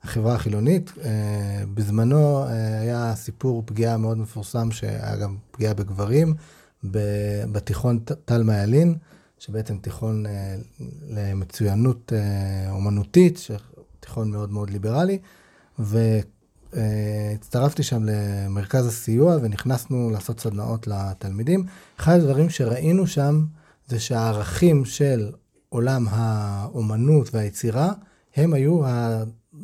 מהחברה 0.05 0.35
החילונית. 0.35 0.93
אה, 1.05 1.63
בזמנו 1.75 2.45
אה, 2.45 2.81
היה 2.81 3.15
סיפור 3.17 3.63
פגיעה 3.67 3.97
מאוד 3.97 4.19
מפורסם, 4.19 4.71
שהיה 4.71 5.17
גם 5.17 5.37
פגיעה 5.51 5.75
בגברים, 5.75 6.35
בתיכון 7.53 7.99
תלמה 8.25 8.63
ילין, 8.63 8.95
שבעצם 9.39 9.79
תיכון 9.79 10.27
אה, 10.27 10.57
למצוינות 11.09 12.13
אומנותית, 12.71 13.47
תיכון 14.01 14.31
מאוד 14.31 14.53
מאוד 14.53 14.71
ליברלי, 14.71 15.19
ו... 15.79 15.99
אה, 16.77 17.33
הצטרפתי 17.35 17.83
שם 17.83 18.03
למרכז 18.05 18.87
הסיוע 18.87 19.37
ונכנסנו 19.43 20.11
לעשות 20.11 20.41
סדנאות 20.41 20.87
לתלמידים. 20.87 21.65
אחד 22.01 22.19
הדברים 22.19 22.51
שראינו 22.51 23.07
שם 23.07 23.45
זה 23.87 24.01
שהערכים 24.01 24.85
של 24.85 25.33
עולם 25.69 26.07
האומנות 26.11 27.35
והיצירה, 27.35 27.93
הם 28.37 28.55
היו 28.55 28.81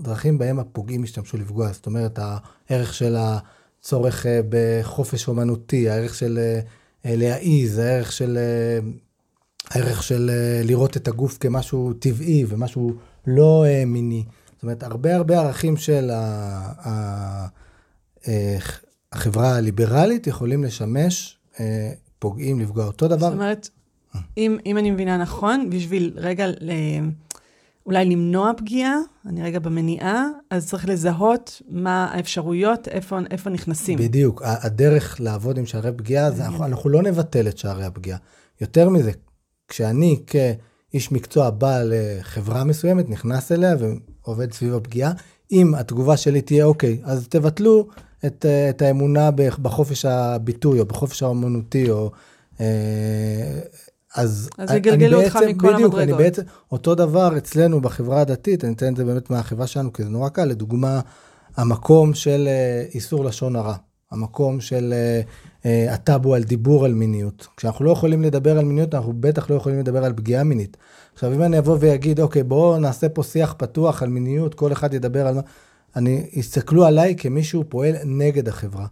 הדרכים 0.00 0.38
בהם 0.38 0.58
הפוגעים 0.58 1.02
השתמשו 1.02 1.36
לפגוע. 1.36 1.72
זאת 1.72 1.86
אומרת, 1.86 2.18
הערך 2.70 2.94
של 2.94 3.16
הצורך 3.18 4.26
אה, 4.26 4.40
בחופש 4.48 5.28
אומנותי, 5.28 5.88
הערך 5.88 6.14
של 6.14 6.38
אה, 7.04 7.16
להעיז, 7.16 7.78
הערך 7.78 8.12
של, 8.12 8.38
הערך 9.70 10.02
של 10.02 10.30
לראות 10.64 10.96
את 10.96 11.08
הגוף 11.08 11.38
כמשהו 11.38 11.92
טבעי 11.92 12.44
ומשהו 12.48 12.94
לא 13.26 13.64
מיני. 13.86 14.24
זאת 14.54 14.62
אומרת, 14.62 14.82
הרבה 14.82 15.16
הרבה 15.16 15.40
ערכים 15.40 15.76
של 15.76 16.10
ה... 16.10 17.46
אה, 18.28 18.58
החברה 19.12 19.56
הליברלית 19.56 20.26
יכולים 20.26 20.64
לשמש 20.64 21.38
אה, 21.60 21.92
פוגעים, 22.18 22.60
לפגוע. 22.60 22.86
אותו 22.86 23.08
דבר... 23.08 23.26
זאת 23.26 23.32
אומרת, 23.32 23.68
אם, 24.36 24.56
אם 24.66 24.78
אני 24.78 24.90
מבינה 24.90 25.16
נכון, 25.16 25.70
בשביל 25.70 26.12
רגע 26.16 26.46
ל... 26.46 26.70
אולי 27.86 28.04
למנוע 28.04 28.52
פגיעה, 28.56 28.96
אני 29.26 29.42
רגע 29.42 29.58
במניעה, 29.58 30.26
אז 30.50 30.68
צריך 30.68 30.88
לזהות 30.88 31.62
מה 31.68 32.08
האפשרויות, 32.12 32.88
איפה, 32.88 33.18
איפה 33.30 33.50
נכנסים. 33.50 33.98
בדיוק. 33.98 34.42
הדרך 34.44 35.20
לעבוד 35.20 35.58
עם 35.58 35.66
שערי 35.66 35.92
פגיעה, 35.96 36.30
זה 36.30 36.46
אנחנו, 36.46 36.64
אנחנו 36.64 36.90
לא 36.90 37.02
נבטל 37.02 37.48
את 37.48 37.58
שערי 37.58 37.84
הפגיעה. 37.84 38.18
יותר 38.60 38.88
מזה, 38.88 39.10
כשאני 39.68 40.22
כאיש 40.26 41.12
מקצוע 41.12 41.50
בא 41.50 41.80
לחברה 41.84 42.64
מסוימת, 42.64 43.10
נכנס 43.10 43.52
אליה 43.52 43.74
עובד 44.22 44.52
סביב 44.52 44.74
הפגיעה. 44.74 45.12
אם 45.52 45.74
התגובה 45.74 46.16
שלי 46.16 46.40
תהיה, 46.40 46.64
אוקיי, 46.64 47.00
אז 47.04 47.28
תבטלו 47.28 47.88
את, 48.26 48.46
אה, 48.48 48.70
את 48.70 48.82
האמונה 48.82 49.30
בחופש 49.30 50.04
הביטוי, 50.04 50.80
או 50.80 50.84
בחופש 50.86 51.22
האמנותי, 51.22 51.90
או... 51.90 52.10
אה, 52.60 53.60
אז, 54.14 54.50
אז 54.58 54.70
יגלגלו 54.70 55.22
אותך 55.22 55.36
מכל 55.36 55.74
בדיוק, 55.74 55.94
המדרגות. 55.94 56.00
אני 56.00 56.12
בעצם, 56.12 56.42
אותו 56.72 56.94
דבר 56.94 57.36
אצלנו 57.36 57.80
בחברה 57.80 58.20
הדתית, 58.20 58.64
אני 58.64 58.72
אתן 58.72 58.92
את 58.92 58.96
זה 58.96 59.04
באמת 59.04 59.30
מהחברה 59.30 59.66
שלנו, 59.66 59.92
כי 59.92 60.02
זה 60.02 60.08
נורא 60.08 60.28
קל, 60.28 60.44
לדוגמה, 60.44 61.00
המקום 61.56 62.14
של 62.14 62.48
אה, 62.48 62.84
איסור 62.94 63.24
לשון 63.24 63.56
הרע, 63.56 63.74
המקום 64.10 64.60
של 64.60 64.94
הטאבו 65.64 66.34
על 66.34 66.42
דיבור 66.42 66.84
על 66.84 66.94
מיניות. 66.94 67.46
כשאנחנו 67.56 67.84
לא 67.84 67.90
יכולים 67.90 68.22
לדבר 68.22 68.58
על 68.58 68.64
מיניות, 68.64 68.94
אנחנו 68.94 69.12
בטח 69.20 69.50
לא 69.50 69.54
יכולים 69.54 69.78
לדבר 69.78 70.04
על 70.04 70.12
פגיעה 70.12 70.44
מינית. 70.44 70.76
עכשיו, 71.14 71.32
אם 71.32 71.42
אני 71.42 71.58
אבוא 71.58 71.76
ואגיד, 71.80 72.20
אוקיי, 72.20 72.42
בואו 72.42 72.78
נעשה 72.78 73.08
פה 73.08 73.22
שיח 73.22 73.54
פתוח 73.58 74.02
על 74.02 74.08
מיניות, 74.08 74.54
כל 74.54 74.72
אחד 74.72 74.94
ידבר 74.94 75.26
על 75.26 75.34
מה... 75.34 75.40
אני, 75.96 76.26
יסתכלו 76.32 76.84
עליי 76.84 77.14
כמישהו 77.16 77.64
פועל 77.68 77.94
נגד 78.04 78.48
החברה. 78.48 78.86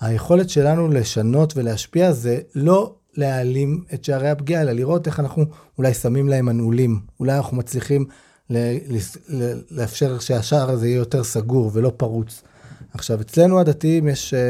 היכולת 0.00 0.50
שלנו 0.50 0.88
לשנות 0.88 1.52
ולהשפיע 1.56 2.12
זה 2.12 2.38
לא 2.54 2.94
להעלים 3.16 3.84
את 3.94 4.04
שערי 4.04 4.30
הפגיעה, 4.30 4.62
אלא 4.62 4.72
לראות 4.72 5.06
איך 5.06 5.20
אנחנו 5.20 5.44
אולי 5.78 5.94
שמים 5.94 6.28
להם 6.28 6.46
מנעולים. 6.46 7.00
אולי 7.20 7.36
אנחנו 7.36 7.56
מצליחים 7.56 8.04
ל- 8.50 8.76
ל- 9.28 9.60
לאפשר 9.70 10.18
שהשער 10.18 10.70
הזה 10.70 10.88
יהיה 10.88 10.96
יותר 10.96 11.24
סגור 11.24 11.70
ולא 11.74 11.92
פרוץ. 11.96 12.42
עכשיו, 12.94 13.20
אצלנו 13.20 13.60
הדתיים 13.60 14.08
יש 14.08 14.34
אה, 14.34 14.40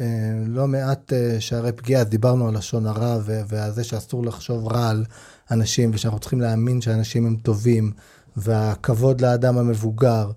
אה, 0.00 0.06
לא 0.46 0.66
מעט 0.66 1.12
אה, 1.12 1.36
שערי 1.40 1.72
פגיעה, 1.72 2.00
אז 2.00 2.08
דיברנו 2.08 2.48
על 2.48 2.56
לשון 2.56 2.86
הרע 2.86 3.18
ועל 3.48 3.70
זה 3.72 3.84
שאסור 3.84 4.24
לחשוב 4.26 4.68
רע 4.68 4.88
על 4.88 5.04
אנשים, 5.50 5.90
ושאנחנו 5.94 6.20
צריכים 6.20 6.40
להאמין 6.40 6.80
שאנשים 6.80 7.26
הם 7.26 7.36
טובים, 7.42 7.92
והכבוד 8.36 9.20
לאדם 9.20 9.58
המבוגר, 9.58 10.30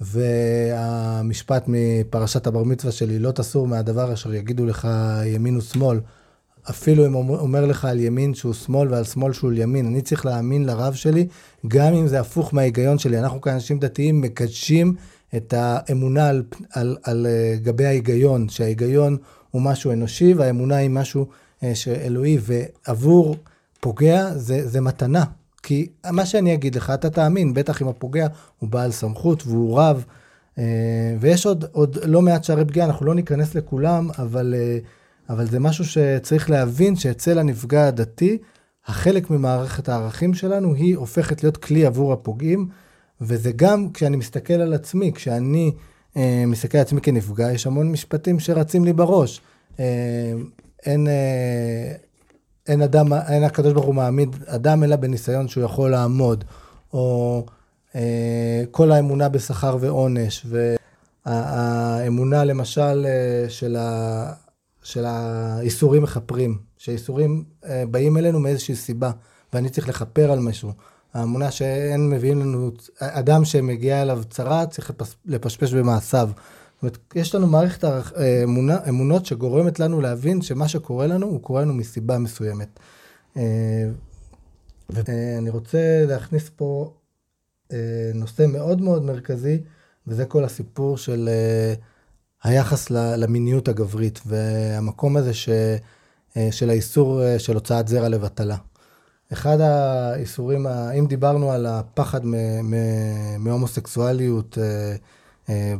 והמשפט 0.00 1.64
מפרשת 1.66 2.46
הבר 2.46 2.64
מצווה 2.64 2.92
שלי, 2.92 3.18
לא 3.18 3.30
תסור 3.30 3.66
מהדבר 3.66 4.12
אשר 4.12 4.34
יגידו 4.34 4.66
לך 4.66 4.88
ימין 5.24 5.56
ושמאל. 5.56 6.00
אפילו 6.70 7.06
אם 7.06 7.14
אומר 7.14 7.66
לך 7.66 7.84
על 7.84 8.00
ימין 8.00 8.34
שהוא 8.34 8.54
שמאל 8.54 8.88
ועל 8.90 9.04
שמאל 9.04 9.32
שהוא 9.32 9.52
ימין, 9.52 9.86
אני 9.86 10.02
צריך 10.02 10.26
להאמין 10.26 10.64
לרב 10.64 10.94
שלי, 10.94 11.26
גם 11.68 11.94
אם 11.94 12.06
זה 12.06 12.20
הפוך 12.20 12.54
מההיגיון 12.54 12.98
שלי. 12.98 13.18
אנחנו 13.18 13.40
כאנשים 13.40 13.78
דתיים 13.78 14.20
מקדשים 14.20 14.94
את 15.36 15.54
האמונה 15.56 16.28
על, 16.28 16.42
על, 16.72 16.96
על 17.02 17.26
אה, 17.26 17.56
גבי 17.62 17.86
ההיגיון, 17.86 18.48
שההיגיון 18.48 19.16
הוא 19.50 19.62
משהו 19.62 19.92
אנושי 19.92 20.34
והאמונה 20.34 20.76
היא 20.76 20.90
משהו 20.90 21.26
אה, 21.62 21.74
שאלוהי, 21.74 22.38
ועבור 22.42 23.36
פוגע 23.80 24.30
זה, 24.34 24.68
זה 24.68 24.80
מתנה. 24.80 25.24
כי 25.62 25.86
מה 26.10 26.26
שאני 26.26 26.54
אגיד 26.54 26.74
לך, 26.74 26.90
אתה 26.90 27.10
תאמין, 27.10 27.54
בטח 27.54 27.82
אם 27.82 27.88
הפוגע 27.88 28.26
הוא 28.58 28.68
בעל 28.68 28.92
סמכות 28.92 29.46
והוא 29.46 29.78
רב, 29.78 30.04
אה, 30.58 30.64
ויש 31.20 31.46
עוד, 31.46 31.64
עוד 31.72 31.98
לא 32.04 32.22
מעט 32.22 32.44
שערי 32.44 32.64
פגיעה, 32.64 32.86
אנחנו 32.86 33.06
לא 33.06 33.14
ניכנס 33.14 33.54
לכולם, 33.54 34.08
אבל, 34.18 34.54
אבל 35.32 35.46
זה 35.46 35.60
משהו 35.60 35.84
שצריך 35.84 36.50
להבין 36.50 36.96
שאצל 36.96 37.38
הנפגע 37.38 37.86
הדתי, 37.86 38.38
החלק 38.86 39.30
ממערכת 39.30 39.88
הערכים 39.88 40.34
שלנו 40.34 40.74
היא 40.74 40.96
הופכת 40.96 41.42
להיות 41.42 41.56
כלי 41.56 41.86
עבור 41.86 42.12
הפוגעים. 42.12 42.68
וזה 43.20 43.52
גם 43.56 43.92
כשאני 43.92 44.16
מסתכל 44.16 44.52
על 44.52 44.74
עצמי, 44.74 45.12
כשאני 45.14 45.72
אה, 46.16 46.44
מסתכל 46.46 46.78
על 46.78 46.82
עצמי 46.82 47.00
כנפגע, 47.00 47.52
יש 47.52 47.66
המון 47.66 47.92
משפטים 47.92 48.40
שרצים 48.40 48.84
לי 48.84 48.92
בראש. 48.92 49.40
אה, 49.80 49.84
אין, 50.86 51.08
אה, 51.08 51.92
אין 52.68 52.82
אדם, 52.82 53.12
אין 53.12 53.44
הקדוש 53.44 53.72
ברוך 53.72 53.86
הוא 53.86 53.94
מעמיד 53.94 54.36
אדם 54.46 54.84
אלא 54.84 54.96
בניסיון 54.96 55.48
שהוא 55.48 55.64
יכול 55.64 55.90
לעמוד, 55.90 56.44
או 56.92 57.46
אה, 57.94 58.64
כל 58.70 58.92
האמונה 58.92 59.28
בשכר 59.28 59.76
ועונש, 59.80 60.46
והאמונה 61.26 62.44
למשל 62.44 63.06
אה, 63.06 63.48
של, 63.48 63.76
של 64.82 65.04
האיסורים 65.04 66.02
מכפרים, 66.02 66.58
שאיסורים 66.76 67.44
אה, 67.64 67.84
באים 67.90 68.16
אלינו 68.16 68.40
מאיזושהי 68.40 68.76
סיבה. 68.76 69.10
ואני 69.52 69.68
צריך 69.68 69.88
לכפר 69.88 70.32
על 70.32 70.38
משהו. 70.38 70.72
האמונה 71.14 71.50
שאין 71.50 72.10
מביאים 72.10 72.40
לנו, 72.40 72.70
אדם 72.98 73.44
שמגיע 73.44 74.02
אליו 74.02 74.22
צרה 74.30 74.66
צריך 74.66 74.90
לפש, 74.90 75.16
לפשפש 75.26 75.74
במעשיו. 75.74 76.30
זאת 76.34 76.82
אומרת, 76.82 76.98
יש 77.14 77.34
לנו 77.34 77.46
מערכת 77.46 77.84
אמונה, 78.44 78.78
אמונות 78.88 79.26
שגורמת 79.26 79.80
לנו 79.80 80.00
להבין 80.00 80.42
שמה 80.42 80.68
שקורה 80.68 81.06
לנו, 81.06 81.26
הוא 81.26 81.42
קורה 81.42 81.62
לנו 81.62 81.74
מסיבה 81.74 82.18
מסוימת. 82.18 82.80
ואני 84.90 85.50
רוצה 85.50 86.04
להכניס 86.08 86.50
פה 86.56 86.94
נושא 88.14 88.46
מאוד 88.48 88.80
מאוד 88.80 89.04
מרכזי, 89.04 89.58
וזה 90.06 90.24
כל 90.24 90.44
הסיפור 90.44 90.96
של 90.96 91.28
היחס 92.42 92.90
למיניות 92.90 93.68
הגברית, 93.68 94.20
והמקום 94.26 95.16
הזה 95.16 95.34
ש, 95.34 95.48
של 96.50 96.70
האיסור 96.70 97.38
של 97.38 97.54
הוצאת 97.54 97.88
זרע 97.88 98.08
לבטלה. 98.08 98.56
אחד 99.32 99.60
האיסורים, 99.60 100.66
אם 100.66 101.06
דיברנו 101.06 101.52
על 101.52 101.66
הפחד 101.66 102.20
מהומוסקסואליות 103.38 104.58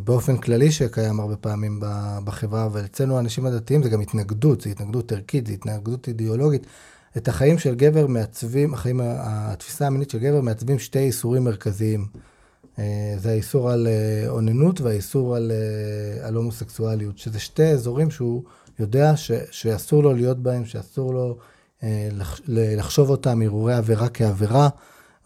באופן 0.05 0.37
כללי 0.37 0.71
שקיים 0.73 1.21
הרבה 1.21 1.37
פעמים 1.37 1.81
בחברה, 2.25 2.69
ואצלנו 2.73 3.17
האנשים 3.17 3.47
הדתיים 3.47 3.83
זה 3.83 3.89
גם 3.89 4.01
התנגדות, 4.01 4.61
זה 4.61 4.71
התנגדות 4.71 5.13
ערכית, 5.13 5.47
זה 5.47 5.53
התנגדות 5.53 6.09
אידיאולוגית. 6.09 6.67
את 7.17 7.29
החיים 7.29 7.59
של 7.59 7.75
גבר 7.75 8.07
מעצבים, 8.07 8.75
החיים, 8.75 9.01
התפיסה 9.05 9.87
המינית 9.87 10.11
של 10.11 10.19
גבר 10.19 10.41
מעצבים 10.41 10.79
שתי 10.79 10.99
איסורים 10.99 11.45
מרכזיים. 11.45 12.07
זה 13.19 13.31
האיסור 13.31 13.71
על 13.71 13.89
אוננות 14.29 14.81
והאיסור 14.81 15.37
על, 15.37 15.53
על 16.23 16.35
הומוסקסואליות, 16.35 17.19
שזה 17.19 17.39
שתי 17.39 17.67
אזורים 17.67 18.11
שהוא 18.11 18.43
יודע 18.79 19.17
ש, 19.17 19.31
שאסור 19.51 20.03
לו 20.03 20.13
להיות 20.13 20.39
בהם, 20.39 20.65
שאסור 20.65 21.15
לו 21.15 21.37
לחשוב 22.49 23.11
אותם, 23.11 23.43
הרהורי 23.43 23.75
עבירה 23.75 24.09
כעבירה, 24.09 24.69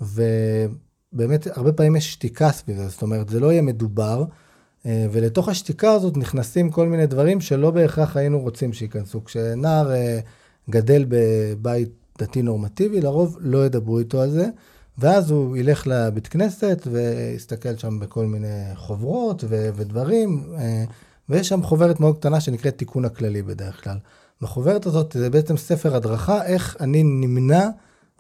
ובאמת 0.01 1.47
הרבה 1.51 1.73
פעמים 1.73 1.97
יש 1.97 2.13
שתיקה 2.13 2.53
סביב 2.53 2.77
זה, 2.77 2.89
זאת 2.89 3.03
אומרת, 3.03 3.29
זה 3.29 3.41
לא 3.41 3.53
יהיה 3.53 3.63
מדובר, 3.63 4.25
ולתוך 4.85 5.49
השתיקה 5.49 5.93
הזאת 5.93 6.17
נכנסים 6.17 6.71
כל 6.71 6.89
מיני 6.89 7.07
דברים 7.07 7.41
שלא 7.41 7.71
בהכרח 7.71 8.17
היינו 8.17 8.41
רוצים 8.41 8.73
שייכנסו. 8.73 9.25
כשנער 9.25 9.91
גדל 10.71 11.05
בבית 11.09 11.89
דתי 12.19 12.43
נורמטיבי, 12.43 13.01
לרוב 13.01 13.37
לא 13.41 13.67
ידברו 13.67 13.99
איתו 13.99 14.21
על 14.21 14.31
זה, 14.31 14.49
ואז 14.99 15.31
הוא 15.31 15.57
ילך 15.57 15.87
לבית 15.87 16.29
כנסת 16.29 16.87
ויסתכל 16.91 17.77
שם 17.77 17.99
בכל 17.99 18.27
מיני 18.27 18.63
חוברות 18.75 19.45
ו- 19.49 19.69
ודברים, 19.77 20.55
ויש 21.29 21.49
שם 21.49 21.63
חוברת 21.63 22.01
מאוד 22.01 22.17
קטנה 22.19 22.41
שנקראת 22.41 22.79
תיקון 22.79 23.05
הכללי 23.05 23.43
בדרך 23.43 23.85
כלל. 23.85 23.97
בחוברת 24.43 24.87
הזאת 24.87 25.17
זה 25.19 25.31
בעצם 25.31 25.57
ספר 25.57 25.97
הדרכה, 25.97 26.45
איך 26.45 26.77
אני 26.81 27.03
נמנע 27.03 27.69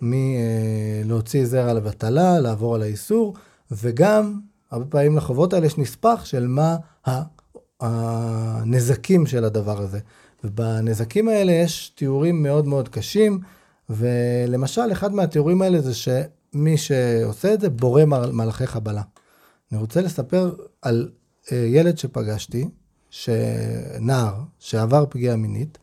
מלהוציא 0.03 1.47
זרע 1.47 1.73
לבטלה, 1.73 2.41
לעבור 2.41 2.75
על 2.75 2.83
האיסור, 2.83 3.35
וגם, 3.71 4.41
הרבה 4.71 4.85
פעמים 4.85 5.17
לחוברות 5.17 5.53
האלה 5.53 5.67
יש 5.67 5.79
נספח 5.79 6.25
של 6.25 6.47
מה 6.47 6.77
הנזקים 7.81 9.27
של 9.27 9.45
הדבר 9.45 9.81
הזה. 9.81 9.99
ובנזקים 10.45 11.29
האלה 11.29 11.53
יש 11.53 11.93
תיאורים 11.95 12.43
מאוד 12.43 12.67
מאוד 12.67 12.89
קשים, 12.89 13.41
ולמשל, 13.91 14.93
אחד 14.93 15.15
מהתיאורים 15.15 15.63
האלה 15.63 15.81
זה 15.81 15.95
שמי 16.57 16.77
שעושה 16.77 17.55
את 17.55 17.61
זה 17.61 17.71
בורא 17.71 18.05
מלאכי 18.33 18.67
חבלה. 18.67 19.03
אני 19.73 19.81
רוצה 19.81 20.01
לספר 20.01 20.55
על 20.83 21.11
ילד 21.53 21.99
שפגשתי, 21.99 22.69
שנער 23.11 24.43
שעבר 24.59 25.05
פגיעה 25.11 25.37
מינית, 25.37 25.79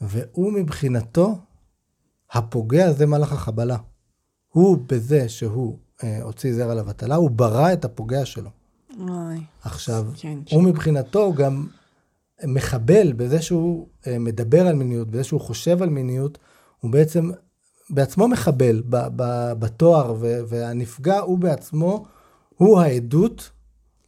והוא 0.00 0.52
מבחינתו, 0.52 1.38
הפוגע 2.32 2.92
זה 2.92 3.06
מלאך 3.06 3.32
החבלה. 3.32 3.76
הוא 4.48 4.78
בזה 4.86 5.28
שהוא 5.28 5.78
אה, 6.04 6.22
הוציא 6.22 6.54
זרע 6.54 6.74
לבטלה, 6.74 7.14
הוא 7.14 7.30
ברא 7.30 7.72
את 7.72 7.84
הפוגע 7.84 8.24
שלו. 8.24 8.50
וואי. 8.98 9.38
עכשיו, 9.62 10.06
כן, 10.16 10.38
הוא 10.50 10.62
מבחינתו 10.62 11.32
גם 11.32 11.66
מחבל 12.44 13.12
בזה 13.12 13.42
שהוא 13.42 13.88
אה, 14.06 14.18
מדבר 14.18 14.66
על 14.66 14.74
מיניות, 14.74 15.10
בזה 15.10 15.24
שהוא 15.24 15.40
חושב 15.40 15.82
על 15.82 15.88
מיניות, 15.88 16.38
הוא 16.80 16.90
בעצם 16.90 17.30
בעצמו 17.92 18.28
מחבל 18.28 18.82
ב, 18.88 18.96
ב, 19.16 19.52
בתואר, 19.58 20.14
והנפגע 20.20 21.18
הוא 21.18 21.38
בעצמו, 21.38 22.04
הוא 22.56 22.80
העדות 22.80 23.50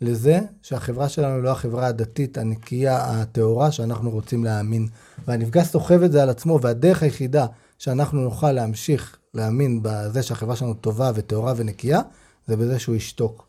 לזה 0.00 0.40
שהחברה 0.62 1.08
שלנו 1.08 1.42
לא 1.42 1.50
החברה 1.50 1.86
הדתית 1.86 2.38
הנקייה, 2.38 3.04
הטהורה, 3.10 3.72
שאנחנו 3.72 4.10
רוצים 4.10 4.44
להאמין. 4.44 4.88
והנפגע 5.26 5.64
סוחב 5.64 6.02
את 6.02 6.12
זה 6.12 6.22
על 6.22 6.30
עצמו, 6.30 6.60
והדרך 6.62 7.02
היחידה 7.02 7.46
שאנחנו 7.78 8.20
נוכל 8.20 8.52
להמשיך 8.52 9.16
להאמין 9.34 9.80
בזה 9.82 10.22
שהחברה 10.22 10.56
שלנו 10.56 10.74
טובה 10.74 11.10
וטהורה 11.14 11.52
ונקייה, 11.56 12.00
זה 12.46 12.56
בזה 12.56 12.78
שהוא 12.78 12.96
ישתוק. 12.96 13.46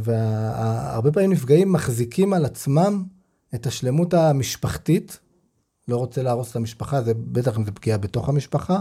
והרבה 0.00 1.12
פעמים 1.12 1.32
נפגעים 1.32 1.72
מחזיקים 1.72 2.32
על 2.32 2.44
עצמם 2.44 3.04
את 3.54 3.66
השלמות 3.66 4.14
המשפחתית, 4.14 5.18
לא 5.88 5.96
רוצה 5.96 6.22
להרוס 6.22 6.50
את 6.50 6.56
המשפחה, 6.56 7.02
זה 7.02 7.12
בטח 7.14 7.58
אם 7.58 7.64
זה 7.64 7.72
פגיעה 7.72 7.98
בתוך 7.98 8.28
המשפחה, 8.28 8.80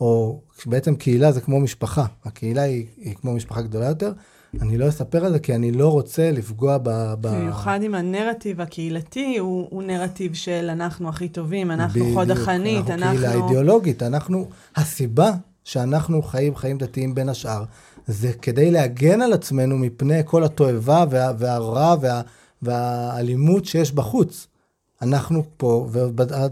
או 0.00 0.40
בעצם 0.66 0.96
קהילה 0.96 1.32
זה 1.32 1.40
כמו 1.40 1.60
משפחה, 1.60 2.04
הקהילה 2.24 2.62
היא, 2.62 2.86
היא 2.96 3.14
כמו 3.14 3.34
משפחה 3.34 3.62
גדולה 3.62 3.86
יותר, 3.86 4.12
אני 4.60 4.78
לא 4.78 4.88
אספר 4.88 5.24
על 5.24 5.32
זה 5.32 5.38
כי 5.38 5.54
אני 5.54 5.72
לא 5.72 5.88
רוצה 5.88 6.30
לפגוע 6.30 6.78
ב... 6.82 7.14
במיוחד 7.20 7.80
אם 7.82 7.94
הנרטיב 7.94 8.60
הקהילתי 8.60 9.38
הוא, 9.38 9.66
הוא 9.70 9.82
נרטיב 9.82 10.34
של 10.34 10.70
אנחנו 10.72 11.08
הכי 11.08 11.28
טובים, 11.28 11.70
אנחנו 11.70 12.00
בדיוק, 12.00 12.14
חוד 12.14 12.30
החנית, 12.30 12.90
אנחנו... 12.90 13.04
אנחנו 13.04 13.18
קהילה 13.18 13.44
אידיאולוגית, 13.44 14.02
אנחנו... 14.02 14.48
הסיבה 14.76 15.32
שאנחנו 15.64 16.22
חיים 16.22 16.56
חיים 16.56 16.78
דתיים 16.78 17.14
בין 17.14 17.28
השאר, 17.28 17.64
זה 18.06 18.32
כדי 18.32 18.70
להגן 18.70 19.22
על 19.22 19.32
עצמנו 19.32 19.78
מפני 19.78 20.20
כל 20.24 20.44
התועבה 20.44 21.04
וה, 21.10 21.32
והרע 21.38 21.96
וה, 22.00 22.22
והאלימות 22.62 23.64
שיש 23.64 23.92
בחוץ. 23.92 24.46
אנחנו 25.02 25.44
פה, 25.56 25.88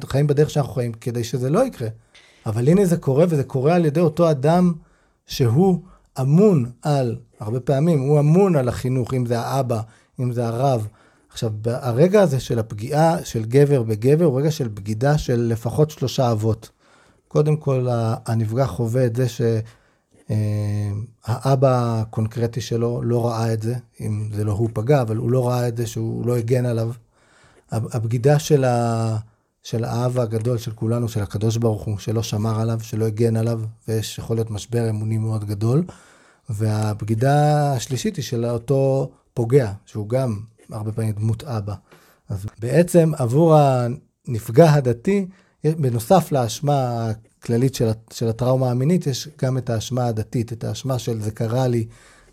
וחיים 0.03 0.27
בדרך 0.27 0.51
שאנחנו 0.51 0.73
חיים, 0.73 0.93
כדי 0.93 1.25
שזה 1.25 1.51
לא 1.51 1.67
יקרה. 1.67 1.89
אבל 2.47 2.69
הנה 2.69 2.85
זה 2.85 2.97
קורה, 2.97 3.25
וזה 3.29 3.45
קורה 3.45 3.75
על 3.75 3.85
ידי 3.85 4.01
אותו 4.01 4.31
אדם 4.31 4.73
שהוא 5.27 5.81
אמון 6.21 6.71
על 6.83 7.17
הרבה 7.41 7.61
פעמים 7.61 8.01
הוא 8.01 8.21
אמון 8.21 8.57
על 8.57 8.69
החינוך, 8.69 9.15
אם 9.15 9.27
זה 9.27 9.41
האבא, 9.41 9.81
אם 10.21 10.33
זה 10.33 10.47
הרב. 10.47 10.89
עכשיו, 11.31 11.53
הרגע 11.65 12.23
הזה 12.23 12.41
של 12.41 12.59
הפגיעה 12.59 13.25
של 13.25 13.45
גבר 13.45 13.83
בגבר 13.83 14.25
הוא 14.25 14.41
רגע 14.41 14.51
של 14.51 14.69
בגידה 14.69 15.19
של 15.19 15.41
לפחות 15.41 15.91
שלושה 15.91 16.33
אבות. 16.33 16.71
קודם 17.29 17.57
כל, 17.57 17.87
הנפגע 18.27 18.67
חווה 18.67 19.07
את 19.07 19.17
זה 19.17 19.27
שהאבא 20.29 21.69
אה, 21.69 22.01
הקונקרטי 22.01 22.61
שלו 22.61 23.03
לא 23.03 23.27
ראה 23.27 23.53
את 23.53 23.63
זה, 23.63 23.75
אם 24.01 24.29
זה 24.33 24.45
לא 24.45 24.53
הוא 24.53 24.69
פגע, 24.73 25.03
אבל 25.03 25.17
הוא 25.17 25.31
לא 25.31 25.49
ראה 25.49 25.69
את 25.69 25.77
זה 25.77 25.87
שהוא 25.87 26.27
לא 26.27 26.37
הגן 26.37 26.67
עליו. 26.67 26.91
הבגידה 27.73 28.39
של, 28.39 28.65
ה... 28.65 29.17
של 29.63 29.85
האב 29.85 30.19
הגדול 30.19 30.59
של 30.59 30.71
כולנו, 30.71 31.09
של 31.09 31.23
הקדוש 31.23 31.57
ברוך 31.57 31.83
הוא, 31.83 31.99
שלא 31.99 32.23
שמר 32.23 32.61
עליו, 32.61 32.81
שלא 32.83 33.05
הגן 33.05 33.37
עליו, 33.37 33.61
ויש 33.89 34.19
יכול 34.19 34.37
להיות 34.37 34.51
משבר 34.51 34.91
אמוני 34.91 35.19
מאוד 35.19 35.45
גדול. 35.45 35.85
והבגידה 36.51 37.73
השלישית 37.73 38.17
היא 38.17 38.25
של 38.25 38.47
אותו 38.47 39.11
פוגע, 39.35 39.73
שהוא 39.87 40.09
גם 40.09 40.41
הרבה 40.71 40.93
פעמים 40.93 41.13
דמות 41.13 41.45
אבא. 41.45 41.75
אז 42.29 42.47
בעצם 42.59 43.13
עבור 43.19 43.57
הנפגע 43.57 44.73
הדתי, 44.73 45.27
בנוסף 45.65 46.33
לאשמה 46.33 47.11
הכללית 47.41 47.75
של, 47.75 47.91
של 48.13 48.29
הטראומה 48.29 48.71
המינית, 48.71 49.07
יש 49.07 49.29
גם 49.43 49.59
את 49.59 49.71
האשמה 49.71 50.07
הדתית, 50.07 50.53
את 50.53 50.65
האשמה 50.65 50.99
של 50.99 51.21
זה 51.21 51.31
קרה 51.31 51.67
לי, 51.67 51.87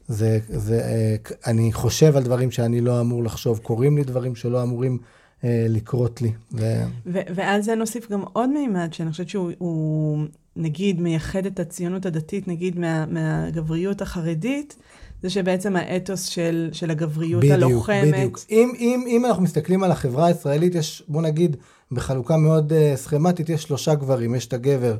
זה, 0.08 0.40
זה, 0.50 0.82
אה, 0.82 1.16
אני 1.52 1.74
חושב 1.74 2.18
על 2.18 2.24
דברים 2.24 2.52
שאני 2.52 2.82
לא 2.82 3.02
אמור 3.02 3.24
לחשוב, 3.24 3.58
קורים 3.58 3.98
לי 3.98 4.04
דברים 4.04 4.36
שלא 4.36 4.64
אמורים 4.64 4.98
לקרות 5.44 6.22
לי. 6.22 6.32
ו... 6.54 6.84
ו- 7.06 7.20
ועל 7.36 7.62
זה 7.62 7.76
נוסיף 7.76 8.12
גם 8.12 8.22
עוד 8.34 8.50
מימד, 8.50 8.94
שאני 8.94 9.12
חושבת 9.12 9.30
שהוא, 9.30 10.26
נגיד, 10.56 11.02
מייחד 11.02 11.46
את 11.46 11.60
הציונות 11.60 12.06
הדתית, 12.06 12.48
נגיד, 12.48 12.80
מה, 12.80 13.06
מהגבריות 13.06 14.02
החרדית, 14.02 14.76
זה 15.24 15.30
שבעצם 15.30 15.76
האתוס 15.76 16.26
של, 16.26 16.70
של 16.72 16.91
הגבריות 16.91 17.44
בדיוק, 17.44 17.54
הלוחמת... 17.54 18.02
בדיוק, 18.02 18.16
בדיוק. 18.16 18.39
אם, 18.50 18.72
אם, 18.80 19.04
אם 19.08 19.26
אנחנו 19.26 19.44
מסתכלים 19.44 19.84
על 19.84 19.91
החברה 19.91 20.26
הישראלית, 20.26 20.76
יש, 20.76 21.04
בוא 21.08 21.22
נגיד, 21.22 21.58
בחלוקה 21.91 22.38
מאוד 22.38 22.72
uh, 22.72 22.98
סכמטית, 22.98 23.50
יש 23.50 23.64
שלושה 23.64 23.96
גברים, 23.96 24.36
יש 24.36 24.48
את 24.48 24.54
הגבר, 24.54 24.98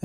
uh, 0.00 0.04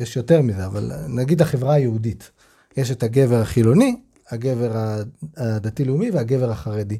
יש 0.00 0.16
יותר 0.16 0.42
מזה, 0.42 0.66
אבל 0.66 0.92
נגיד 1.08 1.42
החברה 1.42 1.74
היהודית. 1.74 2.30
יש 2.76 2.90
את 2.90 3.02
הגבר 3.02 3.40
החילוני, 3.40 3.96
הגבר 4.30 4.96
הדתי-לאומי 5.36 6.10
והגבר 6.10 6.50
החרדי. 6.50 6.98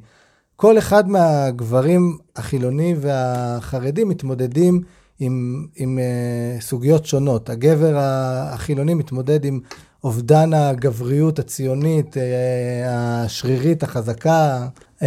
כל 0.60 0.78
אחד 0.78 1.08
מהגברים 1.08 2.18
החילוני 2.36 2.94
והחרדי 3.00 4.04
מתמודדים 4.04 4.82
עם, 5.18 5.66
עם 5.76 5.98
uh, 5.98 6.62
סוגיות 6.62 7.06
שונות. 7.06 7.50
הגבר 7.50 7.94
החילוני 7.98 8.94
מתמודד 8.94 9.44
עם 9.44 9.60
אובדן 10.04 10.54
הגבריות 10.54 11.38
הציונית, 11.38 12.16
uh, 12.16 12.20
השרירית, 12.86 13.82
החזקה, 13.82 14.68
uh, 14.98 15.02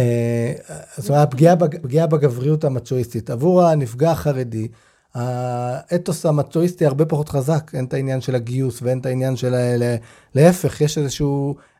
זאת 0.96 1.10
אומרת, 1.10 1.28
הפגיעה 1.28 2.06
בגבריות 2.06 2.64
המצ'ואיסטית. 2.64 3.30
עבור 3.30 3.62
הנפגע 3.62 4.10
החרדי, 4.10 4.68
האתוס 5.14 6.26
המצואיסטי 6.26 6.86
הרבה 6.86 7.04
פחות 7.04 7.28
חזק, 7.28 7.70
אין 7.74 7.84
את 7.84 7.94
העניין 7.94 8.20
של 8.20 8.34
הגיוס 8.34 8.82
ואין 8.82 8.98
את 8.98 9.06
העניין 9.06 9.36
של... 9.36 9.54
ה... 9.54 9.58
להפך, 10.34 10.80
יש 10.80 10.98
איזושהי 10.98 11.26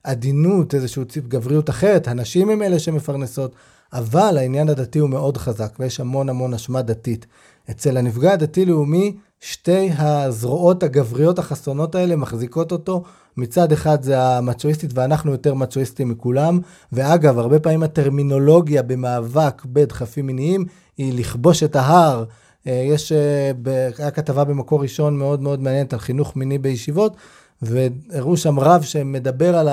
עדינות, 0.04 0.74
איזושהי 0.74 1.04
ציפ 1.04 1.26
גבריות 1.28 1.70
אחרת, 1.70 2.08
הנשים 2.08 2.50
הם 2.50 2.62
אלה 2.62 2.78
שמפרנסות, 2.78 3.54
אבל 3.92 4.38
העניין 4.38 4.68
הדתי 4.68 4.98
הוא 4.98 5.10
מאוד 5.10 5.36
חזק, 5.36 5.72
ויש 5.78 6.00
המון 6.00 6.28
המון 6.28 6.54
אשמה 6.54 6.82
דתית. 6.82 7.26
אצל 7.70 7.96
הנפגע 7.96 8.32
הדתי-לאומי, 8.32 9.16
שתי 9.40 9.90
הזרועות 9.98 10.82
הגבריות 10.82 11.38
החסונות 11.38 11.94
האלה 11.94 12.16
מחזיקות 12.16 12.72
אותו. 12.72 13.02
מצד 13.36 13.72
אחד 13.72 14.02
זה 14.02 14.22
המצ'ואיסטית, 14.22 14.90
ואנחנו 14.94 15.32
יותר 15.32 15.54
מצ'ואיסטים 15.54 16.08
מכולם. 16.08 16.60
ואגב, 16.92 17.38
הרבה 17.38 17.60
פעמים 17.60 17.82
הטרמינולוגיה 17.82 18.82
במאבק 18.82 19.62
בדחפים 19.66 20.26
מיניים 20.26 20.64
היא 20.98 21.18
לכבוש 21.18 21.62
את 21.62 21.76
ההר. 21.76 22.24
אה, 22.66 22.72
יש, 22.72 23.12
אה, 23.12 23.50
היה 23.98 24.10
כתבה 24.10 24.44
במקור 24.44 24.82
ראשון 24.82 25.16
מאוד 25.16 25.42
מאוד 25.42 25.62
מעניינת 25.62 25.92
על 25.92 25.98
חינוך 25.98 26.36
מיני 26.36 26.58
בישיבות, 26.58 27.16
והראו 27.62 28.36
שם 28.36 28.60
רב 28.60 28.82
שמדבר 28.82 29.56
על 29.56 29.68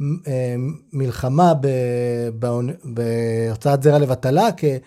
המלחמה 0.00 1.52
בהוצאת 2.84 3.82
זרע 3.82 3.98
לבטלה, 3.98 4.52
כי 4.52 4.78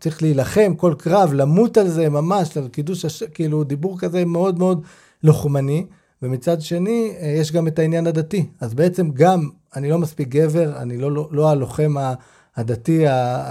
צריך 0.00 0.22
להילחם, 0.22 0.74
כל 0.76 0.94
קרב, 0.98 1.32
למות 1.32 1.76
על 1.76 1.88
זה 1.88 2.08
ממש, 2.08 2.56
על 2.56 2.68
קידוש, 2.68 3.04
הש... 3.04 3.22
כאילו 3.22 3.64
דיבור 3.64 3.98
כזה 3.98 4.24
מאוד 4.24 4.58
מאוד 4.58 4.82
לוחמני, 5.22 5.86
ומצד 6.22 6.60
שני, 6.60 7.12
אה, 7.20 7.26
יש 7.26 7.52
גם 7.52 7.68
את 7.68 7.78
העניין 7.78 8.06
הדתי. 8.06 8.46
אז 8.60 8.74
בעצם 8.74 9.10
גם, 9.10 9.48
אני 9.76 9.90
לא 9.90 9.98
מספיק 9.98 10.28
גבר, 10.28 10.76
אני 10.76 10.96
לא, 10.96 11.12
לא, 11.12 11.28
לא 11.30 11.50
הלוחם 11.50 11.94
הדתי, 12.56 13.04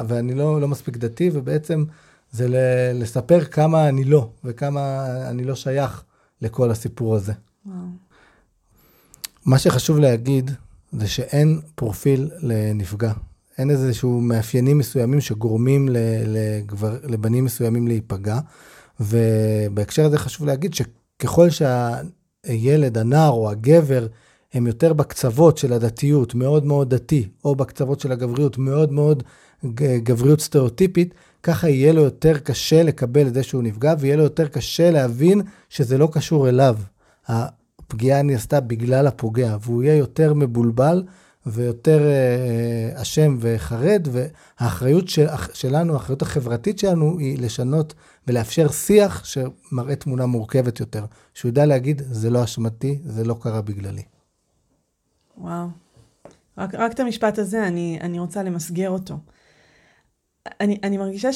ואני 0.07 0.33
לא, 0.33 0.61
לא 0.61 0.67
מספיק 0.67 0.97
דתי, 0.97 1.29
ובעצם 1.33 1.83
זה 2.31 2.47
לספר 2.93 3.43
כמה 3.43 3.89
אני 3.89 4.03
לא, 4.03 4.29
וכמה 4.43 5.05
אני 5.29 5.43
לא 5.43 5.55
שייך 5.55 6.03
לכל 6.41 6.71
הסיפור 6.71 7.15
הזה. 7.15 7.33
וואו. 7.65 7.77
מה 9.45 9.59
שחשוב 9.59 9.99
להגיד, 9.99 10.51
זה 10.91 11.07
שאין 11.07 11.59
פרופיל 11.75 12.29
לנפגע. 12.39 13.11
אין 13.57 13.69
איזשהו 13.69 14.21
מאפיינים 14.21 14.77
מסוימים 14.77 15.21
שגורמים 15.21 15.89
לגבר, 16.25 16.97
לבנים 17.03 17.45
מסוימים 17.45 17.87
להיפגע. 17.87 18.39
ובהקשר 18.99 20.05
הזה 20.05 20.17
חשוב 20.17 20.47
להגיד 20.47 20.73
שככל 20.73 21.47
שהילד, 21.49 22.97
הנער 22.97 23.29
או 23.29 23.49
הגבר, 23.49 24.07
הם 24.53 24.67
יותר 24.67 24.93
בקצוות 24.93 25.57
של 25.57 25.73
הדתיות, 25.73 26.35
מאוד 26.35 26.65
מאוד 26.65 26.95
דתי, 26.95 27.29
או 27.45 27.55
בקצוות 27.55 27.99
של 27.99 28.11
הגבריות, 28.11 28.57
מאוד 28.57 28.91
מאוד 28.91 29.23
גבריות 30.03 30.41
סטריאוטיפית, 30.41 31.13
ככה 31.43 31.69
יהיה 31.69 31.93
לו 31.93 32.01
יותר 32.01 32.37
קשה 32.37 32.83
לקבל 32.83 33.27
את 33.27 33.33
זה 33.33 33.43
שהוא 33.43 33.63
נפגע, 33.63 33.93
ויהיה 33.99 34.15
לו 34.15 34.23
יותר 34.23 34.47
קשה 34.47 34.91
להבין 34.91 35.41
שזה 35.69 35.97
לא 35.97 36.09
קשור 36.11 36.49
אליו. 36.49 36.77
הפגיעה 37.27 38.21
נעשתה 38.21 38.59
בגלל 38.59 39.07
הפוגע, 39.07 39.57
והוא 39.61 39.83
יהיה 39.83 39.95
יותר 39.95 40.33
מבולבל 40.33 41.03
ויותר 41.45 42.07
אה, 42.07 43.01
אשם 43.01 43.37
וחרד, 43.39 44.07
והאחריות 44.11 45.07
של, 45.07 45.25
שלנו, 45.53 45.93
האחריות 45.93 46.21
החברתית 46.21 46.79
שלנו, 46.79 47.19
היא 47.19 47.39
לשנות 47.41 47.93
ולאפשר 48.27 48.67
שיח 48.71 49.25
שמראה 49.25 49.95
תמונה 49.95 50.25
מורכבת 50.25 50.79
יותר. 50.79 51.05
שהוא 51.33 51.49
ידע 51.49 51.65
להגיד, 51.65 52.01
זה 52.11 52.29
לא 52.29 52.43
אשמתי, 52.43 52.99
זה 53.05 53.23
לא 53.23 53.35
קרה 53.41 53.61
בגללי. 53.61 54.03
וואו. 55.37 55.67
רק, 56.57 56.75
רק 56.75 56.91
את 56.91 56.99
המשפט 56.99 57.37
הזה, 57.37 57.67
אני, 57.67 57.99
אני 58.01 58.19
רוצה 58.19 58.43
למסגר 58.43 58.89
אותו. 58.89 59.17
אני, 60.61 60.77
אני 60.83 60.97
מרגישה 60.97 61.29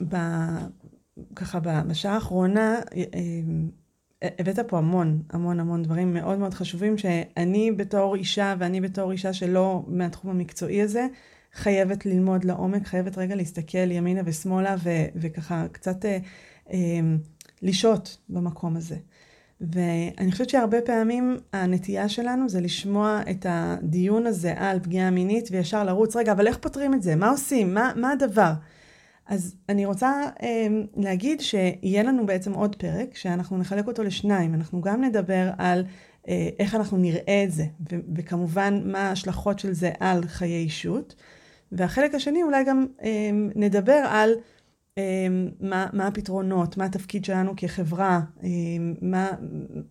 שככה 0.00 1.60
בשעה 1.60 2.14
האחרונה, 2.14 2.80
אה, 2.96 4.30
הבאת 4.38 4.58
פה 4.58 4.78
המון, 4.78 5.22
המון 5.30 5.60
המון 5.60 5.82
דברים 5.82 6.14
מאוד 6.14 6.38
מאוד 6.38 6.54
חשובים, 6.54 6.98
שאני 6.98 7.72
בתור 7.72 8.14
אישה, 8.14 8.54
ואני 8.58 8.80
בתור 8.80 9.12
אישה 9.12 9.32
שלא 9.32 9.84
מהתחום 9.86 10.30
המקצועי 10.30 10.82
הזה, 10.82 11.06
חייבת 11.52 12.06
ללמוד 12.06 12.44
לעומק, 12.44 12.86
חייבת 12.86 13.18
רגע 13.18 13.34
להסתכל 13.34 13.90
ימינה 13.90 14.20
ושמאלה, 14.24 14.76
ו- 14.84 15.06
וככה 15.16 15.66
קצת 15.72 16.04
אה, 16.04 16.18
אה, 16.72 17.00
לשהות 17.62 18.18
במקום 18.28 18.76
הזה. 18.76 18.96
ואני 19.60 20.32
חושבת 20.32 20.50
שהרבה 20.50 20.80
פעמים 20.80 21.36
הנטייה 21.52 22.08
שלנו 22.08 22.48
זה 22.48 22.60
לשמוע 22.60 23.20
את 23.30 23.46
הדיון 23.48 24.26
הזה 24.26 24.54
על 24.56 24.80
פגיעה 24.80 25.10
מינית 25.10 25.48
וישר 25.50 25.84
לרוץ, 25.84 26.16
רגע, 26.16 26.32
אבל 26.32 26.46
איך 26.46 26.58
פותרים 26.58 26.94
את 26.94 27.02
זה? 27.02 27.16
מה 27.16 27.30
עושים? 27.30 27.74
מה, 27.74 27.92
מה 27.96 28.10
הדבר? 28.10 28.52
אז 29.26 29.56
אני 29.68 29.86
רוצה 29.86 30.22
אה, 30.42 30.66
להגיד 30.96 31.40
שיהיה 31.40 32.02
לנו 32.02 32.26
בעצם 32.26 32.52
עוד 32.52 32.76
פרק, 32.76 33.16
שאנחנו 33.16 33.58
נחלק 33.58 33.86
אותו 33.86 34.02
לשניים. 34.02 34.54
אנחנו 34.54 34.80
גם 34.80 35.04
נדבר 35.04 35.50
על 35.58 35.84
אה, 36.28 36.48
איך 36.58 36.74
אנחנו 36.74 36.96
נראה 36.96 37.44
את 37.44 37.52
זה, 37.52 37.64
ו- 37.92 37.96
וכמובן 38.16 38.80
מה 38.84 38.98
ההשלכות 38.98 39.58
של 39.58 39.72
זה 39.72 39.90
על 40.00 40.26
חיי 40.26 40.62
אישות. 40.62 41.14
והחלק 41.72 42.14
השני 42.14 42.42
אולי 42.42 42.64
גם 42.64 42.86
אה, 43.02 43.30
נדבר 43.54 44.04
על 44.08 44.34
מה, 45.60 45.86
מה 45.92 46.06
הפתרונות, 46.06 46.76
מה 46.76 46.84
התפקיד 46.84 47.24
שלנו 47.24 47.52
כחברה, 47.56 48.20
אה, 48.42 48.48
מה, 49.02 49.30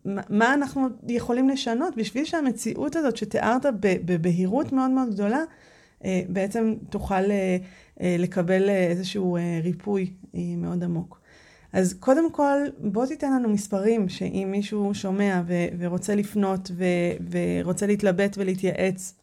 מה, 0.05 0.21
מה 0.29 0.53
אנחנו 0.53 0.87
יכולים 1.07 1.49
לשנות 1.49 1.95
בשביל 1.97 2.25
שהמציאות 2.25 2.95
הזאת 2.95 3.17
שתיארת 3.17 3.65
בבהירות 3.81 4.71
מאוד 4.71 4.91
מאוד 4.91 5.09
גדולה, 5.13 5.43
אה, 6.05 6.21
בעצם 6.29 6.73
תוכל 6.89 7.31
אה, 7.31 7.57
אה, 8.01 8.15
לקבל 8.19 8.69
איזשהו 8.69 9.37
ריפוי 9.63 10.13
מאוד 10.33 10.83
עמוק. 10.83 11.19
אז 11.73 11.93
קודם 11.93 12.31
כל, 12.31 12.57
בוא 12.79 13.05
תיתן 13.05 13.33
לנו 13.33 13.49
מספרים, 13.49 14.09
שאם 14.09 14.47
מישהו 14.51 14.93
שומע 14.93 15.41
ו- 15.47 15.67
ורוצה 15.79 16.15
לפנות 16.15 16.71
ו- 16.73 16.85
ורוצה 17.31 17.87
להתלבט 17.87 18.37
ולהתייעץ, 18.37 19.15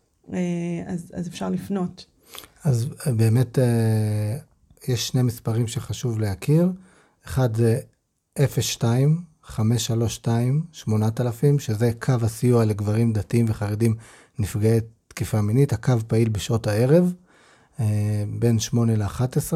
אז, 0.87 1.13
אז 1.15 1.29
אפשר 1.29 1.51
לפנות. 1.51 2.07
אז 2.65 2.89
באמת 3.07 3.59
יש 4.89 5.09
שני 5.09 5.23
מספרים 5.23 5.67
שחשוב 5.67 6.19
להכיר. 6.19 6.69
אחד 7.27 7.57
זה 7.57 7.81
02 8.49 9.23
532 9.43 10.65
8000, 10.73 11.59
שזה 11.59 11.91
קו 12.01 12.13
הסיוע 12.23 12.65
לגברים 12.65 13.13
דתיים 13.13 13.47
וחרדים 13.49 13.95
נפגעי 14.39 14.81
תקיפה 15.09 15.41
מינית, 15.41 15.73
הקו 15.73 15.93
פעיל 16.07 16.29
בשעות 16.29 16.67
הערב, 16.67 17.13
אה, 17.81 18.25
בין 18.39 18.59
8 18.59 18.97
ל-11, 18.97 19.53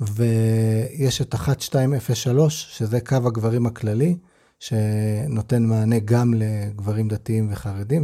ויש 0.00 1.22
את 1.22 1.34
1203, 1.34 2.66
שזה 2.78 3.00
קו 3.00 3.16
הגברים 3.16 3.66
הכללי, 3.66 4.16
שנותן 4.60 5.62
מענה 5.62 5.98
גם 5.98 6.34
לגברים 6.34 7.08
דתיים 7.08 7.48
וחרדים, 7.52 8.02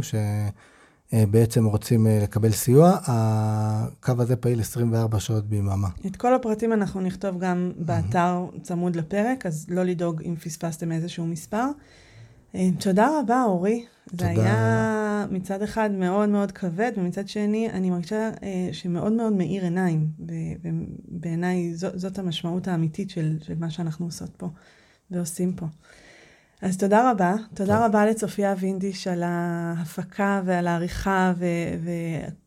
שבעצם 1.11 1.65
רוצים 1.65 2.07
אה, 2.07 2.19
לקבל 2.23 2.51
סיוע. 2.51 2.97
הקו 3.03 4.13
הזה 4.17 4.35
פעיל 4.35 4.59
24 4.59 5.19
שעות 5.19 5.45
ביממה. 5.45 5.87
את 6.05 6.15
כל 6.15 6.33
הפרטים 6.33 6.73
אנחנו 6.73 7.01
נכתוב 7.01 7.39
גם 7.39 7.71
באתר 7.77 8.45
צמוד 8.61 8.95
לפרק, 8.95 9.45
אז 9.45 9.65
לא 9.69 9.83
לדאוג 9.83 10.21
אם 10.21 10.35
פספסתם 10.35 10.91
איזשהו 10.91 11.25
מספר. 11.27 11.65
אה, 12.55 12.67
תודה 12.79 13.19
רבה, 13.19 13.43
אורי. 13.43 13.85
תודה. 14.09 14.23
זה 14.23 14.29
היה 14.29 15.25
מצד 15.31 15.61
אחד 15.61 15.91
מאוד 15.91 16.29
מאוד 16.29 16.51
כבד, 16.51 16.91
ומצד 16.97 17.27
שני 17.27 17.69
אני 17.69 17.89
מרגישה 17.89 18.29
אה, 18.43 18.69
שמאוד 18.71 19.13
מאוד 19.13 19.33
מאיר 19.33 19.63
עיניים, 19.63 20.07
ובעיניי 20.61 21.71
זאת 21.75 22.19
המשמעות 22.19 22.67
האמיתית 22.67 23.09
של, 23.09 23.37
של 23.41 23.53
מה 23.59 23.69
שאנחנו 23.69 24.05
עושות 24.05 24.29
פה 24.37 24.49
ועושים 25.11 25.53
פה. 25.53 25.65
אז 26.61 26.77
תודה 26.77 27.11
רבה. 27.11 27.35
תודה 27.53 27.75
טוב. 27.75 27.85
רבה 27.85 28.05
לצופיה 28.05 28.55
וינדיש 28.59 29.07
על 29.07 29.23
ההפקה 29.23 30.41
ועל 30.45 30.67
העריכה 30.67 31.33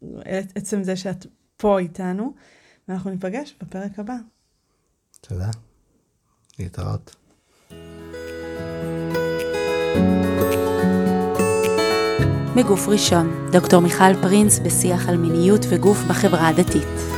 ועצם 0.02 0.82
זה 0.82 0.96
שאת 0.96 1.26
פה 1.56 1.78
איתנו, 1.78 2.34
ואנחנו 2.88 3.10
ניפגש 3.10 3.54
בפרק 3.62 3.98
הבא. 3.98 4.16
תודה. 5.20 5.50
להתראות. 6.58 7.16
בגוף 12.56 12.88
ראשון, 12.88 13.48
דוקטור 13.52 13.80
מיכל 13.80 14.14
פרינס 14.22 14.58
בשיח 14.58 15.08
על 15.08 15.16
מיניות 15.16 15.60
וגוף 15.70 15.98
בחברה 16.08 16.48
הדתית. 16.48 17.11